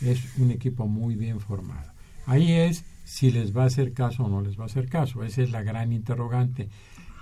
es 0.02 0.38
un 0.38 0.52
equipo 0.52 0.88
muy 0.88 1.16
bien 1.16 1.42
formado. 1.42 1.92
Ahí 2.26 2.54
es 2.54 2.86
si 3.04 3.32
les 3.32 3.56
va 3.56 3.64
a 3.64 3.68
hacer 3.68 3.92
caso 3.92 4.24
o 4.24 4.30
no 4.30 4.42
les 4.42 4.58
va 4.58 4.64
a 4.64 4.68
hacer 4.68 4.88
caso, 4.88 5.26
esa 5.26 5.42
es 5.42 5.52
la 5.52 5.62
gran 5.62 5.92
interrogante. 5.92 6.70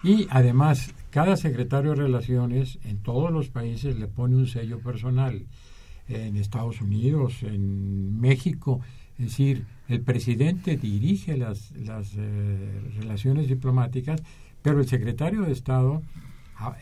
Y 0.07 0.25
además, 0.29 0.93
cada 1.09 1.35
secretario 1.35 1.89
de 1.89 2.03
Relaciones 2.03 2.79
en 2.85 2.99
todos 2.99 3.29
los 3.29 3.49
países 3.49 3.99
le 3.99 4.07
pone 4.07 4.37
un 4.37 4.47
sello 4.47 4.79
personal. 4.79 5.45
En 6.07 6.37
Estados 6.37 6.79
Unidos, 6.79 7.43
en 7.43 8.17
México, 8.17 8.79
es 9.17 9.25
decir, 9.25 9.65
el 9.89 9.99
presidente 9.99 10.77
dirige 10.77 11.35
las, 11.35 11.71
las 11.71 12.13
eh, 12.15 12.81
relaciones 12.95 13.49
diplomáticas, 13.49 14.23
pero 14.61 14.79
el 14.79 14.87
secretario 14.87 15.41
de 15.41 15.51
Estado 15.51 16.01
ah, 16.55 16.77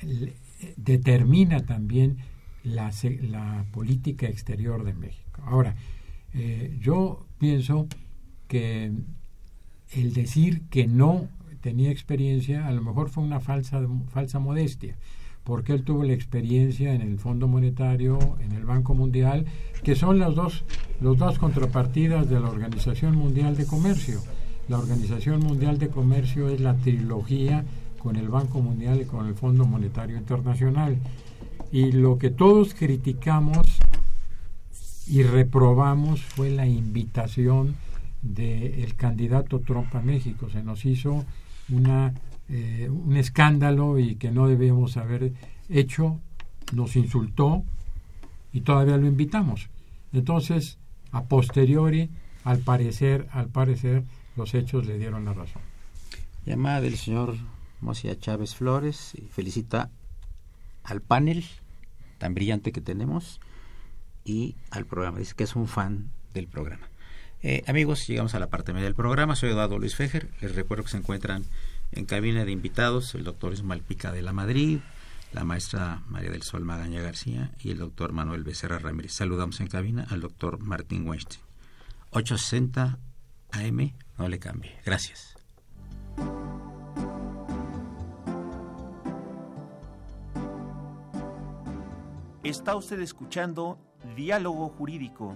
determina 0.78 1.66
también 1.66 2.18
la, 2.64 2.92
la, 3.24 3.66
política 3.72 4.28
exterior 4.28 4.84
de 4.84 4.94
México. 4.94 5.42
Ahora, 5.46 5.76
eh, 6.36 6.78
yo 6.80 7.26
pienso 7.40 7.88
que 8.48 8.92
el 9.94 10.14
decir 10.14 10.62
que 10.70 10.86
no 10.86 11.28
tenía 11.66 11.90
experiencia, 11.90 12.68
a 12.68 12.72
lo 12.72 12.84
mejor 12.84 13.10
fue 13.10 13.24
una 13.24 13.40
falsa, 13.40 13.82
falsa 14.14 14.38
modestia, 14.38 14.96
porque 15.44 15.74
él 15.74 15.82
tuvo 15.82 16.04
la 16.04 16.14
experiencia 16.14 16.94
en 16.94 17.02
el 17.02 17.18
Fondo 17.18 17.48
Monetario, 17.48 18.20
en 18.40 18.52
el 18.52 18.66
Banco 18.66 18.94
Mundial, 18.94 19.48
que 19.84 19.96
son 19.96 20.20
las 20.20 20.36
dos, 20.36 20.64
los 21.02 21.18
dos 21.18 21.40
contrapartidas 21.40 22.30
de 22.30 22.40
la 22.40 22.52
Organización 22.52 23.16
Mundial 23.16 23.58
de 23.58 23.66
Comercio. 23.66 24.22
La 24.70 24.78
Organización 24.78 25.40
Mundial 25.40 25.80
de 25.80 25.90
Comercio 25.90 26.50
es 26.50 26.62
la 26.62 26.76
trilogía 26.76 27.66
con 27.98 28.16
el 28.16 28.30
Banco 28.30 28.62
Mundial 28.62 29.02
y 29.02 29.06
con 29.06 29.26
el 29.26 29.34
Fondo 29.34 29.66
Monetario 29.66 30.18
Internacional. 30.18 31.00
Y 31.72 31.94
lo 31.94 32.20
que 32.20 32.30
todos 32.30 32.76
criticamos 32.76 33.66
y 35.08 35.24
reprobamos 35.24 36.22
fue 36.22 36.52
la 36.52 36.68
invitación 36.68 37.74
del 38.22 38.96
candidato 38.96 39.62
Trump 39.62 39.96
a 39.96 40.02
México. 40.02 40.48
Se 40.52 40.62
nos 40.62 40.86
hizo 40.86 41.26
una, 41.70 42.14
eh, 42.50 42.90
un 42.90 43.18
escándalo 43.18 44.00
y 44.00 44.16
que 44.16 44.32
no 44.32 44.48
debíamos 44.48 44.98
haber 44.98 45.34
hecho, 45.70 46.20
nos 46.74 46.96
insultó 46.96 47.64
y 48.54 48.62
todavía 48.62 48.98
lo 48.98 49.08
invitamos. 49.08 49.70
Entonces, 50.14 50.78
a 51.12 51.24
posteriori, 51.24 52.10
al 52.44 52.60
parecer, 52.60 53.28
al 53.32 53.48
parecer, 53.48 54.04
los 54.36 54.54
hechos 54.54 54.86
le 54.86 54.98
dieron 54.98 55.26
la 55.26 55.34
razón. 55.34 55.62
Llamada 56.46 56.82
del 56.82 56.98
señor 56.98 57.36
Mosia 57.82 58.20
Chávez 58.20 58.56
Flores 58.56 59.14
y 59.16 59.28
felicita 59.28 59.90
al 60.84 61.02
panel 61.02 61.44
tan 62.18 62.34
brillante 62.34 62.72
que 62.72 62.82
tenemos 62.82 63.40
y 64.24 64.56
al 64.72 64.86
programa. 64.86 65.20
Dice 65.20 65.36
que 65.36 65.44
es 65.44 65.56
un 65.56 65.68
fan 65.68 66.12
del 66.34 66.48
programa. 66.48 66.88
Eh, 67.44 67.64
amigos, 67.68 68.08
llegamos 68.08 68.34
a 68.36 68.40
la 68.40 68.48
parte 68.48 68.74
media 68.74 68.86
del 68.86 68.96
programa. 68.96 69.36
Soy 69.36 69.50
Eduardo 69.50 69.78
Luis 69.78 69.96
Fejer. 69.96 70.30
Les 70.42 70.56
recuerdo 70.56 70.84
que 70.84 70.90
se 70.90 70.98
encuentran 70.98 71.44
en 71.92 72.06
cabina 72.06 72.46
de 72.46 72.52
invitados 72.52 73.16
el 73.16 73.24
doctor 73.24 73.54
Ismael 73.54 73.82
Pica 73.82 74.12
de 74.12 74.22
la 74.22 74.34
Madrid, 74.34 74.80
la 75.34 75.44
maestra 75.44 76.02
María 76.08 76.32
del 76.32 76.44
Sol 76.44 76.66
Magaña 76.66 77.02
García 77.02 77.52
y 77.60 77.72
el 77.72 77.78
doctor 77.78 78.14
Manuel 78.14 78.44
Becerra 78.44 78.80
Ramírez. 78.80 79.14
Saludamos 79.14 79.60
en 79.60 79.68
cabina 79.68 80.06
al 80.10 80.22
doctor 80.22 80.60
Martín 80.60 81.08
Weinstein. 81.08 81.42
860 82.12 82.98
AM, 83.52 83.94
no 84.18 84.28
le 84.28 84.40
cambie. 84.40 84.78
Gracias. 84.86 85.36
Está 92.44 92.76
usted 92.76 93.00
escuchando 93.02 93.80
Diálogo 94.16 94.70
Jurídico 94.70 95.36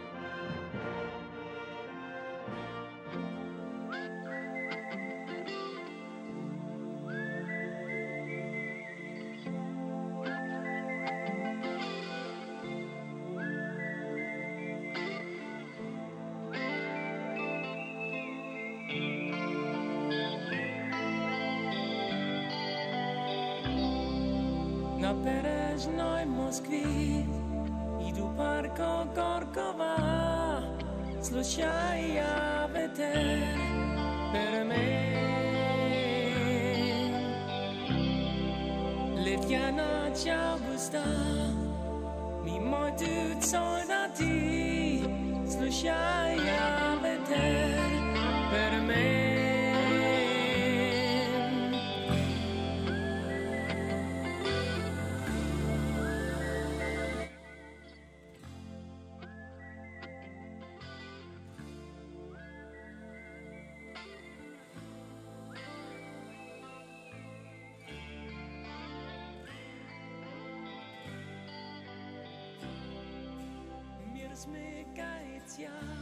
smycka 74.41 75.09
ett 75.35 75.59
jag 75.59 75.97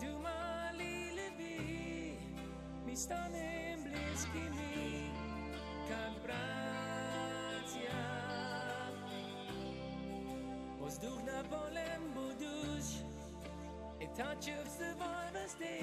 Du 0.00 0.18
ma 0.18 0.70
lille 0.72 1.22
vi 1.38 2.18
Mistan 2.86 3.34
en 3.34 3.82
bliski 3.82 4.44
mi 4.50 5.10
Kak 5.88 6.30
Os 10.80 10.98
Pozduh 10.98 11.20
na 11.26 11.42
polem 11.50 12.02
buduš 12.14 12.88
E 14.00 14.06
tačev 14.16 14.64
se 14.78 14.94
vorvesti 14.98 15.80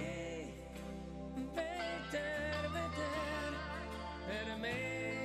Veter, 1.55 2.69
veter, 2.73 3.53
per 4.27 4.57
me 4.61 5.20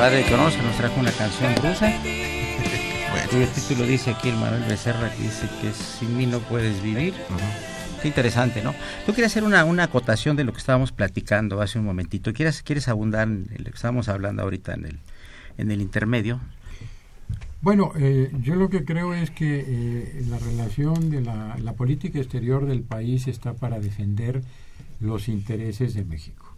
padre 0.00 0.24
Cronos 0.24 0.56
nos 0.56 0.76
trajo 0.78 0.98
una 0.98 1.12
canción 1.12 1.54
rusa 1.56 1.92
cuyo 3.30 3.46
título 3.48 3.86
dice 3.86 4.12
aquí 4.12 4.30
el 4.30 4.36
Manuel 4.36 4.62
Becerra 4.66 5.12
que 5.14 5.24
dice 5.24 5.46
que 5.60 5.74
sin 5.74 6.16
mí 6.16 6.24
no 6.24 6.38
puedes 6.38 6.82
vivir. 6.82 7.12
Qué 8.00 8.08
interesante, 8.08 8.62
¿no? 8.62 8.74
Yo 9.06 9.12
quería 9.12 9.26
hacer 9.26 9.44
una, 9.44 9.62
una 9.66 9.84
acotación 9.84 10.36
de 10.36 10.44
lo 10.44 10.52
que 10.54 10.58
estábamos 10.58 10.90
platicando 10.90 11.60
hace 11.60 11.78
un 11.78 11.84
momentito. 11.84 12.32
¿Quieres, 12.32 12.62
quieres 12.62 12.88
abundar 12.88 13.28
en 13.28 13.46
lo 13.58 13.64
que 13.64 13.76
estábamos 13.76 14.08
hablando 14.08 14.42
ahorita 14.42 14.72
en 14.72 14.86
el, 14.86 14.98
en 15.58 15.70
el 15.70 15.82
intermedio? 15.82 16.40
Bueno, 17.60 17.92
eh, 17.98 18.32
yo 18.40 18.54
lo 18.54 18.70
que 18.70 18.86
creo 18.86 19.12
es 19.12 19.30
que 19.30 19.66
eh, 19.68 20.24
la 20.30 20.38
relación 20.38 21.10
de 21.10 21.20
la, 21.20 21.58
la 21.62 21.74
política 21.74 22.18
exterior 22.20 22.64
del 22.64 22.80
país 22.80 23.28
está 23.28 23.52
para 23.52 23.78
defender 23.78 24.40
los 24.98 25.28
intereses 25.28 25.92
de 25.92 26.06
México. 26.06 26.49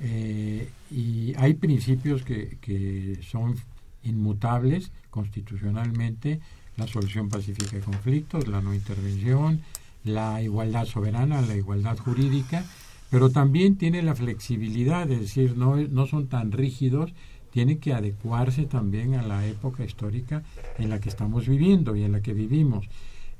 Eh, 0.00 0.68
y 0.90 1.34
hay 1.36 1.54
principios 1.54 2.22
que, 2.22 2.56
que 2.60 3.18
son 3.22 3.56
inmutables 4.02 4.90
constitucionalmente, 5.10 6.40
la 6.76 6.86
solución 6.86 7.28
pacífica 7.28 7.76
de 7.76 7.82
conflictos, 7.82 8.48
la 8.48 8.62
no 8.62 8.74
intervención, 8.74 9.60
la 10.04 10.40
igualdad 10.42 10.86
soberana, 10.86 11.42
la 11.42 11.56
igualdad 11.56 11.98
jurídica, 11.98 12.64
pero 13.10 13.30
también 13.30 13.76
tiene 13.76 14.02
la 14.02 14.14
flexibilidad, 14.14 15.10
es 15.10 15.20
decir, 15.20 15.56
no, 15.56 15.76
no 15.76 16.06
son 16.06 16.28
tan 16.28 16.52
rígidos, 16.52 17.12
tiene 17.50 17.78
que 17.78 17.92
adecuarse 17.92 18.64
también 18.64 19.14
a 19.14 19.22
la 19.22 19.46
época 19.46 19.84
histórica 19.84 20.42
en 20.78 20.88
la 20.88 21.00
que 21.00 21.08
estamos 21.08 21.48
viviendo 21.48 21.96
y 21.96 22.04
en 22.04 22.12
la 22.12 22.20
que 22.20 22.32
vivimos. 22.32 22.86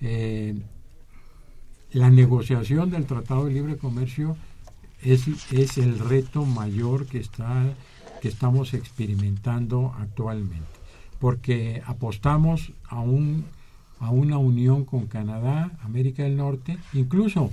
Eh, 0.01 0.55
la 1.93 2.11
negociación 2.11 2.91
del 2.91 3.07
Tratado 3.07 3.47
de 3.47 3.53
Libre 3.53 3.77
Comercio 3.77 4.37
es, 5.03 5.27
es 5.53 5.79
el 5.79 5.99
reto 5.99 6.45
mayor 6.45 7.07
que, 7.07 7.19
está, 7.19 7.65
que 8.21 8.29
estamos 8.29 8.75
experimentando 8.75 9.95
actualmente, 9.99 10.67
porque 11.19 11.83
apostamos 11.87 12.73
a, 12.89 13.01
un, 13.01 13.45
a 13.99 14.11
una 14.11 14.39
unión 14.39 14.85
con 14.85 15.07
Canadá, 15.07 15.79
América 15.83 16.23
del 16.23 16.37
Norte, 16.37 16.79
incluso 16.93 17.51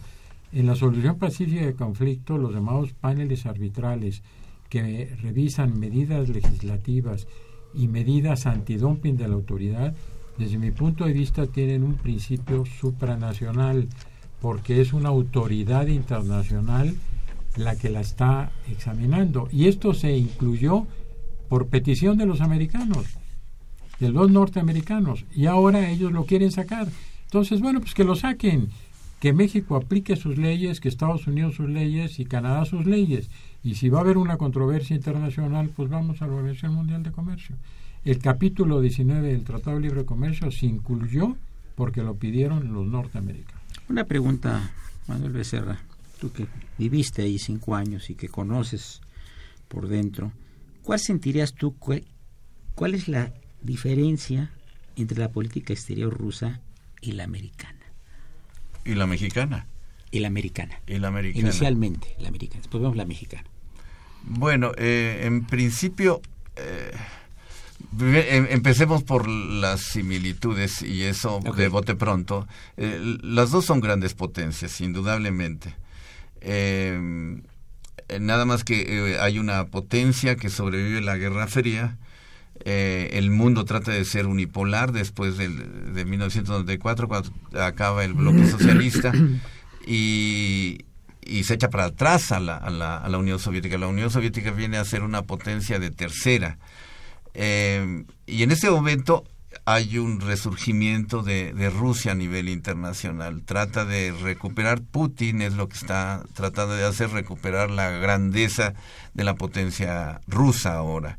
en 0.51 0.65
la 0.65 0.75
solución 0.75 1.17
pacífica 1.17 1.65
de 1.65 1.75
conflicto, 1.75 2.37
los 2.37 2.53
llamados 2.53 2.93
paneles 2.93 3.45
arbitrales 3.45 4.21
que 4.69 5.15
revisan 5.21 5.79
medidas 5.79 6.29
legislativas 6.29 7.27
y 7.73 7.87
medidas 7.87 8.45
antidumping 8.45 9.17
de 9.17 9.27
la 9.27 9.35
autoridad, 9.35 9.93
desde 10.37 10.57
mi 10.57 10.71
punto 10.71 11.05
de 11.05 11.13
vista 11.13 11.47
tienen 11.47 11.83
un 11.83 11.95
principio 11.95 12.65
supranacional, 12.65 13.87
porque 14.41 14.81
es 14.81 14.93
una 14.93 15.09
autoridad 15.09 15.87
internacional 15.87 16.95
la 17.57 17.75
que 17.75 17.89
la 17.89 18.01
está 18.01 18.51
examinando. 18.69 19.49
Y 19.51 19.67
esto 19.67 19.93
se 19.93 20.15
incluyó 20.15 20.87
por 21.49 21.67
petición 21.67 22.17
de 22.17 22.25
los 22.25 22.41
americanos, 22.41 23.05
de 23.99 24.09
los 24.09 24.29
norteamericanos, 24.31 25.25
y 25.33 25.45
ahora 25.45 25.89
ellos 25.89 26.11
lo 26.11 26.25
quieren 26.25 26.51
sacar. 26.51 26.87
Entonces, 27.25 27.61
bueno, 27.61 27.79
pues 27.79 27.93
que 27.93 28.03
lo 28.03 28.15
saquen, 28.15 28.69
que 29.19 29.33
México 29.33 29.75
aplique 29.75 30.15
sus 30.15 30.37
leyes, 30.37 30.79
que 30.79 30.89
Estados 30.89 31.27
Unidos 31.27 31.55
sus 31.55 31.69
leyes 31.69 32.19
y 32.19 32.25
Canadá 32.25 32.65
sus 32.65 32.85
leyes. 32.85 33.29
Y 33.63 33.75
si 33.75 33.89
va 33.89 33.99
a 33.99 34.01
haber 34.01 34.17
una 34.17 34.37
controversia 34.37 34.95
internacional, 34.95 35.69
pues 35.75 35.89
vamos 35.89 36.21
a 36.21 36.27
la 36.27 36.33
Organización 36.33 36.75
Mundial 36.75 37.03
de 37.03 37.11
Comercio. 37.11 37.55
El 38.05 38.19
capítulo 38.19 38.79
19 38.79 39.27
del 39.27 39.43
Tratado 39.43 39.77
de 39.77 39.83
Libre 39.83 40.05
Comercio 40.05 40.51
se 40.51 40.67
incluyó 40.67 41.35
porque 41.75 42.03
lo 42.03 42.15
pidieron 42.15 42.73
los 42.73 42.85
norteamericanos. 42.85 43.61
Una 43.89 44.03
pregunta, 44.05 44.71
Manuel 45.07 45.31
Becerra, 45.31 45.79
tú 46.17 46.31
que 46.31 46.47
viviste 46.77 47.21
ahí 47.21 47.39
cinco 47.39 47.75
años 47.75 48.09
y 48.09 48.15
que 48.15 48.27
conoces 48.29 49.01
por 49.67 49.87
dentro, 49.87 50.31
¿cuál 50.83 50.99
sentirías 50.99 51.53
tú, 51.53 51.75
cuál, 51.77 52.03
cuál 52.75 52.93
es 52.95 53.07
la 53.07 53.33
diferencia 53.61 54.51
entre 54.95 55.19
la 55.19 55.29
política 55.29 55.73
exterior 55.73 56.13
rusa 56.13 56.61
y 57.01 57.13
la 57.13 57.23
americana? 57.23 57.79
¿Y 58.85 58.95
la 58.95 59.05
mexicana? 59.07 59.67
Y 60.11 60.19
la 60.19 60.27
americana. 60.27 60.79
Y 60.87 60.97
la 60.99 61.09
americana. 61.09 61.47
Inicialmente 61.49 62.15
la 62.19 62.29
americana, 62.29 62.61
después 62.61 62.81
vemos 62.81 62.95
la 62.97 63.05
mexicana. 63.05 63.43
Bueno, 64.23 64.71
eh, 64.77 65.21
en 65.23 65.45
principio, 65.45 66.21
eh, 66.55 66.91
Em- 67.99 68.47
Empecemos 68.49 69.03
por 69.03 69.27
las 69.27 69.81
similitudes 69.81 70.81
y 70.81 71.03
eso 71.03 71.35
Ok. 71.37 71.55
de 71.55 71.67
bote 71.67 71.95
pronto. 71.95 72.47
Eh, 72.75 73.17
las 73.21 73.51
dos 73.51 73.65
son 73.65 73.79
grandes 73.81 74.13
potencias, 74.13 74.81
indudablemente. 74.81 75.75
Eh, 76.41 77.41
nada 78.19 78.45
más 78.45 78.63
que 78.63 79.13
eh, 79.13 79.19
hay 79.19 79.39
una 79.39 79.65
potencia 79.65 80.35
que 80.35 80.49
sobrevive 80.49 81.01
la 81.01 81.17
Guerra 81.17 81.47
Fría. 81.47 81.97
Eh, 82.65 83.11
el 83.13 83.29
mundo 83.29 83.65
trata 83.65 83.91
de 83.91 84.03
ser 84.05 84.25
unipolar 84.25 84.91
después 84.91 85.37
del, 85.37 85.93
de 85.93 86.05
1994, 86.05 87.07
cuando 87.07 87.31
acaba 87.61 88.03
el 88.03 88.13
bloque 88.13 88.45
socialista, 88.49 89.11
y, 89.85 90.79
y 91.23 91.43
se 91.43 91.53
echa 91.53 91.69
para 91.69 91.85
atrás 91.85 92.31
a 92.31 92.39
la, 92.39 92.57
a, 92.57 92.69
la, 92.69 92.97
a 92.97 93.09
la 93.09 93.17
Unión 93.17 93.39
Soviética. 93.39 93.77
La 93.77 93.87
Unión 93.87 94.09
Soviética 94.09 94.51
viene 94.51 94.77
a 94.77 94.85
ser 94.85 95.03
una 95.03 95.23
potencia 95.23 95.79
de 95.79 95.91
tercera. 95.91 96.57
Eh, 97.33 98.05
y 98.25 98.43
en 98.43 98.51
este 98.51 98.69
momento 98.69 99.23
hay 99.65 99.97
un 99.97 100.19
resurgimiento 100.19 101.23
de, 101.23 101.69
Rusia 101.69 102.13
a 102.13 102.15
nivel 102.15 102.49
internacional. 102.49 103.43
Trata 103.43 103.85
de 103.85 104.11
recuperar, 104.11 104.81
Putin 104.81 105.41
es 105.41 105.53
lo 105.53 105.67
que 105.67 105.77
está 105.77 106.23
tratando 106.33 106.75
de 106.75 106.85
hacer, 106.85 107.09
recuperar 107.09 107.69
la 107.69 107.91
grandeza 107.91 108.73
de 109.13 109.23
la 109.23 109.35
potencia 109.35 110.21
rusa 110.27 110.75
ahora. 110.75 111.17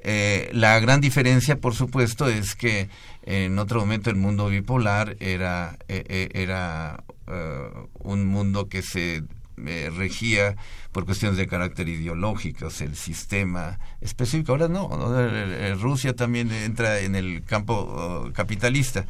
Eh, 0.00 0.48
la 0.52 0.78
gran 0.80 1.00
diferencia, 1.00 1.60
por 1.60 1.74
supuesto, 1.74 2.28
es 2.28 2.54
que 2.54 2.88
en 3.22 3.58
otro 3.58 3.80
momento 3.80 4.10
el 4.10 4.16
mundo 4.16 4.48
bipolar 4.48 5.16
era, 5.20 5.76
eh, 5.88 6.28
era 6.32 7.02
uh, 7.26 7.88
un 7.98 8.26
mundo 8.26 8.68
que 8.68 8.82
se 8.82 9.24
eh, 9.66 9.90
regía 9.90 10.56
por 10.92 11.04
cuestiones 11.04 11.36
de 11.38 11.46
carácter 11.46 11.88
ideológicos, 11.88 12.80
el 12.80 12.96
sistema 12.96 13.78
específico. 14.00 14.52
Ahora 14.52 14.68
no, 14.68 14.88
¿no? 14.88 15.74
Rusia 15.76 16.14
también 16.14 16.50
entra 16.52 17.00
en 17.00 17.14
el 17.14 17.44
campo 17.44 18.24
uh, 18.26 18.32
capitalista. 18.32 19.06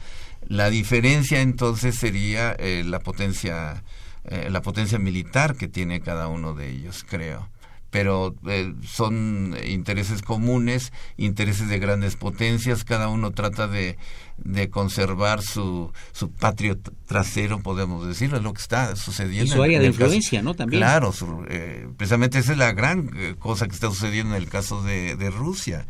La 0.46 0.70
diferencia 0.70 1.40
entonces 1.40 1.96
sería 1.96 2.52
eh, 2.52 2.84
la 2.86 3.00
potencia 3.00 3.82
eh, 4.24 4.48
la 4.50 4.60
potencia 4.62 4.98
militar 4.98 5.56
que 5.56 5.68
tiene 5.68 6.00
cada 6.00 6.28
uno 6.28 6.54
de 6.54 6.70
ellos, 6.70 7.04
creo 7.08 7.48
pero 7.90 8.34
eh, 8.46 8.74
son 8.86 9.56
intereses 9.66 10.22
comunes, 10.22 10.92
intereses 11.16 11.68
de 11.68 11.78
grandes 11.78 12.16
potencias, 12.16 12.84
cada 12.84 13.08
uno 13.08 13.30
trata 13.30 13.66
de, 13.66 13.96
de 14.36 14.68
conservar 14.70 15.42
su, 15.42 15.92
su 16.12 16.30
patrio 16.30 16.78
trasero, 17.06 17.60
podemos 17.60 18.06
decirlo, 18.06 18.36
es 18.36 18.42
lo 18.42 18.52
que 18.52 18.60
está 18.60 18.94
sucediendo. 18.96 19.52
Y 19.52 19.56
su 19.56 19.62
área 19.62 19.80
de 19.80 19.86
influencia, 19.86 20.42
¿no? 20.42 20.54
También. 20.54 20.80
Claro, 20.80 21.12
su, 21.12 21.44
eh, 21.48 21.88
precisamente 21.96 22.38
esa 22.38 22.52
es 22.52 22.58
la 22.58 22.72
gran 22.72 23.10
eh, 23.16 23.34
cosa 23.38 23.66
que 23.66 23.74
está 23.74 23.88
sucediendo 23.88 24.36
en 24.36 24.42
el 24.42 24.48
caso 24.48 24.82
de, 24.82 25.16
de 25.16 25.30
Rusia, 25.30 25.86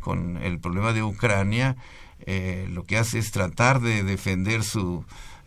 con 0.00 0.38
el 0.38 0.60
problema 0.60 0.92
de 0.92 1.02
Ucrania, 1.02 1.76
eh, 2.26 2.68
lo 2.70 2.84
que 2.84 2.98
hace 2.98 3.18
es 3.18 3.30
tratar 3.30 3.80
de 3.80 4.02
defender 4.02 4.62
su, 4.62 5.04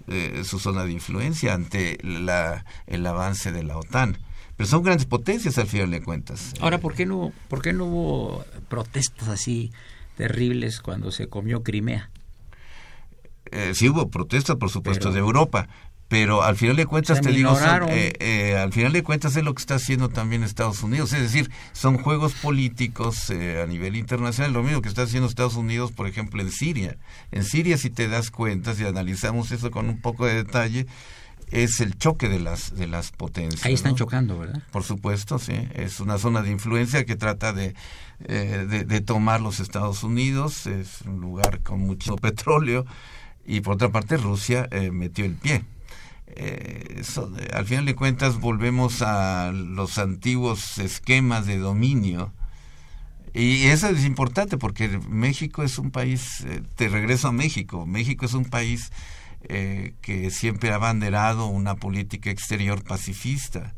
eh, 0.08 0.44
su 0.44 0.60
zona 0.60 0.86
de 0.86 0.92
influencia 0.92 1.54
ante 1.54 1.98
la, 2.02 2.66
el 2.88 3.06
avance 3.06 3.52
de 3.52 3.64
la 3.64 3.78
OTAN 3.78 4.18
pero 4.64 4.72
son 4.72 4.84
grandes 4.84 5.06
potencias 5.06 5.58
al 5.58 5.68
final 5.68 5.92
de 5.92 6.02
cuentas. 6.02 6.54
Ahora, 6.62 6.78
¿por 6.78 6.94
qué 6.94 7.06
no, 7.06 7.34
por 7.50 7.62
qué 7.62 7.74
no 7.74 7.84
hubo 7.84 8.46
protestas 8.70 9.28
así 9.28 9.74
terribles 10.16 10.80
cuando 10.80 11.12
se 11.12 11.28
comió 11.28 11.64
Crimea? 11.64 12.10
Eh, 13.52 13.74
sí 13.76 13.90
hubo 13.90 14.10
protestas, 14.10 14.56
por 14.56 14.70
supuesto, 14.70 15.10
pero, 15.10 15.14
de 15.16 15.20
Europa, 15.20 15.68
pero 16.08 16.44
al 16.44 16.56
final 16.56 16.78
de 16.78 16.86
cuentas 16.86 17.20
te 17.20 17.32
digo, 17.32 17.60
son, 17.60 17.90
eh, 17.90 18.14
eh, 18.20 18.56
al 18.56 18.72
final 18.72 18.94
de 18.94 19.04
cuentas 19.04 19.36
es 19.36 19.44
lo 19.44 19.54
que 19.54 19.60
está 19.60 19.76
haciendo 19.76 20.08
también 20.08 20.44
Estados 20.44 20.82
Unidos, 20.82 21.12
es 21.12 21.22
decir, 21.24 21.52
son 21.74 21.98
juegos 21.98 22.34
políticos 22.34 23.32
eh, 23.32 23.62
a 23.62 23.68
nivel 23.68 23.98
internacional, 23.98 24.54
lo 24.54 24.64
mismo 24.64 24.82
que 24.82 24.88
está 24.88 25.02
haciendo 25.02 25.28
Estados 25.28 25.56
Unidos, 25.56 25.92
por 25.92 26.08
ejemplo, 26.08 26.42
en 26.42 26.52
Siria. 26.52 26.96
En 27.32 27.44
Siria, 27.44 27.78
si 27.78 27.90
te 27.90 28.08
das 28.08 28.32
cuenta, 28.32 28.76
si 28.76 28.86
analizamos 28.86 29.52
eso 29.52 29.72
con 29.72 29.90
un 29.90 30.00
poco 30.00 30.26
de 30.26 30.36
detalle, 30.36 30.88
es 31.54 31.80
el 31.80 31.98
choque 31.98 32.30
de 32.30 32.40
las 32.40 32.76
de 32.76 32.88
las 32.88 33.12
potencias. 33.12 33.66
Ahí 33.66 33.74
están 33.74 33.92
¿no? 33.92 33.98
chocando, 33.98 34.40
¿verdad? 34.40 34.64
Por 34.72 34.84
supuesto, 34.84 35.40
sí. 35.40 35.54
Es 35.74 36.00
una 36.00 36.18
zona 36.18 36.42
de 36.42 36.52
influencia 36.52 37.06
que 37.06 37.16
trata 37.16 37.54
de, 37.54 37.76
eh, 38.26 38.66
de, 38.68 38.84
de, 38.84 39.02
tomar 39.02 39.40
los 39.40 39.60
Estados 39.60 40.04
Unidos. 40.04 40.66
Es 40.66 41.02
un 41.02 41.22
lugar 41.22 41.62
con 41.62 41.80
mucho 41.80 42.16
petróleo. 42.18 42.86
Y 43.46 43.62
por 43.62 43.76
otra 43.76 43.90
parte, 43.90 44.18
Rusia 44.18 44.68
eh, 44.72 44.92
metió 44.92 45.26
el 45.26 45.36
pie. 45.36 45.64
Eh, 46.28 46.96
eso, 47.00 47.32
al 47.54 47.66
final 47.66 47.86
de 47.86 47.96
cuentas, 47.96 48.40
volvemos 48.40 49.02
a 49.02 49.52
los 49.52 49.98
antiguos 49.98 50.80
esquemas 50.80 51.46
de 51.46 51.58
dominio. 51.58 52.34
Y 53.34 53.66
eso 53.66 53.88
es 53.88 54.06
importante 54.06 54.58
porque 54.58 55.00
México 55.10 55.64
es 55.64 55.80
un 55.80 55.92
país, 55.92 56.42
eh, 56.42 56.62
te 56.76 56.88
regreso 56.88 57.30
a 57.30 57.32
México, 57.32 57.86
México 57.86 58.26
es 58.26 58.34
un 58.34 58.46
país 58.46 58.92
eh, 59.50 59.96
que 60.02 60.30
siempre 60.32 60.72
ha 60.72 60.76
abanderado 60.76 61.48
una 61.48 61.76
política 61.76 62.30
exterior 62.30 62.84
pacifista. 62.84 63.74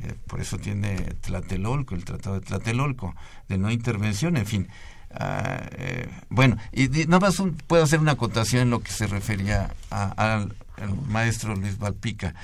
Eh, 0.00 0.14
por 0.26 0.40
eso 0.40 0.58
tiene 0.58 0.96
Tlatelolco, 1.20 1.94
el 1.94 2.04
Tratado 2.04 2.40
de 2.40 2.46
Tlatelolco, 2.46 3.14
de 3.48 3.58
no 3.58 3.70
intervención, 3.70 4.36
en 4.36 4.46
fin. 4.46 4.68
Uh, 5.10 5.68
eh, 5.72 6.08
bueno, 6.30 6.56
y, 6.72 6.88
no 7.06 7.20
más 7.20 7.38
un, 7.38 7.54
puedo 7.54 7.84
hacer 7.84 8.00
una 8.00 8.12
acotación 8.12 8.62
en 8.62 8.70
lo 8.70 8.80
que 8.80 8.92
se 8.92 9.06
refería 9.06 9.74
a, 9.90 10.08
al, 10.12 10.54
maestro 11.08 11.54
Luis 11.54 11.78
Valpica. 11.78 12.34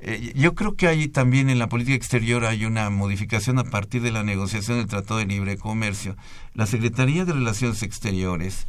Eh, 0.00 0.32
yo 0.34 0.54
creo 0.54 0.74
que 0.74 0.88
hay 0.88 1.08
también 1.08 1.48
en 1.50 1.58
la 1.58 1.68
política 1.68 1.96
exterior 1.96 2.44
hay 2.44 2.64
una 2.64 2.90
modificación 2.90 3.58
a 3.58 3.64
partir 3.64 4.02
de 4.02 4.10
la 4.10 4.22
negociación 4.22 4.78
del 4.78 4.86
Tratado 4.86 5.20
de 5.20 5.26
Libre 5.26 5.56
Comercio. 5.58 6.16
La 6.54 6.66
Secretaría 6.66 7.24
de 7.24 7.32
Relaciones 7.32 7.82
Exteriores 7.82 8.66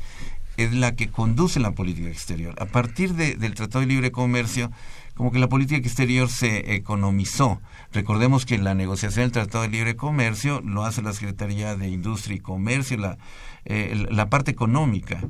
es 0.57 0.73
la 0.73 0.95
que 0.95 1.09
conduce 1.09 1.59
la 1.59 1.71
política 1.71 2.09
exterior. 2.09 2.55
A 2.59 2.65
partir 2.65 3.13
de, 3.13 3.35
del 3.35 3.53
Tratado 3.55 3.81
de 3.81 3.87
Libre 3.87 4.11
Comercio, 4.11 4.71
como 5.15 5.31
que 5.31 5.39
la 5.39 5.47
política 5.47 5.77
exterior 5.77 6.29
se 6.29 6.75
economizó. 6.75 7.61
Recordemos 7.93 8.45
que 8.45 8.57
la 8.57 8.73
negociación 8.73 9.25
del 9.25 9.31
Tratado 9.31 9.63
de 9.63 9.69
Libre 9.69 9.95
Comercio 9.95 10.61
lo 10.61 10.83
hace 10.83 11.01
la 11.01 11.13
Secretaría 11.13 11.75
de 11.75 11.87
Industria 11.87 12.35
y 12.35 12.39
Comercio, 12.39 12.97
la, 12.97 13.17
eh, 13.63 14.05
la 14.09 14.29
parte 14.29 14.51
económica. 14.51 15.21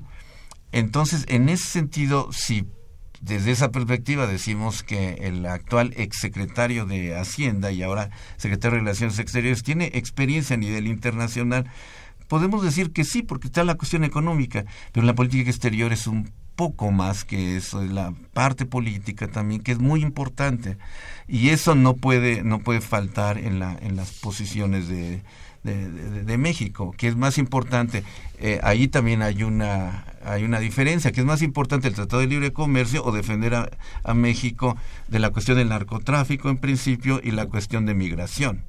Entonces, 0.71 1.25
en 1.29 1.49
ese 1.49 1.69
sentido, 1.69 2.29
si 2.31 2.65
desde 3.21 3.51
esa 3.51 3.71
perspectiva 3.71 4.27
decimos 4.27 4.83
que 4.83 5.13
el 5.21 5.45
actual 5.45 5.93
exsecretario 5.97 6.85
de 6.85 7.15
Hacienda 7.15 7.71
y 7.71 7.81
ahora 7.81 8.09
secretario 8.37 8.75
de 8.75 8.81
Relaciones 8.81 9.19
Exteriores 9.19 9.63
tiene 9.63 9.91
experiencia 9.93 10.55
a 10.55 10.59
nivel 10.59 10.87
internacional, 10.87 11.65
podemos 12.27 12.63
decir 12.63 12.91
que 12.91 13.03
sí, 13.03 13.21
porque 13.21 13.47
está 13.47 13.63
la 13.63 13.75
cuestión 13.75 14.03
económica, 14.03 14.65
pero 14.91 15.05
la 15.05 15.15
política 15.15 15.49
exterior 15.49 15.93
es 15.93 16.07
un 16.07 16.31
poco 16.55 16.91
más 16.91 17.25
que 17.25 17.57
eso, 17.57 17.83
es 17.83 17.91
la 17.91 18.13
parte 18.33 18.65
política 18.65 19.27
también, 19.27 19.61
que 19.61 19.71
es 19.71 19.79
muy 19.79 20.01
importante. 20.01 20.77
Y 21.27 21.49
eso 21.49 21.75
no 21.75 21.95
puede, 21.95 22.43
no 22.43 22.59
puede 22.59 22.81
faltar 22.81 23.37
en, 23.37 23.59
la, 23.59 23.77
en 23.81 23.95
las 23.95 24.11
posiciones 24.11 24.87
de, 24.87 25.21
de, 25.63 26.37
México, 26.37 26.93
que 26.97 27.07
es 27.07 27.15
más 27.15 27.37
importante. 27.37 28.03
Eh, 28.39 28.59
ahí 28.63 28.87
también 28.87 29.21
hay 29.21 29.43
una, 29.43 30.05
hay 30.23 30.43
una 30.43 30.59
diferencia, 30.59 31.11
que 31.11 31.21
es 31.21 31.25
más 31.25 31.41
importante 31.41 31.87
el 31.87 31.95
Tratado 31.95 32.21
de 32.21 32.27
Libre 32.27 32.53
Comercio 32.53 33.03
o 33.03 33.11
defender 33.11 33.55
a, 33.55 33.69
a 34.03 34.13
México 34.13 34.77
de 35.07 35.19
la 35.19 35.31
cuestión 35.31 35.57
del 35.57 35.69
narcotráfico 35.69 36.49
en 36.49 36.57
principio 36.57 37.19
y 37.23 37.31
la 37.31 37.47
cuestión 37.47 37.85
de 37.85 37.95
migración 37.95 38.63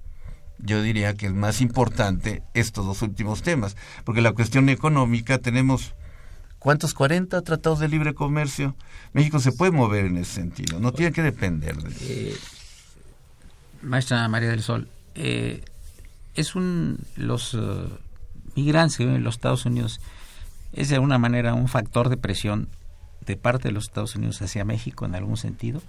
yo 0.58 0.82
diría 0.82 1.14
que 1.14 1.26
es 1.26 1.34
más 1.34 1.60
importante 1.60 2.42
estos 2.54 2.86
dos 2.86 3.02
últimos 3.02 3.42
temas, 3.42 3.76
porque 4.04 4.20
la 4.20 4.32
cuestión 4.32 4.68
económica 4.68 5.38
tenemos 5.38 5.94
¿cuántos 6.58 6.94
40 6.94 7.42
tratados 7.42 7.78
de 7.78 7.88
libre 7.88 8.14
comercio? 8.14 8.76
México 9.12 9.38
se 9.38 9.52
puede 9.52 9.72
mover 9.72 10.06
en 10.06 10.18
ese 10.18 10.32
sentido, 10.32 10.80
no 10.80 10.92
tiene 10.92 11.12
que 11.12 11.22
depender 11.22 11.76
de 11.76 12.30
eh, 12.30 12.36
Maestra 13.82 14.26
María 14.28 14.50
del 14.50 14.62
Sol, 14.62 14.88
eh, 15.14 15.62
es 16.34 16.54
un 16.54 16.98
los 17.16 17.54
uh, 17.54 17.88
migrantes 18.54 18.96
que 18.96 19.04
viven 19.04 19.16
en 19.16 19.24
los 19.24 19.36
Estados 19.36 19.66
Unidos 19.66 20.00
es 20.72 20.88
de 20.90 20.96
alguna 20.96 21.18
manera 21.18 21.54
un 21.54 21.68
factor 21.68 22.08
de 22.08 22.16
presión 22.16 22.68
de 23.24 23.36
parte 23.36 23.68
de 23.68 23.72
los 23.72 23.84
Estados 23.84 24.14
Unidos 24.16 24.40
hacia 24.42 24.64
México 24.64 25.06
en 25.06 25.14
algún 25.14 25.36
sentido 25.36 25.80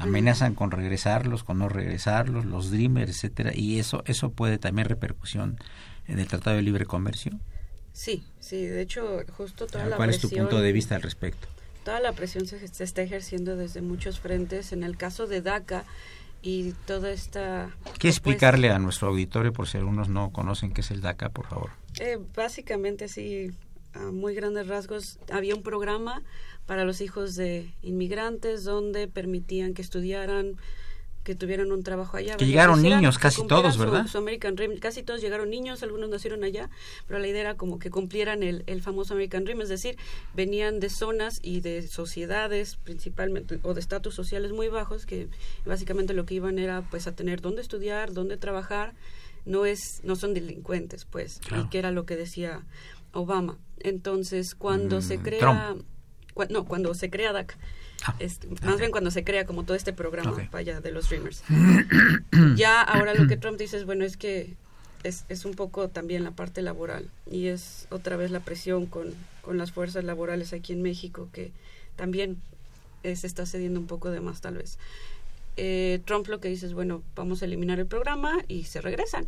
amenazan 0.00 0.54
con 0.54 0.70
regresarlos, 0.70 1.44
con 1.44 1.58
no 1.58 1.68
regresarlos, 1.68 2.44
los 2.44 2.70
Dreamers, 2.70 3.10
etcétera, 3.10 3.52
y 3.54 3.78
eso 3.78 4.02
eso 4.06 4.32
puede 4.32 4.58
también 4.58 4.88
repercusión 4.88 5.58
en 6.06 6.18
el 6.18 6.26
Tratado 6.26 6.56
de 6.56 6.62
Libre 6.62 6.86
Comercio. 6.86 7.38
Sí, 7.92 8.24
sí, 8.40 8.64
de 8.64 8.82
hecho, 8.82 9.22
justo 9.36 9.66
toda 9.66 9.80
¿Cuál 9.80 9.90
la 9.90 9.96
¿Cuál 9.96 10.10
es 10.10 10.18
tu 10.18 10.30
punto 10.30 10.60
de 10.60 10.72
vista 10.72 10.96
al 10.96 11.02
respecto? 11.02 11.48
Toda 11.84 12.00
la 12.00 12.12
presión 12.12 12.46
se, 12.46 12.66
se, 12.66 12.84
está 12.84 13.02
ejerciendo 13.02 13.56
desde 13.56 13.82
muchos 13.82 14.20
frentes. 14.20 14.72
En 14.72 14.82
el 14.82 14.96
caso 14.96 15.26
de 15.26 15.40
DACA 15.42 15.84
y 16.42 16.72
toda 16.86 17.10
esta... 17.10 17.70
¿Qué 17.98 18.08
explicarle 18.08 18.70
a 18.70 18.78
nuestro 18.78 19.08
auditorio, 19.08 19.52
por 19.52 19.68
si 19.68 19.78
algunos 19.78 20.08
no 20.08 20.30
conocen 20.30 20.72
qué 20.72 20.80
es 20.80 20.90
el 20.90 21.00
DACA, 21.00 21.30
por 21.30 21.46
favor? 21.46 21.70
Eh, 21.98 22.18
básicamente, 22.34 23.08
sí, 23.08 23.50
a 23.92 23.98
muy 24.10 24.34
grandes 24.34 24.68
rasgos, 24.68 25.18
había 25.30 25.54
un 25.54 25.62
programa 25.62 26.22
para 26.70 26.84
los 26.84 27.00
hijos 27.00 27.34
de 27.34 27.68
inmigrantes 27.82 28.62
donde 28.62 29.08
permitían 29.08 29.74
que 29.74 29.82
estudiaran 29.82 30.54
que 31.24 31.34
tuvieran 31.34 31.72
un 31.72 31.82
trabajo 31.82 32.16
allá. 32.16 32.36
Que 32.36 32.46
llegaron 32.46 32.80
niños, 32.80 33.18
casi 33.18 33.44
todos, 33.44 33.74
su- 33.74 33.80
¿verdad? 33.80 34.06
su 34.06 34.18
American 34.18 34.54
Dream. 34.54 34.78
Casi 34.78 35.02
todos 35.02 35.20
llegaron 35.20 35.50
niños, 35.50 35.82
algunos 35.82 36.08
nacieron 36.10 36.44
allá, 36.44 36.70
pero 37.08 37.18
la 37.18 37.26
idea 37.26 37.40
era 37.40 37.56
como 37.56 37.80
que 37.80 37.90
cumplieran 37.90 38.44
el, 38.44 38.62
el 38.68 38.82
famoso 38.82 39.14
American 39.14 39.42
Dream, 39.44 39.60
es 39.62 39.68
decir, 39.68 39.96
venían 40.32 40.78
de 40.78 40.90
zonas 40.90 41.40
y 41.42 41.60
de 41.60 41.82
sociedades 41.88 42.76
principalmente, 42.84 43.58
o 43.64 43.74
de 43.74 43.80
estatus 43.80 44.14
sociales 44.14 44.52
muy 44.52 44.68
bajos, 44.68 45.06
que 45.06 45.26
básicamente 45.66 46.14
lo 46.14 46.24
que 46.24 46.34
iban 46.34 46.56
era 46.60 46.82
pues 46.88 47.08
a 47.08 47.12
tener 47.16 47.40
dónde 47.40 47.62
estudiar, 47.62 48.12
dónde 48.12 48.36
trabajar, 48.36 48.94
no 49.44 49.66
es 49.66 49.80
no 50.04 50.14
son 50.14 50.34
delincuentes, 50.34 51.04
pues, 51.04 51.40
Claro. 51.40 51.64
y 51.64 51.68
que 51.68 51.80
era 51.80 51.90
lo 51.90 52.06
que 52.06 52.14
decía 52.14 52.62
Obama. 53.12 53.58
Entonces, 53.80 54.54
cuando 54.54 54.98
Mm, 54.98 55.02
se 55.02 55.18
crea 55.18 55.40
Trump. 55.40 55.84
No, 56.48 56.64
cuando 56.64 56.94
se 56.94 57.10
crea 57.10 57.32
DACA. 57.32 57.56
Ah, 58.06 58.14
Este, 58.18 58.48
más 58.64 58.78
bien 58.78 58.90
cuando 58.90 59.10
se 59.10 59.24
crea 59.24 59.44
como 59.44 59.64
todo 59.64 59.76
este 59.76 59.92
programa 59.92 60.30
Ok. 60.32 60.50
vaya 60.50 60.80
de 60.80 60.90
los 60.90 61.08
Dreamers. 61.10 61.42
ya 62.56 62.80
ahora 62.80 63.14
lo 63.14 63.26
que 63.26 63.36
Trump 63.36 63.58
dice 63.58 63.76
es, 63.76 63.84
bueno, 63.84 64.04
es 64.04 64.16
que 64.16 64.54
es, 65.02 65.24
es 65.28 65.44
un 65.44 65.54
poco 65.54 65.88
también 65.88 66.24
la 66.24 66.30
parte 66.30 66.62
laboral 66.62 67.08
y 67.30 67.46
es 67.48 67.86
otra 67.90 68.16
vez 68.16 68.30
la 68.30 68.40
presión 68.40 68.86
con, 68.86 69.14
con 69.42 69.58
las 69.58 69.72
fuerzas 69.72 70.04
laborales 70.04 70.52
aquí 70.52 70.72
en 70.72 70.82
México 70.82 71.28
que 71.32 71.52
también 71.96 72.38
eh, 73.02 73.16
se 73.16 73.26
está 73.26 73.46
cediendo 73.46 73.80
un 73.80 73.86
poco 73.86 74.10
de 74.10 74.20
más 74.20 74.40
tal 74.40 74.56
vez. 74.56 74.78
Eh, 75.56 76.00
Trump 76.06 76.26
lo 76.28 76.40
que 76.40 76.48
dice 76.48 76.66
es, 76.66 76.74
bueno, 76.74 77.02
vamos 77.14 77.42
a 77.42 77.44
eliminar 77.44 77.78
el 77.78 77.86
programa 77.86 78.38
y 78.48 78.64
se 78.64 78.80
regresan. 78.80 79.26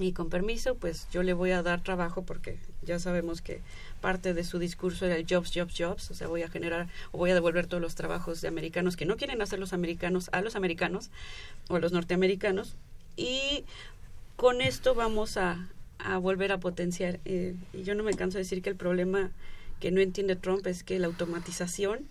Y 0.00 0.12
con 0.12 0.30
permiso, 0.30 0.76
pues 0.76 1.08
yo 1.10 1.24
le 1.24 1.32
voy 1.32 1.50
a 1.50 1.62
dar 1.64 1.82
trabajo 1.82 2.22
porque 2.22 2.58
ya 2.82 3.00
sabemos 3.00 3.42
que 3.42 3.60
parte 4.00 4.34
de 4.34 4.44
su 4.44 4.58
discurso 4.58 5.06
era 5.06 5.16
el 5.16 5.26
jobs, 5.28 5.52
jobs, 5.54 5.74
jobs. 5.76 6.10
O 6.10 6.14
sea, 6.14 6.26
voy 6.26 6.42
a 6.42 6.48
generar 6.48 6.88
o 7.12 7.18
voy 7.18 7.30
a 7.30 7.34
devolver 7.34 7.66
todos 7.66 7.80
los 7.82 7.94
trabajos 7.94 8.40
de 8.40 8.48
americanos 8.48 8.96
que 8.96 9.06
no 9.06 9.16
quieren 9.16 9.42
hacer 9.42 9.58
los 9.58 9.72
americanos 9.72 10.30
a 10.32 10.40
los 10.40 10.56
americanos 10.56 11.10
o 11.68 11.76
a 11.76 11.80
los 11.80 11.92
norteamericanos. 11.92 12.74
Y 13.16 13.64
con 14.36 14.60
esto 14.60 14.94
vamos 14.94 15.36
a, 15.36 15.68
a 15.98 16.18
volver 16.18 16.52
a 16.52 16.58
potenciar. 16.58 17.20
eh, 17.24 17.54
y 17.72 17.82
yo 17.82 17.94
no 17.94 18.04
me 18.04 18.14
canso 18.14 18.38
de 18.38 18.44
decir 18.44 18.62
que 18.62 18.70
el 18.70 18.76
problema 18.76 19.30
que 19.80 19.90
no 19.90 20.00
entiende 20.00 20.36
Trump 20.36 20.66
es 20.66 20.82
que 20.82 20.98
la 20.98 21.06
automatización 21.06 22.08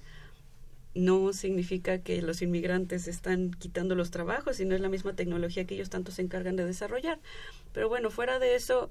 no 0.98 1.32
significa 1.32 2.00
que 2.00 2.22
los 2.22 2.42
inmigrantes 2.42 3.08
están 3.08 3.52
quitando 3.52 3.96
los 3.96 4.10
trabajos, 4.10 4.58
sino 4.58 4.76
es 4.76 4.82
la 4.82 4.90
misma 4.90 5.14
tecnología 5.14 5.66
que 5.66 5.76
ellos 5.76 5.90
tanto 5.90 6.12
se 6.12 6.24
encargan 6.24 6.56
de 6.56 6.66
desarrollar. 6.66 7.20
Pero 7.74 7.88
bueno, 7.88 8.10
fuera 8.10 8.40
de 8.40 8.56
eso, 8.56 8.90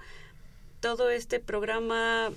todo 0.80 1.10
este 1.10 1.40
programa, 1.40 2.30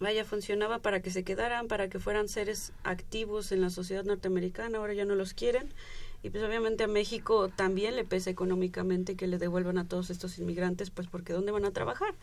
vaya, 0.00 0.24
funcionaba 0.24 0.80
para 0.80 1.00
que 1.00 1.10
se 1.10 1.24
quedaran, 1.24 1.68
para 1.68 1.88
que 1.88 1.98
fueran 1.98 2.28
seres 2.28 2.72
activos 2.82 3.52
en 3.52 3.60
la 3.60 3.70
sociedad 3.70 4.04
norteamericana, 4.04 4.78
ahora 4.78 4.94
ya 4.94 5.04
no 5.04 5.14
los 5.14 5.34
quieren. 5.34 5.68
Y 6.22 6.30
pues 6.30 6.42
obviamente 6.42 6.84
a 6.84 6.88
México 6.88 7.50
también 7.50 7.96
le 7.96 8.04
pesa 8.04 8.30
económicamente 8.30 9.14
que 9.14 9.26
le 9.26 9.38
devuelvan 9.38 9.76
a 9.76 9.86
todos 9.86 10.08
estos 10.08 10.38
inmigrantes, 10.38 10.90
pues 10.90 11.06
porque 11.06 11.34
¿dónde 11.34 11.52
van 11.52 11.66
a 11.66 11.70
trabajar? 11.70 12.14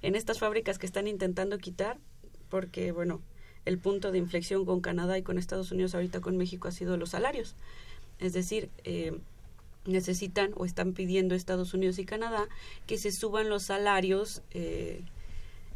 En 0.00 0.14
estas 0.14 0.38
fábricas 0.38 0.78
que 0.78 0.86
están 0.86 1.06
intentando 1.06 1.58
quitar, 1.58 1.98
porque 2.48 2.90
bueno, 2.90 3.20
el 3.66 3.78
punto 3.78 4.12
de 4.12 4.18
inflexión 4.18 4.64
con 4.64 4.80
Canadá 4.80 5.18
y 5.18 5.22
con 5.22 5.36
Estados 5.36 5.72
Unidos, 5.72 5.94
ahorita 5.94 6.20
con 6.20 6.38
México, 6.38 6.68
ha 6.68 6.72
sido 6.72 6.96
los 6.96 7.10
salarios. 7.10 7.54
Es 8.18 8.32
decir, 8.32 8.70
eh, 8.84 9.18
necesitan 9.86 10.52
o 10.56 10.64
están 10.64 10.92
pidiendo 10.92 11.34
Estados 11.34 11.74
Unidos 11.74 11.98
y 11.98 12.04
Canadá 12.04 12.48
que 12.86 12.98
se 12.98 13.12
suban 13.12 13.48
los 13.48 13.64
salarios, 13.64 14.42
eh, 14.52 15.02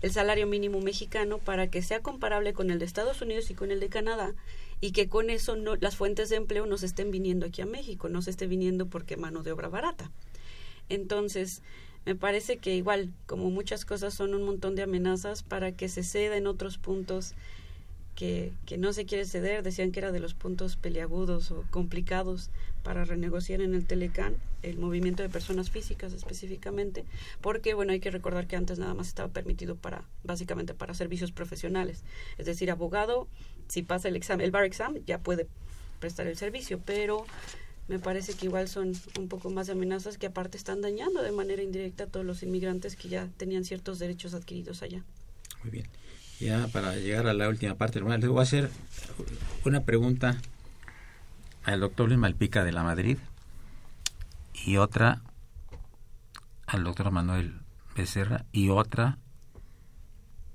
el 0.04 0.12
salario 0.12 0.46
mínimo 0.46 0.82
mexicano, 0.82 1.38
para 1.38 1.70
que 1.70 1.80
sea 1.80 2.00
comparable 2.00 2.52
con 2.52 2.70
el 2.70 2.78
de 2.78 2.84
Estados 2.84 3.22
Unidos 3.22 3.50
y 3.50 3.54
con 3.54 3.70
el 3.70 3.80
de 3.80 3.88
Canadá 3.88 4.34
y 4.82 4.92
que 4.92 5.08
con 5.08 5.30
eso 5.30 5.56
no, 5.56 5.76
las 5.76 5.96
fuentes 5.96 6.28
de 6.28 6.36
empleo 6.36 6.66
no 6.66 6.76
se 6.76 6.84
estén 6.84 7.10
viniendo 7.10 7.46
aquí 7.46 7.62
a 7.62 7.66
México, 7.66 8.10
no 8.10 8.20
se 8.20 8.28
esté 8.28 8.46
viniendo 8.46 8.84
porque 8.84 9.16
mano 9.16 9.42
de 9.42 9.52
obra 9.52 9.68
barata. 9.68 10.10
Entonces, 10.90 11.62
me 12.04 12.14
parece 12.14 12.58
que 12.58 12.76
igual, 12.76 13.14
como 13.24 13.48
muchas 13.48 13.86
cosas, 13.86 14.12
son 14.12 14.34
un 14.34 14.42
montón 14.42 14.74
de 14.74 14.82
amenazas 14.82 15.42
para 15.42 15.72
que 15.72 15.88
se 15.88 16.02
ceda 16.02 16.36
en 16.36 16.46
otros 16.46 16.76
puntos 16.76 17.32
que, 18.14 18.52
que 18.66 18.76
no 18.76 18.92
se 18.92 19.06
quiere 19.06 19.24
ceder. 19.24 19.62
Decían 19.62 19.90
que 19.90 20.00
era 20.00 20.12
de 20.12 20.20
los 20.20 20.34
puntos 20.34 20.76
peliagudos 20.76 21.50
o 21.50 21.64
complicados 21.70 22.50
para 22.84 23.04
renegociar 23.04 23.62
en 23.62 23.74
el 23.74 23.86
Telecán, 23.86 24.36
el 24.62 24.78
movimiento 24.78 25.24
de 25.24 25.28
personas 25.28 25.70
físicas 25.70 26.12
específicamente, 26.12 27.04
porque, 27.40 27.74
bueno, 27.74 27.92
hay 27.92 27.98
que 27.98 28.10
recordar 28.10 28.46
que 28.46 28.54
antes 28.54 28.78
nada 28.78 28.94
más 28.94 29.08
estaba 29.08 29.32
permitido 29.32 29.74
para, 29.74 30.04
básicamente, 30.22 30.74
para 30.74 30.94
servicios 30.94 31.32
profesionales. 31.32 32.04
Es 32.38 32.46
decir, 32.46 32.70
abogado, 32.70 33.26
si 33.68 33.82
pasa 33.82 34.08
el 34.08 34.16
examen, 34.16 34.44
el 34.44 34.52
bar 34.52 34.64
exam, 34.64 34.98
ya 35.06 35.18
puede 35.18 35.48
prestar 35.98 36.26
el 36.26 36.36
servicio, 36.36 36.78
pero 36.84 37.24
me 37.88 37.98
parece 37.98 38.34
que 38.34 38.46
igual 38.46 38.68
son 38.68 38.92
un 39.18 39.28
poco 39.28 39.50
más 39.50 39.70
amenazas 39.70 40.18
que 40.18 40.26
aparte 40.26 40.56
están 40.56 40.82
dañando 40.82 41.22
de 41.22 41.32
manera 41.32 41.62
indirecta 41.62 42.04
a 42.04 42.06
todos 42.06 42.24
los 42.24 42.42
inmigrantes 42.42 42.96
que 42.96 43.08
ya 43.08 43.28
tenían 43.38 43.64
ciertos 43.64 43.98
derechos 43.98 44.34
adquiridos 44.34 44.82
allá. 44.82 45.02
Muy 45.62 45.70
bien. 45.70 45.88
Ya 46.40 46.68
para 46.68 46.96
llegar 46.96 47.26
a 47.26 47.32
la 47.32 47.48
última 47.48 47.76
parte, 47.76 47.98
hermano, 47.98 48.18
le 48.18 48.28
voy 48.28 48.40
a 48.40 48.42
hacer 48.42 48.68
una 49.64 49.84
pregunta 49.84 50.40
al 51.64 51.80
doctor 51.80 52.08
Luis 52.08 52.18
Malpica 52.18 52.62
de 52.62 52.72
la 52.72 52.82
Madrid 52.82 53.18
y 54.52 54.76
otra 54.76 55.22
al 56.66 56.84
doctor 56.84 57.10
Manuel 57.10 57.60
Becerra 57.96 58.44
y 58.52 58.68
otra 58.68 59.18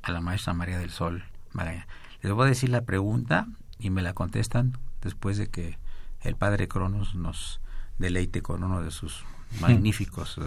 a 0.01 0.11
la 0.11 0.21
maestra 0.21 0.53
María 0.53 0.77
del 0.79 0.91
Sol 0.91 1.23
Magaña. 1.51 1.87
Les 2.21 2.31
voy 2.31 2.45
a 2.45 2.49
decir 2.49 2.69
la 2.69 2.81
pregunta 2.81 3.47
y 3.79 3.89
me 3.89 4.01
la 4.01 4.13
contestan 4.13 4.77
después 5.01 5.37
de 5.37 5.47
que 5.47 5.77
el 6.21 6.35
padre 6.35 6.67
Cronos 6.67 7.15
nos 7.15 7.59
deleite 7.97 8.41
con 8.41 8.63
uno 8.63 8.81
de 8.81 8.91
sus 8.91 9.23
magníficos 9.61 10.37
eh, 10.37 10.41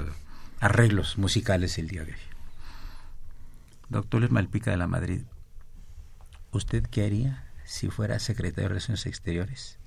arreglos 0.60 1.18
musicales 1.18 1.78
el 1.78 1.88
día 1.88 2.04
de 2.04 2.12
hoy. 2.12 2.18
Doctor 3.88 4.20
Luis 4.20 4.32
Malpica 4.32 4.70
de 4.70 4.76
la 4.76 4.86
Madrid, 4.86 5.22
¿usted 6.50 6.86
qué 6.86 7.04
haría 7.04 7.50
si 7.64 7.88
fuera 7.88 8.18
secretario 8.18 8.64
de 8.64 8.68
Relaciones 8.68 9.06
Exteriores? 9.06 9.78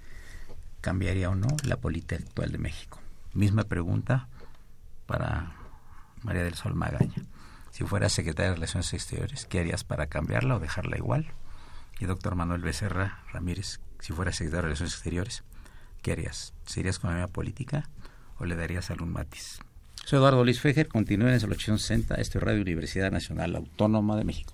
¿Cambiaría 0.85 1.31
o 1.31 1.35
no 1.35 1.47
la 1.63 1.77
política 1.77 2.17
actual 2.17 2.51
de 2.51 2.59
México? 2.59 2.99
Misma 3.33 3.63
pregunta 3.63 4.27
para 5.07 5.55
María 6.21 6.43
del 6.43 6.53
Sol 6.53 6.75
Magaña. 6.75 7.25
Si 7.71 7.83
fuera 7.83 8.07
secretaria 8.07 8.51
de 8.51 8.57
Relaciones 8.57 8.93
Exteriores, 8.93 9.47
¿qué 9.47 9.61
harías 9.61 9.83
para 9.83 10.05
cambiarla 10.05 10.57
o 10.57 10.59
dejarla 10.59 10.97
igual? 10.97 11.25
Y 11.99 12.05
doctor 12.05 12.35
Manuel 12.35 12.61
Becerra 12.61 13.23
Ramírez, 13.33 13.79
si 13.99 14.13
fuera 14.13 14.31
secretario 14.31 14.57
de 14.57 14.67
Relaciones 14.67 14.93
Exteriores, 14.93 15.43
¿qué 16.03 16.11
harías? 16.11 16.53
¿Serías 16.67 16.99
con 16.99 17.09
la 17.09 17.15
misma 17.15 17.33
política 17.33 17.89
o 18.37 18.45
le 18.45 18.55
darías 18.55 18.91
algún 18.91 19.11
matiz? 19.11 19.57
Soy 20.05 20.17
Eduardo 20.17 20.43
Luis 20.43 20.61
Fejer, 20.61 20.87
continúen 20.87 21.29
en 21.29 21.41
el 21.41 21.51
860, 21.51 22.13
esto 22.13 22.37
es 22.37 22.43
Radio 22.43 22.61
Universidad 22.61 23.11
Nacional 23.11 23.55
Autónoma 23.55 24.17
de 24.17 24.23
México. 24.23 24.53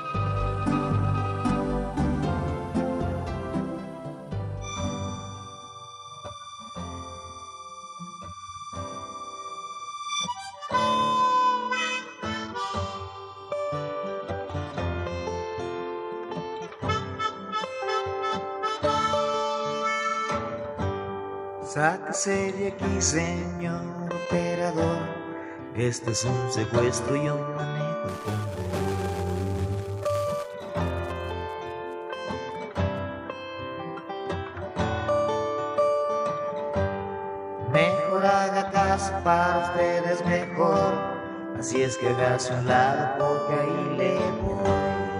De 22.11 22.67
aquí, 22.67 23.01
señor 23.01 24.09
operador. 24.27 24.97
Este 25.77 26.11
es 26.11 26.25
un 26.25 26.51
secuestro 26.51 27.15
y 27.15 27.23
yo 27.23 27.37
manejo. 27.55 28.09
Mejor 37.71 38.25
haga 38.25 38.69
caso 38.71 39.13
para 39.23 39.69
ustedes 39.69 40.25
mejor. 40.25 40.93
Así 41.57 41.81
es 41.81 41.95
que 41.95 42.09
hágase 42.09 42.53
un 42.53 42.67
lado 42.67 43.15
porque 43.19 43.53
ahí 43.53 43.95
le 43.97 44.15
voy. 44.41 45.10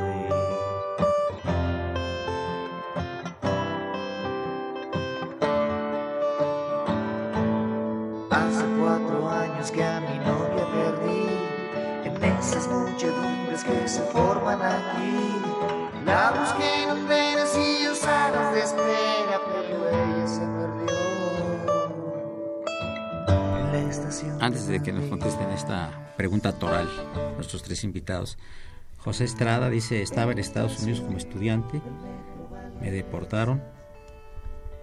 Antes 24.40 24.68
de 24.68 24.82
que 24.82 24.92
nos 24.92 25.06
contesten 25.06 25.50
esta 25.50 26.14
pregunta 26.18 26.54
toral, 26.54 26.88
nuestros 27.36 27.64
tres 27.64 27.84
invitados, 27.84 28.38
José 28.98 29.24
Estrada 29.24 29.70
dice, 29.70 30.02
estaba 30.02 30.32
en 30.32 30.40
Estados 30.40 30.80
Unidos 30.82 31.02
como 31.02 31.18
estudiante, 31.18 31.82
me 32.80 32.92
deportaron, 32.92 33.62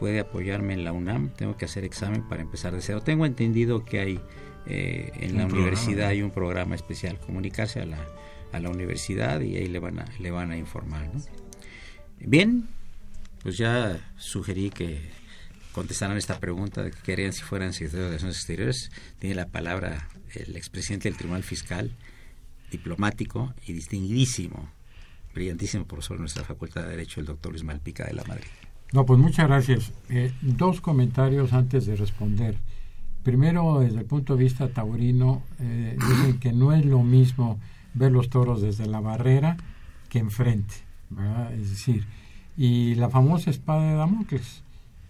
puede 0.01 0.21
apoyarme 0.21 0.75
en 0.75 0.85
la 0.85 0.93
UNAM, 0.93 1.31
tengo 1.31 1.57
que 1.57 1.65
hacer 1.65 1.85
examen 1.85 2.29
para 2.29 2.43
empezar 2.43 2.73
de 2.75 2.81
cero. 2.81 3.01
Tengo 3.03 3.27
entendido 3.27 3.85
que 3.85 4.01
hay 4.01 4.21
eh, 4.67 5.11
en 5.15 5.37
la 5.37 5.47
Un 5.47 5.53
universidad 5.53 5.87
programa. 5.87 6.09
hay 6.11 6.23
un 6.23 6.31
programa 6.31 6.75
especial, 6.75 7.19
comunicarse 7.19 7.81
a 7.81 7.87
la, 7.87 7.99
a 8.53 8.61
la 8.61 8.71
universidad 8.71 9.41
y 9.41 9.57
ahí 9.57 9.69
le 9.69 9.79
van 9.79 10.01
a, 10.01 10.05
le 10.19 10.31
van 10.31 10.51
a 10.51 10.57
informar. 10.57 11.09
¿no? 11.13 11.21
Bien, 12.21 12.69
pues 13.43 13.57
ya 13.57 13.99
sugerí 14.17 14.71
que 14.71 15.11
contestaran 15.73 16.17
esta 16.17 16.39
pregunta 16.39 16.83
de 16.83 16.91
que 16.91 16.99
querían 17.03 17.33
si 17.33 17.43
fueran 17.43 17.73
secretarios 17.73 18.03
de 18.03 18.09
Relaciones 18.09 18.37
Exteriores. 18.37 18.91
Tiene 19.19 19.35
la 19.35 19.47
palabra 19.47 20.09
el 20.35 20.57
expresidente 20.57 21.09
del 21.09 21.17
Tribunal 21.17 21.43
Fiscal, 21.43 21.91
diplomático 22.71 23.55
y 23.67 23.73
distinguidísimo, 23.73 24.69
brillantísimo 25.35 25.87
profesor 25.87 26.17
de 26.17 26.23
nuestra 26.23 26.45
Facultad 26.45 26.83
de 26.83 26.91
Derecho, 26.91 27.21
el 27.21 27.27
doctor 27.27 27.53
Luis 27.53 27.65
Malpica 27.65 28.05
de 28.05 28.15
la 28.15 28.25
Madrid. 28.25 28.49
No, 28.93 29.05
pues 29.05 29.19
muchas 29.19 29.49
gracias. 29.49 29.93
Eh, 30.09 30.33
dos 30.41 30.81
comentarios 30.81 31.53
antes 31.53 31.87
de 31.87 31.97
responder. 31.97 32.57
Primero, 33.23 33.81
desde 33.81 33.99
el 33.99 34.07
punto 34.07 34.37
de 34.37 34.45
vista 34.45 34.69
taurino, 34.69 35.43
eh, 35.61 35.97
dicen 36.09 36.39
que 36.39 36.53
no 36.53 36.73
es 36.73 36.85
lo 36.85 37.03
mismo 37.03 37.59
ver 37.95 38.13
los 38.13 38.31
toros 38.31 38.63
desde 38.63 38.87
la 38.87 39.01
barrera 39.01 39.57
que 40.09 40.19
enfrente, 40.19 40.75
¿verdad? 41.11 41.53
Es 41.55 41.71
decir, 41.71 42.07
y 42.57 42.95
la 42.95 43.11
famosa 43.11 43.51
espada 43.51 43.91
de 43.91 43.97
Damocles, 43.97 44.63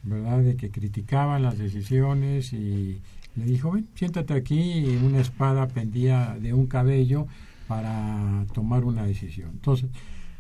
¿verdad? 0.08 0.40
De 0.40 0.56
que 0.56 0.70
criticaban 0.70 1.42
las 1.42 1.58
decisiones 1.58 2.52
y 2.52 3.00
le 3.36 3.44
dijo, 3.44 3.72
ven, 3.72 3.88
siéntate 3.94 4.34
aquí 4.34 4.60
y 4.60 4.96
una 4.96 5.20
espada 5.20 5.68
pendía 5.68 6.36
de 6.40 6.52
un 6.52 6.66
cabello 6.66 7.26
para 7.66 8.44
tomar 8.52 8.84
una 8.84 9.04
decisión. 9.04 9.50
Entonces, 9.52 9.90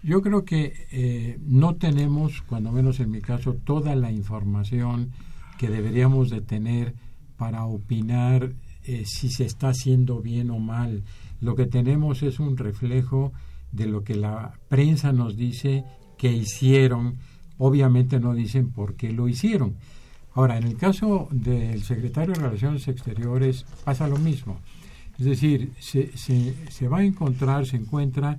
yo 0.02 0.22
creo 0.22 0.44
que 0.44 0.72
eh, 0.90 1.38
no 1.46 1.76
tenemos, 1.76 2.42
cuando 2.42 2.72
menos 2.72 3.00
en 3.00 3.10
mi 3.10 3.20
caso, 3.20 3.54
toda 3.54 3.94
la 3.94 4.10
información 4.10 5.10
que 5.58 5.68
deberíamos 5.68 6.30
de 6.30 6.40
tener 6.40 6.94
para 7.36 7.64
opinar 7.64 8.52
eh, 8.84 9.04
si 9.06 9.28
se 9.28 9.44
está 9.44 9.68
haciendo 9.68 10.20
bien 10.20 10.50
o 10.50 10.58
mal. 10.58 11.02
Lo 11.40 11.54
que 11.54 11.66
tenemos 11.66 12.22
es 12.22 12.40
un 12.40 12.56
reflejo 12.56 13.32
de 13.72 13.86
lo 13.86 14.02
que 14.02 14.14
la 14.14 14.54
prensa 14.68 15.12
nos 15.12 15.36
dice 15.36 15.84
que 16.16 16.32
hicieron. 16.32 17.16
Obviamente 17.58 18.20
no 18.20 18.34
dicen 18.34 18.70
por 18.70 18.94
qué 18.94 19.12
lo 19.12 19.28
hicieron. 19.28 19.74
Ahora, 20.34 20.56
en 20.56 20.64
el 20.64 20.76
caso 20.76 21.28
del 21.30 21.82
secretario 21.82 22.34
de 22.34 22.40
Relaciones 22.40 22.86
Exteriores 22.86 23.64
pasa 23.84 24.06
lo 24.06 24.18
mismo. 24.18 24.58
Es 25.18 25.24
decir, 25.24 25.72
se, 25.80 26.16
se, 26.16 26.88
va 26.88 26.98
a 26.98 27.04
encontrar, 27.04 27.66
se 27.66 27.76
encuentra 27.76 28.38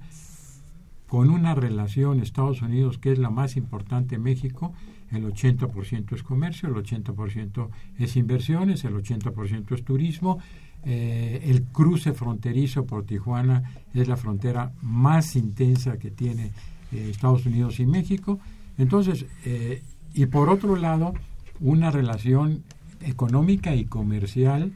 con 1.08 1.30
una 1.30 1.54
relación 1.56 2.22
Estados 2.22 2.62
Unidos 2.62 2.98
que 3.00 3.12
es 3.12 3.20
la 3.20 3.30
más 3.30 3.58
importante 3.58 4.16
en 4.16 4.24
México, 4.24 4.74
el 5.12 5.26
80% 5.26 6.16
es 6.16 6.24
comercio, 6.24 6.70
el 6.70 6.76
80% 6.76 7.68
es 7.98 8.16
inversiones, 8.16 8.86
el 8.86 8.94
80% 8.94 9.76
es 9.76 9.84
turismo, 9.84 10.40
eh, 10.86 11.42
el 11.44 11.64
cruce 11.64 12.14
fronterizo 12.14 12.86
por 12.86 13.04
Tijuana 13.04 13.64
es 13.94 14.08
la 14.08 14.16
frontera 14.16 14.72
más 14.82 15.36
intensa 15.36 15.98
que 15.98 16.12
tiene 16.12 16.54
eh, 16.94 17.10
Estados 17.10 17.46
Unidos 17.46 17.80
y 17.82 17.86
México. 17.86 18.40
Entonces, 18.80 19.26
eh, 19.46 19.84
y 20.14 20.26
por 20.26 20.50
otro 20.50 20.76
lado, 20.76 21.14
una 21.60 21.92
relación 21.92 22.64
económica 23.02 23.76
y 23.76 23.86
comercial 23.86 24.72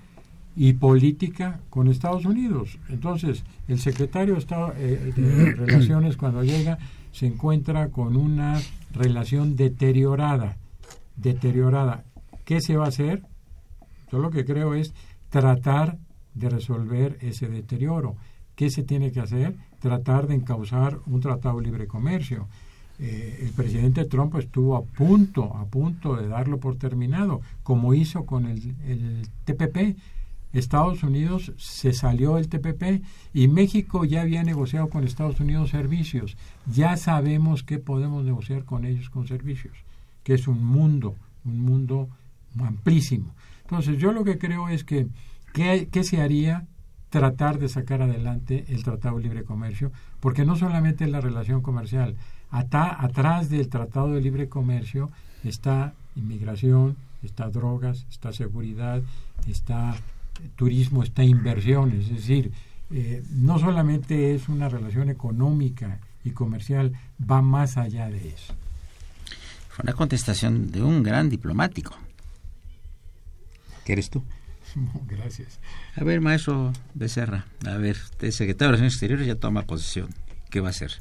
y 0.56 0.74
política 0.74 1.62
con 1.70 1.88
Estados 1.88 2.26
Unidos. 2.26 2.78
Entonces, 2.90 3.44
el 3.68 3.80
secretario 3.80 4.36
de, 4.36 4.40
Estado, 4.40 4.74
eh, 4.78 5.14
de 5.16 5.52
Relaciones 5.56 6.18
cuando 6.18 6.44
llega 6.44 6.78
se 7.12 7.28
encuentra 7.28 7.90
con 7.90 8.16
una 8.18 8.60
relación 8.92 9.56
deteriorada, 9.56 10.58
deteriorada. 11.16 12.04
¿Qué 12.46 12.60
se 12.60 12.76
va 12.76 12.86
a 12.86 12.90
hacer? 12.90 13.24
Yo 14.12 14.20
lo 14.20 14.30
que 14.30 14.46
creo 14.46 14.74
es 14.76 14.94
tratar 15.30 15.98
de 16.34 16.50
resolver 16.50 17.18
ese 17.22 17.48
deterioro. 17.48 18.16
¿Qué 18.56 18.70
se 18.70 18.84
tiene 18.84 19.12
que 19.12 19.22
hacer? 19.22 19.56
Tratar 19.80 20.28
de 20.28 20.36
encauzar 20.36 21.00
un 21.06 21.22
tratado 21.22 21.58
de 21.58 21.66
libre 21.66 21.88
comercio. 21.88 22.48
Eh, 23.00 23.40
el 23.42 23.50
presidente 23.52 24.06
Trump 24.06 24.36
estuvo 24.36 24.76
a 24.76 24.84
punto, 24.84 25.56
a 25.56 25.66
punto 25.66 26.16
de 26.16 26.28
darlo 26.28 26.60
por 26.60 26.76
terminado, 26.78 27.42
como 27.64 27.94
hizo 27.94 28.26
con 28.26 28.46
el, 28.46 28.76
el 28.88 29.28
TPP. 29.46 29.98
Estados 30.54 31.02
Unidos 31.02 31.52
se 31.58 31.94
salió 31.94 32.36
del 32.36 32.48
TPP 32.48 33.04
y 33.34 33.48
México 33.48 34.06
ya 34.06 34.22
había 34.22 34.44
negociado 34.44 34.88
con 34.88 35.04
Estados 35.04 35.40
Unidos 35.40 35.72
servicios. 35.72 36.38
Ya 36.68 36.96
sabemos 36.96 37.64
que 37.64 37.80
podemos 37.80 38.24
negociar 38.24 38.64
con 38.64 38.86
ellos 38.86 39.10
con 39.10 39.28
servicios, 39.28 39.76
que 40.24 40.36
es 40.36 40.48
un 40.48 40.64
mundo, 40.64 41.16
un 41.44 41.60
mundo 41.62 42.08
amplísimo. 42.60 43.34
Entonces 43.64 43.98
yo 43.98 44.12
lo 44.12 44.24
que 44.24 44.38
creo 44.38 44.70
es 44.70 44.84
que, 44.84 45.08
¿qué, 45.54 46.04
se 46.04 46.22
haría? 46.22 46.68
Tratar 47.10 47.60
de 47.60 47.70
sacar 47.70 48.02
adelante 48.02 48.66
el 48.70 48.84
Tratado 48.84 49.18
de 49.18 49.24
Libre 49.24 49.44
Comercio, 49.44 49.92
porque 50.20 50.46
no 50.46 50.56
solamente 50.56 51.04
es 51.04 51.12
la 51.12 51.22
relación 51.22 51.62
comercial, 51.62 52.16
Ata, 52.54 53.04
atrás 53.04 53.50
del 53.50 53.68
Tratado 53.68 54.14
de 54.14 54.22
Libre 54.22 54.48
Comercio 54.48 55.10
está 55.44 55.94
inmigración, 56.16 56.96
está 57.24 57.50
drogas, 57.50 58.06
está 58.12 58.32
seguridad, 58.32 59.02
está 59.48 59.96
turismo, 60.56 61.02
está 61.02 61.24
inversión, 61.24 61.92
es 61.92 62.10
decir, 62.10 62.52
eh, 62.92 63.24
no 63.32 63.58
solamente 63.58 64.36
es 64.36 64.50
una 64.50 64.70
relación 64.70 65.10
económica 65.10 65.98
y 66.24 66.30
comercial, 66.30 66.94
va 67.20 67.42
más 67.42 67.76
allá 67.78 68.08
de 68.12 68.30
eso. 68.30 68.54
Fue 69.70 69.82
una 69.82 69.94
contestación 69.94 70.72
de 70.72 70.84
un 70.84 71.02
gran 71.02 71.32
diplomático. 71.32 71.98
¿Qué 73.84 73.94
eres 73.94 74.12
tú? 74.12 74.24
Gracias. 75.08 75.60
A 75.96 76.04
ver, 76.04 76.22
maestro 76.22 76.72
Becerra, 76.94 77.48
a 77.66 77.78
ver, 77.78 77.96
usted 77.96 78.30
secretario 78.30 78.68
de 78.68 78.72
Relaciones 78.74 78.94
Exteriores 78.94 79.26
ya 79.26 79.36
toma 79.36 79.64
posición. 79.64 80.10
¿Qué 80.52 80.60
va 80.60 80.68
a 80.68 80.70
hacer? 80.70 80.92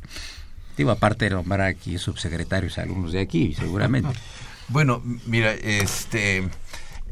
Digo, 0.77 0.91
aparte 0.91 1.27
de 1.27 1.33
nombrar 1.33 1.63
aquí 1.63 1.99
subsecretarios 1.99 2.79
algunos 2.79 3.13
de 3.13 3.21
aquí, 3.21 3.55
seguramente. 3.55 4.11
Bueno, 4.69 5.03
mira, 5.27 5.53
este... 5.53 6.49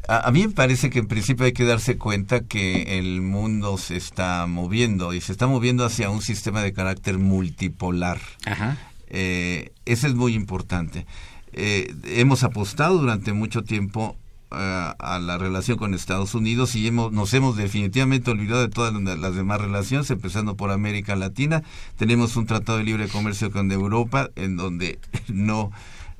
A, 0.08 0.28
a, 0.28 0.30
mí 0.30 0.46
me 0.46 0.52
parece 0.52 0.88
que 0.88 1.00
en 1.00 1.08
principio 1.08 1.44
hay 1.44 1.52
que 1.52 1.64
darse 1.64 1.98
cuenta 1.98 2.40
que 2.40 2.98
el 2.98 3.20
mundo 3.20 3.76
se 3.76 3.96
está 3.96 4.46
moviendo 4.46 5.12
y 5.12 5.20
se 5.20 5.32
está 5.32 5.46
moviendo 5.46 5.84
hacia 5.84 6.08
un 6.08 6.22
sistema 6.22 6.62
de 6.62 6.72
carácter 6.72 7.18
multipolar. 7.18 8.18
Ajá. 8.46 8.78
Eh, 9.10 9.72
eso 9.84 10.06
es 10.06 10.14
muy 10.14 10.34
importante. 10.34 11.06
Eh, 11.52 11.92
hemos 12.04 12.44
apostado 12.44 12.98
durante 12.98 13.32
mucho 13.32 13.62
tiempo 13.62 14.16
uh, 14.50 14.94
a 14.98 15.18
la 15.20 15.38
relación 15.38 15.78
con 15.78 15.94
Estados 15.94 16.34
Unidos 16.34 16.74
y 16.74 16.86
hemos, 16.86 17.12
nos 17.12 17.32
hemos 17.34 17.56
definitivamente 17.56 18.30
olvidado 18.30 18.62
de 18.62 18.68
todas 18.68 18.92
las 18.94 19.34
demás 19.34 19.60
relaciones, 19.60 20.10
empezando 20.10 20.56
por 20.56 20.70
América 20.70 21.16
Latina. 21.16 21.62
Tenemos 21.96 22.36
un 22.36 22.46
tratado 22.46 22.78
de 22.78 22.84
libre 22.84 23.08
comercio 23.08 23.50
con 23.50 23.70
Europa 23.70 24.30
en 24.36 24.56
donde 24.56 24.98
no, 25.28 25.70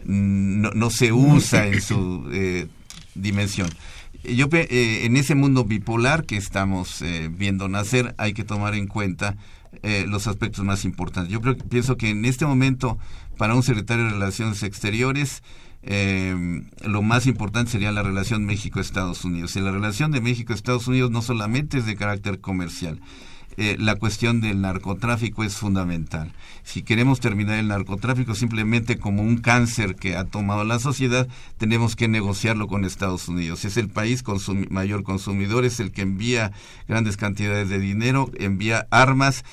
no, 0.05 0.91
se 0.91 1.13
usa 1.13 1.67
en 1.67 1.81
su 1.81 2.29
eh, 2.33 2.69
dimensión. 3.15 3.71
Yo 4.23 4.49
eh, 4.53 5.01
en 5.05 5.17
ese 5.17 5.35
mundo 5.35 5.65
bipolar 5.65 6.27
que 6.27 6.37
estamos 6.37 7.01
eh, 7.01 7.31
viendo 7.33 7.69
nacer 7.69 8.15
hay 8.19 8.35
que 8.35 8.45
tomar 8.45 8.75
en 8.75 8.87
cuenta 8.87 9.37
eh, 9.83 10.05
los 10.07 10.27
aspectos 10.27 10.65
más 10.65 10.85
importantes. 10.85 11.33
Yo 11.33 11.41
pienso 11.41 11.97
que 11.97 12.11
en 12.11 12.25
este 12.25 12.45
momento 12.45 12.99
para 13.39 13.55
un 13.55 13.63
secretario 13.63 14.05
de 14.05 14.11
Relaciones 14.11 14.63
Exteriores 14.63 15.43
eh, 15.83 16.63
lo 16.85 17.03
más 17.03 17.27
importante 17.27 17.73
sería 17.73 17.93
la 17.93 18.03
relación 18.03 18.45
México-Estados 18.45 19.25
Unidos. 19.25 19.57
Y 19.57 19.61
la 19.61 19.73
relación 19.73 20.11
de 20.11 20.21
México-Estados 20.21 20.87
Unidos 20.89 21.11
no 21.11 21.23
solamente 21.23 21.79
es 21.79 21.87
de 21.87 21.97
carácter 21.97 22.41
comercial, 22.41 23.01
eh, 23.57 23.77
la 23.79 23.97
cuestión 23.97 24.41
del 24.41 24.61
narcotráfico 24.61 25.43
es 25.45 25.57
fundamental. 25.57 26.33
Si 26.63 26.83
queremos 26.83 27.21
terminar 27.21 27.59
el 27.59 27.69
narcotráfico 27.69 28.35
simplemente 28.35 28.99
como 28.99 29.23
un 29.23 29.39
cáncer 29.39 29.97
que 29.97 30.17
ha 30.17 30.25
tomado 30.25 30.65
la 30.65 30.79
sociedad, 30.79 31.29
tenemos 31.59 31.97
que 31.97 32.09
negociarlo 32.09 32.69
con 32.69 32.85
Estados 32.85 33.29
Unidos. 33.29 33.65
Es 33.65 33.77
el 33.77 33.89
país 33.89 34.23
mayor 34.71 35.03
consumidor, 35.03 35.65
es 35.65 35.81
el 35.81 35.91
que 35.91 36.03
envía 36.03 36.53
grandes 36.89 37.17
cantidades 37.17 37.69
de 37.69 37.81
dinero, 37.81 38.31
envía 38.39 38.87
armas 38.91 39.45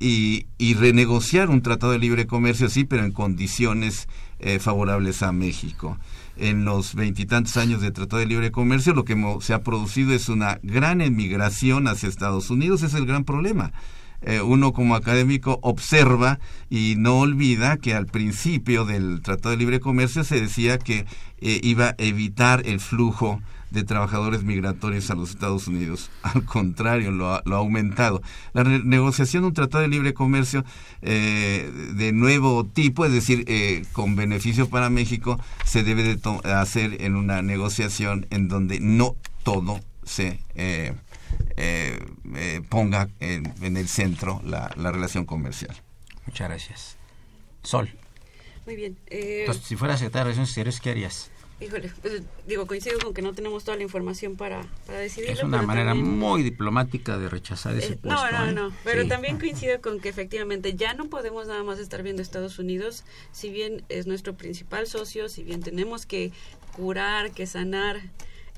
y, 0.00 0.46
y 0.58 0.74
renegociar 0.74 1.48
un 1.48 1.62
tratado 1.62 1.92
de 1.92 2.00
libre 2.00 2.26
comercio, 2.26 2.68
sí, 2.68 2.84
pero 2.84 3.04
en 3.04 3.12
condiciones 3.12 4.08
eh, 4.44 4.58
favorables 4.58 5.22
a 5.22 5.32
México. 5.32 5.98
en 6.36 6.64
los 6.64 6.94
veintitantos 6.94 7.56
años 7.56 7.80
de 7.80 7.92
Tratado 7.92 8.18
de 8.18 8.26
Libre 8.26 8.50
Comercio, 8.50 8.92
lo 8.92 9.04
que 9.04 9.16
se 9.40 9.54
ha 9.54 9.62
producido 9.62 10.12
es 10.12 10.28
una 10.28 10.58
gran 10.64 11.00
emigración 11.00 11.86
hacia 11.86 12.08
Estados 12.08 12.50
Unidos, 12.50 12.82
es 12.82 12.94
el 12.94 13.06
gran 13.06 13.24
problema. 13.24 13.72
Eh, 14.20 14.40
uno 14.40 14.72
como 14.72 14.96
académico 14.96 15.58
observa 15.62 16.40
y 16.70 16.94
no 16.96 17.20
olvida 17.20 17.76
que 17.76 17.94
al 17.94 18.06
principio 18.06 18.84
del 18.84 19.20
Tratado 19.22 19.50
de 19.50 19.58
Libre 19.58 19.80
Comercio 19.80 20.24
se 20.24 20.40
decía 20.40 20.78
que 20.78 21.06
eh, 21.38 21.60
iba 21.62 21.88
a 21.88 21.94
evitar 21.98 22.66
el 22.66 22.80
flujo 22.80 23.40
de 23.74 23.84
trabajadores 23.84 24.44
migratorios 24.44 25.10
a 25.10 25.14
los 25.14 25.30
Estados 25.30 25.66
Unidos. 25.66 26.10
Al 26.22 26.44
contrario, 26.44 27.10
lo 27.10 27.34
ha, 27.34 27.42
lo 27.44 27.56
ha 27.56 27.58
aumentado. 27.58 28.22
La 28.52 28.64
negociación 28.64 29.42
de 29.42 29.48
un 29.48 29.54
tratado 29.54 29.82
de 29.82 29.88
libre 29.88 30.14
comercio 30.14 30.64
eh, 31.02 31.70
de 31.94 32.12
nuevo 32.12 32.64
tipo, 32.64 33.04
es 33.04 33.12
decir, 33.12 33.44
eh, 33.48 33.84
con 33.92 34.16
beneficio 34.16 34.68
para 34.68 34.88
México, 34.88 35.40
se 35.64 35.82
debe 35.82 36.02
de 36.02 36.18
hacer 36.52 37.02
en 37.02 37.16
una 37.16 37.42
negociación 37.42 38.26
en 38.30 38.48
donde 38.48 38.80
no 38.80 39.16
todo 39.42 39.80
se 40.04 40.40
eh, 40.54 40.94
ponga 42.68 43.08
en, 43.20 43.52
en, 43.60 43.76
el 43.76 43.88
centro 43.88 44.40
la, 44.44 44.70
la, 44.76 44.92
relación 44.92 45.24
comercial. 45.24 45.74
Muchas 46.26 46.48
gracias. 46.48 46.96
Sol. 47.62 47.90
Muy 48.66 48.76
bien. 48.76 48.96
Entonces, 49.06 49.64
si 49.64 49.76
fuera 49.76 49.96
secretaria 49.96 50.20
de 50.20 50.24
Relaciones 50.24 50.48
Exteriores, 50.50 50.80
¿qué 50.80 50.90
harías? 50.90 51.30
Híjole, 51.64 51.90
pues, 52.02 52.22
digo, 52.46 52.66
coincido 52.66 52.98
con 52.98 53.14
que 53.14 53.22
no 53.22 53.32
tenemos 53.32 53.64
toda 53.64 53.76
la 53.76 53.82
información 53.82 54.36
para, 54.36 54.66
para 54.86 54.98
decidirlo. 54.98 55.34
Es 55.34 55.42
una 55.42 55.62
manera 55.62 55.92
también, 55.92 56.18
muy 56.18 56.42
diplomática 56.42 57.16
de 57.16 57.28
rechazar 57.28 57.74
ese 57.74 57.94
eh, 57.94 57.96
puesto. 57.96 58.30
No, 58.30 58.30
no, 58.30 58.48
¿eh? 58.48 58.52
no, 58.52 58.76
pero 58.84 59.02
sí. 59.02 59.08
también 59.08 59.38
coincido 59.38 59.80
con 59.80 60.00
que 60.00 60.08
efectivamente 60.10 60.74
ya 60.74 60.94
no 60.94 61.06
podemos 61.06 61.46
nada 61.46 61.62
más 61.62 61.78
estar 61.78 62.02
viendo 62.02 62.20
Estados 62.20 62.58
Unidos, 62.58 63.04
si 63.32 63.48
bien 63.48 63.82
es 63.88 64.06
nuestro 64.06 64.34
principal 64.34 64.86
socio, 64.86 65.28
si 65.28 65.42
bien 65.42 65.62
tenemos 65.62 66.04
que 66.04 66.32
curar, 66.76 67.30
que 67.32 67.46
sanar 67.46 68.00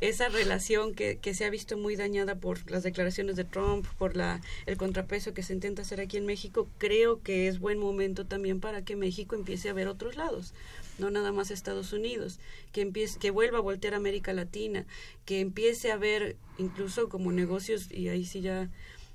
esa 0.00 0.28
relación 0.28 0.94
que, 0.94 1.18
que, 1.18 1.32
se 1.32 1.46
ha 1.46 1.50
visto 1.50 1.78
muy 1.78 1.96
dañada 1.96 2.34
por 2.34 2.70
las 2.70 2.82
declaraciones 2.82 3.36
de 3.36 3.44
Trump, 3.44 3.86
por 3.98 4.14
la, 4.14 4.42
el 4.66 4.76
contrapeso 4.76 5.32
que 5.32 5.42
se 5.42 5.54
intenta 5.54 5.82
hacer 5.82 6.00
aquí 6.00 6.18
en 6.18 6.26
México, 6.26 6.68
creo 6.76 7.22
que 7.22 7.48
es 7.48 7.60
buen 7.60 7.78
momento 7.78 8.26
también 8.26 8.60
para 8.60 8.82
que 8.82 8.94
México 8.94 9.36
empiece 9.36 9.70
a 9.70 9.72
ver 9.72 9.88
otros 9.88 10.16
lados 10.16 10.52
no 10.98 11.10
nada 11.10 11.32
más 11.32 11.50
Estados 11.50 11.92
Unidos, 11.92 12.38
que 12.72 12.80
empiece, 12.80 13.18
que 13.18 13.30
vuelva 13.30 13.58
a 13.58 13.62
voltear 13.62 13.94
a 13.94 13.98
América 13.98 14.32
Latina, 14.32 14.86
que 15.24 15.40
empiece 15.40 15.92
a 15.92 15.96
ver 15.96 16.36
incluso 16.58 17.08
como 17.08 17.32
negocios, 17.32 17.90
y 17.90 18.08
ahí 18.08 18.24
sí 18.24 18.40
ya 18.40 18.70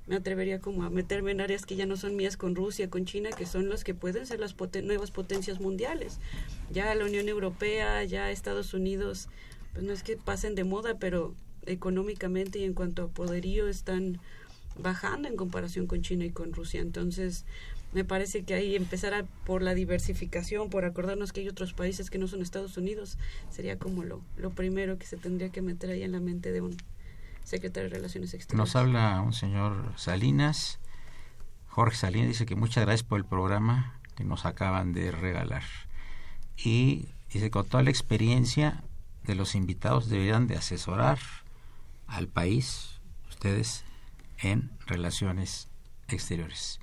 me 0.08 0.16
atrevería 0.16 0.60
como 0.60 0.84
a 0.84 0.90
meterme 0.90 1.32
en 1.32 1.42
áreas 1.42 1.66
que 1.66 1.76
ya 1.76 1.86
no 1.86 1.96
son 1.96 2.16
mías 2.16 2.36
con 2.36 2.56
Rusia, 2.56 2.90
con 2.90 3.06
China, 3.06 3.30
que 3.30 3.46
son 3.46 3.70
los 3.70 3.84
que 3.84 3.94
pueden 3.94 4.26
ser 4.26 4.40
las 4.40 4.54
poten 4.54 4.88
nuevas 4.88 5.12
potencias 5.12 5.60
mundiales. 5.60 6.20
Ya 6.72 6.94
la 6.96 7.06
Unión 7.06 7.30
Europea, 7.30 8.04
ya 8.04 8.32
Estados 8.32 8.74
Unidos, 8.74 9.30
pues 9.74 9.86
no 9.86 9.94
es 9.94 10.04
que 10.04 10.18
pasen 10.18 10.56
de 10.56 10.64
moda, 10.64 10.98
pero 11.00 11.34
económicamente 11.66 12.60
y 12.60 12.64
en 12.64 12.74
cuanto 12.74 13.04
a 13.04 13.08
poderío 13.08 13.68
están 13.68 14.20
bajando 14.78 15.28
en 15.28 15.36
comparación 15.36 15.86
con 15.88 16.02
China 16.02 16.26
y 16.26 16.32
con 16.32 16.54
Rusia. 16.54 16.82
Entonces, 16.82 17.46
me 17.94 18.06
parece 18.06 18.44
que 18.44 18.54
ahí 18.54 18.76
empezar 18.76 19.14
a, 19.14 19.24
por 19.46 19.62
la 19.62 19.74
diversificación, 19.74 20.70
por 20.70 20.86
acordarnos 20.86 21.34
que 21.34 21.42
hay 21.42 21.50
otros 21.50 21.74
países 21.74 22.10
que 22.10 22.18
no 22.18 22.28
son 22.28 22.42
Estados 22.42 22.78
Unidos, 22.78 23.18
sería 23.50 23.78
como 23.78 24.04
lo, 24.04 24.22
lo 24.38 24.52
primero 24.52 24.98
que 24.98 25.06
se 25.06 25.18
tendría 25.18 25.50
que 25.50 25.62
meter 25.62 25.90
ahí 25.90 26.04
en 26.04 26.12
la 26.12 26.20
mente 26.20 26.52
de 26.52 26.62
un 26.62 26.78
secretario 27.44 27.90
de 27.90 27.96
Relaciones 27.96 28.34
Exteriores. 28.34 28.58
Nos 28.58 28.76
habla 28.76 29.22
un 29.22 29.34
señor 29.34 29.94
Salinas, 29.98 30.80
Jorge 31.68 31.98
Salinas, 31.98 32.30
dice 32.30 32.46
que 32.46 32.56
muchas 32.56 32.86
gracias 32.86 33.04
por 33.04 33.18
el 33.18 33.26
programa 33.26 34.00
que 34.16 34.24
nos 34.24 34.46
acaban 34.46 34.94
de 34.94 35.12
regalar. 35.12 35.64
Y 36.58 37.08
dice, 37.32 37.50
con 37.50 37.66
toda 37.66 37.84
la 37.84 37.90
experiencia 37.90 38.84
de 39.24 39.36
los 39.36 39.56
invitados 39.56 40.10
deberían 40.10 40.48
de 40.48 40.58
asesorar 40.58 41.20
al 42.08 42.28
país, 42.28 43.00
ustedes, 43.30 43.86
en 44.40 44.72
relaciones 44.86 45.70
exteriores. 46.08 46.81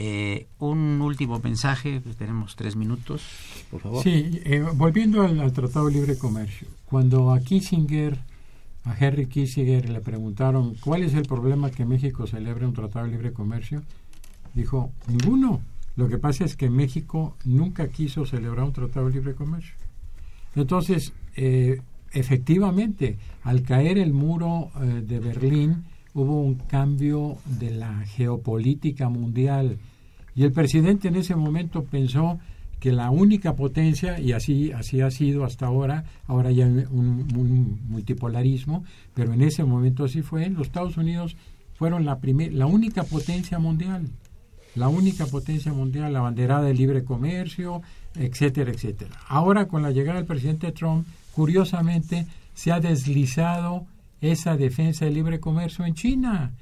Eh, 0.00 0.46
un 0.60 1.00
último 1.02 1.40
mensaje, 1.40 2.00
pues 2.00 2.16
tenemos 2.16 2.54
tres 2.54 2.76
minutos, 2.76 3.20
por 3.68 3.80
favor. 3.80 4.04
Sí, 4.04 4.40
eh, 4.44 4.64
volviendo 4.74 5.22
al, 5.22 5.40
al, 5.40 5.52
Tratado 5.52 5.86
de 5.86 5.94
Libre 5.94 6.16
Comercio, 6.16 6.68
cuando 6.84 7.32
a 7.32 7.40
Kissinger, 7.40 8.16
a 8.84 8.96
Henry 8.96 9.26
Kissinger 9.26 9.90
le 9.90 10.00
preguntaron 10.00 10.76
cuál 10.76 11.02
es 11.02 11.14
el 11.14 11.24
problema 11.24 11.72
que 11.72 11.84
México 11.84 12.28
celebre 12.28 12.64
un 12.64 12.74
Tratado 12.74 13.06
de 13.06 13.10
Libre 13.10 13.32
Comercio, 13.32 13.82
dijo, 14.54 14.92
ninguno. 15.08 15.62
Lo 15.96 16.08
que 16.08 16.18
pasa 16.18 16.44
es 16.44 16.54
que 16.54 16.70
México 16.70 17.36
nunca 17.44 17.88
quiso 17.88 18.24
celebrar 18.24 18.66
un 18.66 18.72
Tratado 18.72 19.08
de 19.08 19.14
Libre 19.14 19.34
Comercio. 19.34 19.74
Entonces, 20.54 21.12
eh, 21.34 21.80
efectivamente, 22.12 23.18
al 23.42 23.62
caer 23.62 23.98
el 23.98 24.12
muro 24.12 24.70
eh, 24.80 25.02
de 25.04 25.18
Berlín, 25.18 25.86
hubo 26.22 26.40
un 26.40 26.54
cambio 26.54 27.36
de 27.44 27.70
la 27.70 28.04
geopolítica 28.06 29.08
mundial 29.08 29.78
y 30.34 30.44
el 30.44 30.52
presidente 30.52 31.08
en 31.08 31.16
ese 31.16 31.34
momento 31.34 31.84
pensó 31.84 32.38
que 32.80 32.92
la 32.92 33.10
única 33.10 33.56
potencia, 33.56 34.20
y 34.20 34.32
así, 34.32 34.70
así 34.70 35.00
ha 35.00 35.10
sido 35.10 35.44
hasta 35.44 35.66
ahora, 35.66 36.04
ahora 36.26 36.52
ya 36.52 36.64
un, 36.64 37.26
un 37.36 37.80
multipolarismo, 37.88 38.84
pero 39.14 39.32
en 39.32 39.42
ese 39.42 39.64
momento 39.64 40.04
así 40.04 40.22
fue, 40.22 40.48
los 40.48 40.68
Estados 40.68 40.96
Unidos 40.96 41.36
fueron 41.74 42.04
la, 42.04 42.18
primer, 42.18 42.52
la 42.54 42.66
única 42.66 43.02
potencia 43.02 43.58
mundial, 43.58 44.08
la 44.76 44.88
única 44.88 45.26
potencia 45.26 45.72
mundial, 45.72 46.12
la 46.12 46.20
banderada 46.20 46.62
de 46.62 46.74
libre 46.74 47.04
comercio, 47.04 47.82
etcétera, 48.14 48.70
etcétera. 48.70 49.16
Ahora 49.28 49.66
con 49.66 49.82
la 49.82 49.90
llegada 49.90 50.18
del 50.18 50.26
presidente 50.26 50.72
Trump, 50.72 51.06
curiosamente 51.32 52.26
se 52.54 52.70
ha 52.72 52.80
deslizado 52.80 53.86
esa 54.20 54.56
defensa 54.56 55.04
del 55.04 55.14
libre 55.14 55.40
comercio 55.40 55.84
en 55.84 55.94
China. 55.94 56.52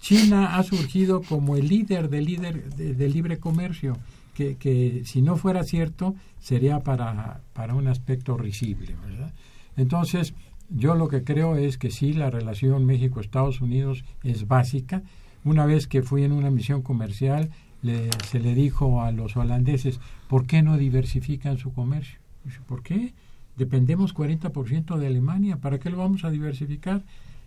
China 0.00 0.56
ha 0.56 0.62
surgido 0.62 1.22
como 1.22 1.56
el 1.56 1.68
líder 1.68 2.08
del 2.08 2.24
líder 2.24 2.74
de 2.74 3.08
libre 3.08 3.38
comercio, 3.38 3.96
que, 4.34 4.56
que, 4.56 5.02
si 5.04 5.22
no 5.22 5.36
fuera 5.36 5.62
cierto 5.62 6.14
sería 6.40 6.80
para, 6.80 7.40
para 7.52 7.74
un 7.74 7.86
aspecto 7.86 8.36
risible, 8.36 8.96
¿verdad? 9.06 9.32
Entonces, 9.76 10.34
yo 10.68 10.94
lo 10.94 11.08
que 11.08 11.22
creo 11.22 11.56
es 11.56 11.78
que 11.78 11.90
sí, 11.90 12.14
la 12.14 12.30
relación 12.30 12.86
México-Estados 12.86 13.60
Unidos 13.60 14.04
es 14.22 14.48
básica. 14.48 15.02
Una 15.44 15.66
vez 15.66 15.86
que 15.86 16.02
fui 16.02 16.24
en 16.24 16.32
una 16.32 16.50
misión 16.50 16.82
comercial, 16.82 17.50
le, 17.82 18.10
se 18.28 18.40
le 18.40 18.54
dijo 18.54 19.02
a 19.02 19.12
los 19.12 19.36
holandeses, 19.36 20.00
¿por 20.28 20.46
qué 20.46 20.62
no 20.62 20.78
diversifican 20.78 21.58
su 21.58 21.72
comercio? 21.72 22.18
¿por 22.66 22.82
qué? 22.82 23.14
Dependemos 23.62 24.12
40% 24.12 24.96
de 24.96 25.06
Alemania, 25.06 25.56
¿para 25.56 25.78
qué 25.78 25.88
lo 25.88 25.98
vamos 25.98 26.24
a 26.24 26.30
diversificar? 26.30 27.02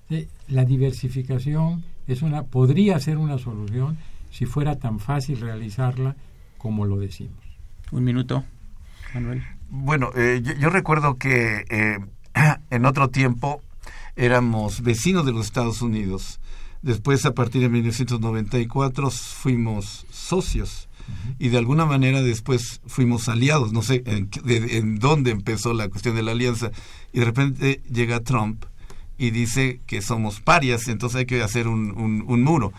Eh, 0.10 0.30
la 0.48 0.64
diversificación 0.64 1.84
es 2.08 2.22
una 2.22 2.44
podría 2.44 2.98
ser 3.00 3.18
una 3.18 3.38
solución 3.38 3.98
si 4.32 4.46
fuera 4.46 4.78
tan 4.78 5.00
fácil 5.00 5.42
realizarla 5.42 6.16
como 6.58 6.86
lo 6.86 6.98
decimos. 6.98 7.44
Un 7.92 8.06
minuto, 8.06 8.46
Manuel. 9.14 9.44
Bueno, 9.70 10.12
eh, 10.16 10.42
yo, 10.42 10.54
yo, 10.54 10.70
recuerdo 10.70 11.18
que 11.18 11.66
eh, 11.70 11.98
en 12.70 12.86
otro 12.86 13.10
tiempo 13.10 13.62
éramos 14.16 14.82
vecinos 14.82 15.26
de 15.26 15.34
los 15.34 15.48
Estados 15.48 15.82
Unidos. 15.82 16.40
Después, 16.82 17.26
a 17.26 17.34
partir 17.34 17.62
de 17.62 17.70
1994, 17.70 19.10
fuimos 19.10 20.06
socios 20.12 20.88
y 21.40 21.50
de 21.50 21.58
alguna 21.58 21.86
manera 21.86 22.22
después 22.22 22.82
fuimos 22.86 23.28
aliados, 23.30 23.74
no 23.74 23.82
sé 23.82 24.04
en, 24.06 24.30
de, 24.44 24.82
dónde 25.00 25.32
empezó 25.32 25.74
la 25.74 25.90
cuestión 25.90 26.16
de 26.16 26.24
la 26.24 26.32
alianza, 26.32 26.72
y 27.14 27.20
de 27.20 27.26
repente 27.26 27.82
llega 27.90 28.20
Trump 28.22 28.66
y 29.18 29.32
dice 29.32 29.82
que 29.86 30.02
somos 30.02 30.42
parias, 30.42 30.88
entonces 30.88 31.20
hay 31.20 31.26
que 31.26 31.42
hacer 31.42 31.68
un, 31.68 32.44
muro. 32.44 32.74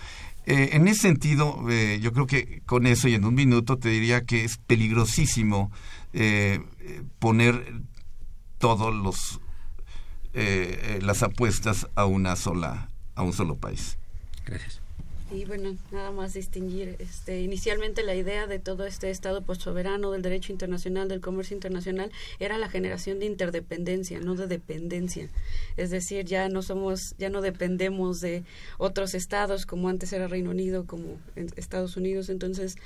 Eh, 0.46 0.70
en 0.72 0.86
ese 0.86 1.02
sentido, 1.02 1.64
eh, 1.68 1.98
yo 2.00 2.12
creo 2.12 2.26
que 2.26 2.62
con 2.66 2.86
eso 2.86 3.08
y 3.08 3.14
en 3.14 3.24
un 3.24 3.34
minuto 3.34 3.78
te 3.78 3.88
diría 3.88 4.24
que 4.24 4.44
es 4.44 4.58
peligrosísimo 4.58 5.72
eh, 6.12 6.60
poner 7.18 7.82
todos 8.58 8.94
los 8.94 9.40
las 11.00 11.22
apuestas 11.22 11.86
a 11.94 12.04
una 12.04 12.36
sola 12.36 12.90
a 13.14 13.22
un 13.22 13.32
solo 13.32 13.56
país. 13.56 13.96
Gracias. 14.44 14.82
Y 15.32 15.44
bueno, 15.44 15.76
nada 15.90 16.12
más 16.12 16.34
distinguir 16.34 16.94
este, 17.00 17.42
inicialmente 17.42 18.04
la 18.04 18.14
idea 18.14 18.46
de 18.46 18.60
todo 18.60 18.86
este 18.86 19.10
Estado 19.10 19.42
postsoberano 19.42 20.12
del 20.12 20.22
derecho 20.22 20.52
internacional, 20.52 21.08
del 21.08 21.20
comercio 21.20 21.56
internacional, 21.56 22.12
era 22.38 22.58
la 22.58 22.68
generación 22.68 23.18
de 23.18 23.26
interdependencia, 23.26 24.20
no 24.20 24.36
de 24.36 24.46
dependencia. 24.46 25.28
Es 25.76 25.90
decir, 25.90 26.24
ya 26.26 26.48
no 26.48 26.62
somos, 26.62 27.16
ya 27.18 27.28
no 27.28 27.40
dependemos 27.40 28.20
de 28.20 28.44
otros 28.78 29.14
estados 29.14 29.66
como 29.66 29.88
antes 29.88 30.12
era 30.12 30.28
Reino 30.28 30.50
Unido, 30.50 30.86
como 30.86 31.18
Estados 31.34 31.96
Unidos. 31.96 32.28
Entonces, 32.28 32.76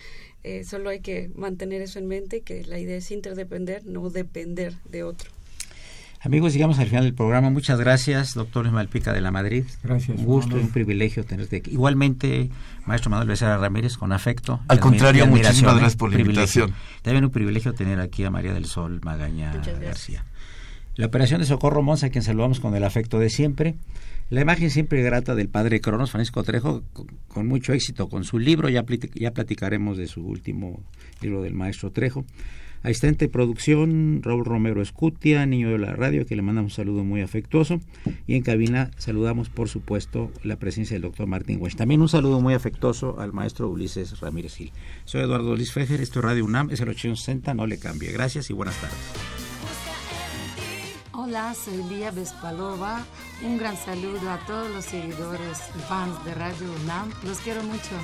eh, 0.42 0.64
solo 0.64 0.88
hay 0.88 1.00
que 1.00 1.30
mantener 1.34 1.82
eso 1.82 1.98
en 1.98 2.06
mente, 2.06 2.40
que 2.40 2.64
la 2.64 2.78
idea 2.78 2.96
es 2.96 3.10
interdepender, 3.10 3.84
no 3.84 4.08
depender 4.08 4.72
de 4.88 5.02
otro. 5.02 5.30
Amigos, 6.22 6.52
llegamos 6.52 6.78
al 6.78 6.86
final 6.86 7.04
del 7.04 7.14
programa. 7.14 7.48
Muchas 7.48 7.80
gracias, 7.80 8.34
doctor 8.34 8.70
Malpica 8.70 9.14
de 9.14 9.22
la 9.22 9.30
Madrid. 9.30 9.64
Gracias. 9.82 10.18
Un 10.18 10.26
gusto 10.26 10.58
y 10.58 10.60
un 10.60 10.68
privilegio 10.68 11.24
tenerte 11.24 11.56
aquí. 11.56 11.70
Igualmente, 11.70 12.50
maestro 12.84 13.08
Manuel 13.08 13.28
Becerra 13.28 13.56
Ramírez, 13.56 13.96
con 13.96 14.12
afecto. 14.12 14.60
Al 14.68 14.80
contrario, 14.80 15.26
muchísimas 15.26 15.76
gracias 15.76 15.96
por 15.96 16.12
la 16.12 16.20
invitación. 16.20 16.74
También 17.00 17.24
un 17.24 17.30
privilegio 17.30 17.72
tener 17.72 18.00
aquí 18.00 18.22
a 18.24 18.30
María 18.30 18.52
del 18.52 18.66
Sol 18.66 19.00
Magaña 19.02 19.50
García. 19.80 20.26
La 20.94 21.06
operación 21.06 21.40
de 21.40 21.46
Socorro 21.46 21.82
Monza, 21.82 22.08
a 22.08 22.10
quien 22.10 22.22
saludamos 22.22 22.60
con 22.60 22.76
el 22.76 22.84
afecto 22.84 23.18
de 23.18 23.30
siempre. 23.30 23.76
La 24.28 24.42
imagen 24.42 24.68
siempre 24.70 25.02
grata 25.02 25.34
del 25.34 25.48
padre 25.48 25.80
Cronos, 25.80 26.10
Francisco 26.10 26.42
Trejo, 26.42 26.82
con, 27.28 27.46
mucho 27.46 27.72
éxito 27.72 28.10
con 28.10 28.24
su 28.24 28.38
libro. 28.38 28.68
Ya, 28.68 28.84
ya 29.14 29.30
platicaremos 29.30 29.96
de 29.96 30.06
su 30.06 30.20
último 30.20 30.80
libro 31.22 31.40
del 31.40 31.54
maestro 31.54 31.90
Trejo. 31.90 32.26
Asistente 32.82 33.26
de 33.26 33.28
producción, 33.30 34.22
Raúl 34.22 34.44
Romero 34.44 34.80
Escutia, 34.80 35.44
niño 35.44 35.70
de 35.70 35.78
la 35.78 35.92
radio, 35.92 36.24
que 36.24 36.34
le 36.34 36.40
mandamos 36.40 36.72
un 36.72 36.76
saludo 36.76 37.04
muy 37.04 37.20
afectuoso. 37.20 37.78
Y 38.26 38.36
en 38.36 38.42
cabina 38.42 38.90
saludamos, 38.96 39.50
por 39.50 39.68
supuesto, 39.68 40.30
la 40.44 40.56
presencia 40.56 40.94
del 40.94 41.02
doctor 41.02 41.26
Martín 41.26 41.58
Wesch. 41.60 41.76
También 41.76 42.00
un 42.00 42.08
saludo 42.08 42.40
muy 42.40 42.54
afectuoso 42.54 43.20
al 43.20 43.34
maestro 43.34 43.68
Ulises 43.68 44.18
Ramírez 44.20 44.54
Gil. 44.56 44.72
Soy 45.04 45.20
Eduardo 45.20 45.54
Luis 45.54 45.72
Fejer, 45.72 46.00
esto 46.00 46.20
es 46.20 46.24
Radio 46.24 46.44
UNAM, 46.44 46.70
es 46.70 46.80
el 46.80 46.88
860, 46.88 47.52
no 47.52 47.66
le 47.66 47.78
cambie. 47.78 48.12
Gracias 48.12 48.48
y 48.48 48.54
buenas 48.54 48.80
tardes. 48.80 48.96
Hola, 51.12 51.54
soy 51.54 51.82
Lía 51.84 52.10
Vespalova. 52.10 53.04
Un 53.44 53.58
gran 53.58 53.76
saludo 53.76 54.30
a 54.30 54.38
todos 54.46 54.70
los 54.70 54.86
seguidores 54.86 55.58
y 55.76 55.80
fans 55.80 56.24
de 56.24 56.34
Radio 56.34 56.66
UNAM. 56.82 57.10
Los 57.24 57.38
quiero 57.40 57.62
mucho. 57.62 57.94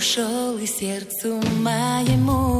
Ушел 0.00 0.56
и 0.56 0.66
сердцу 0.66 1.40
моему 1.60 2.59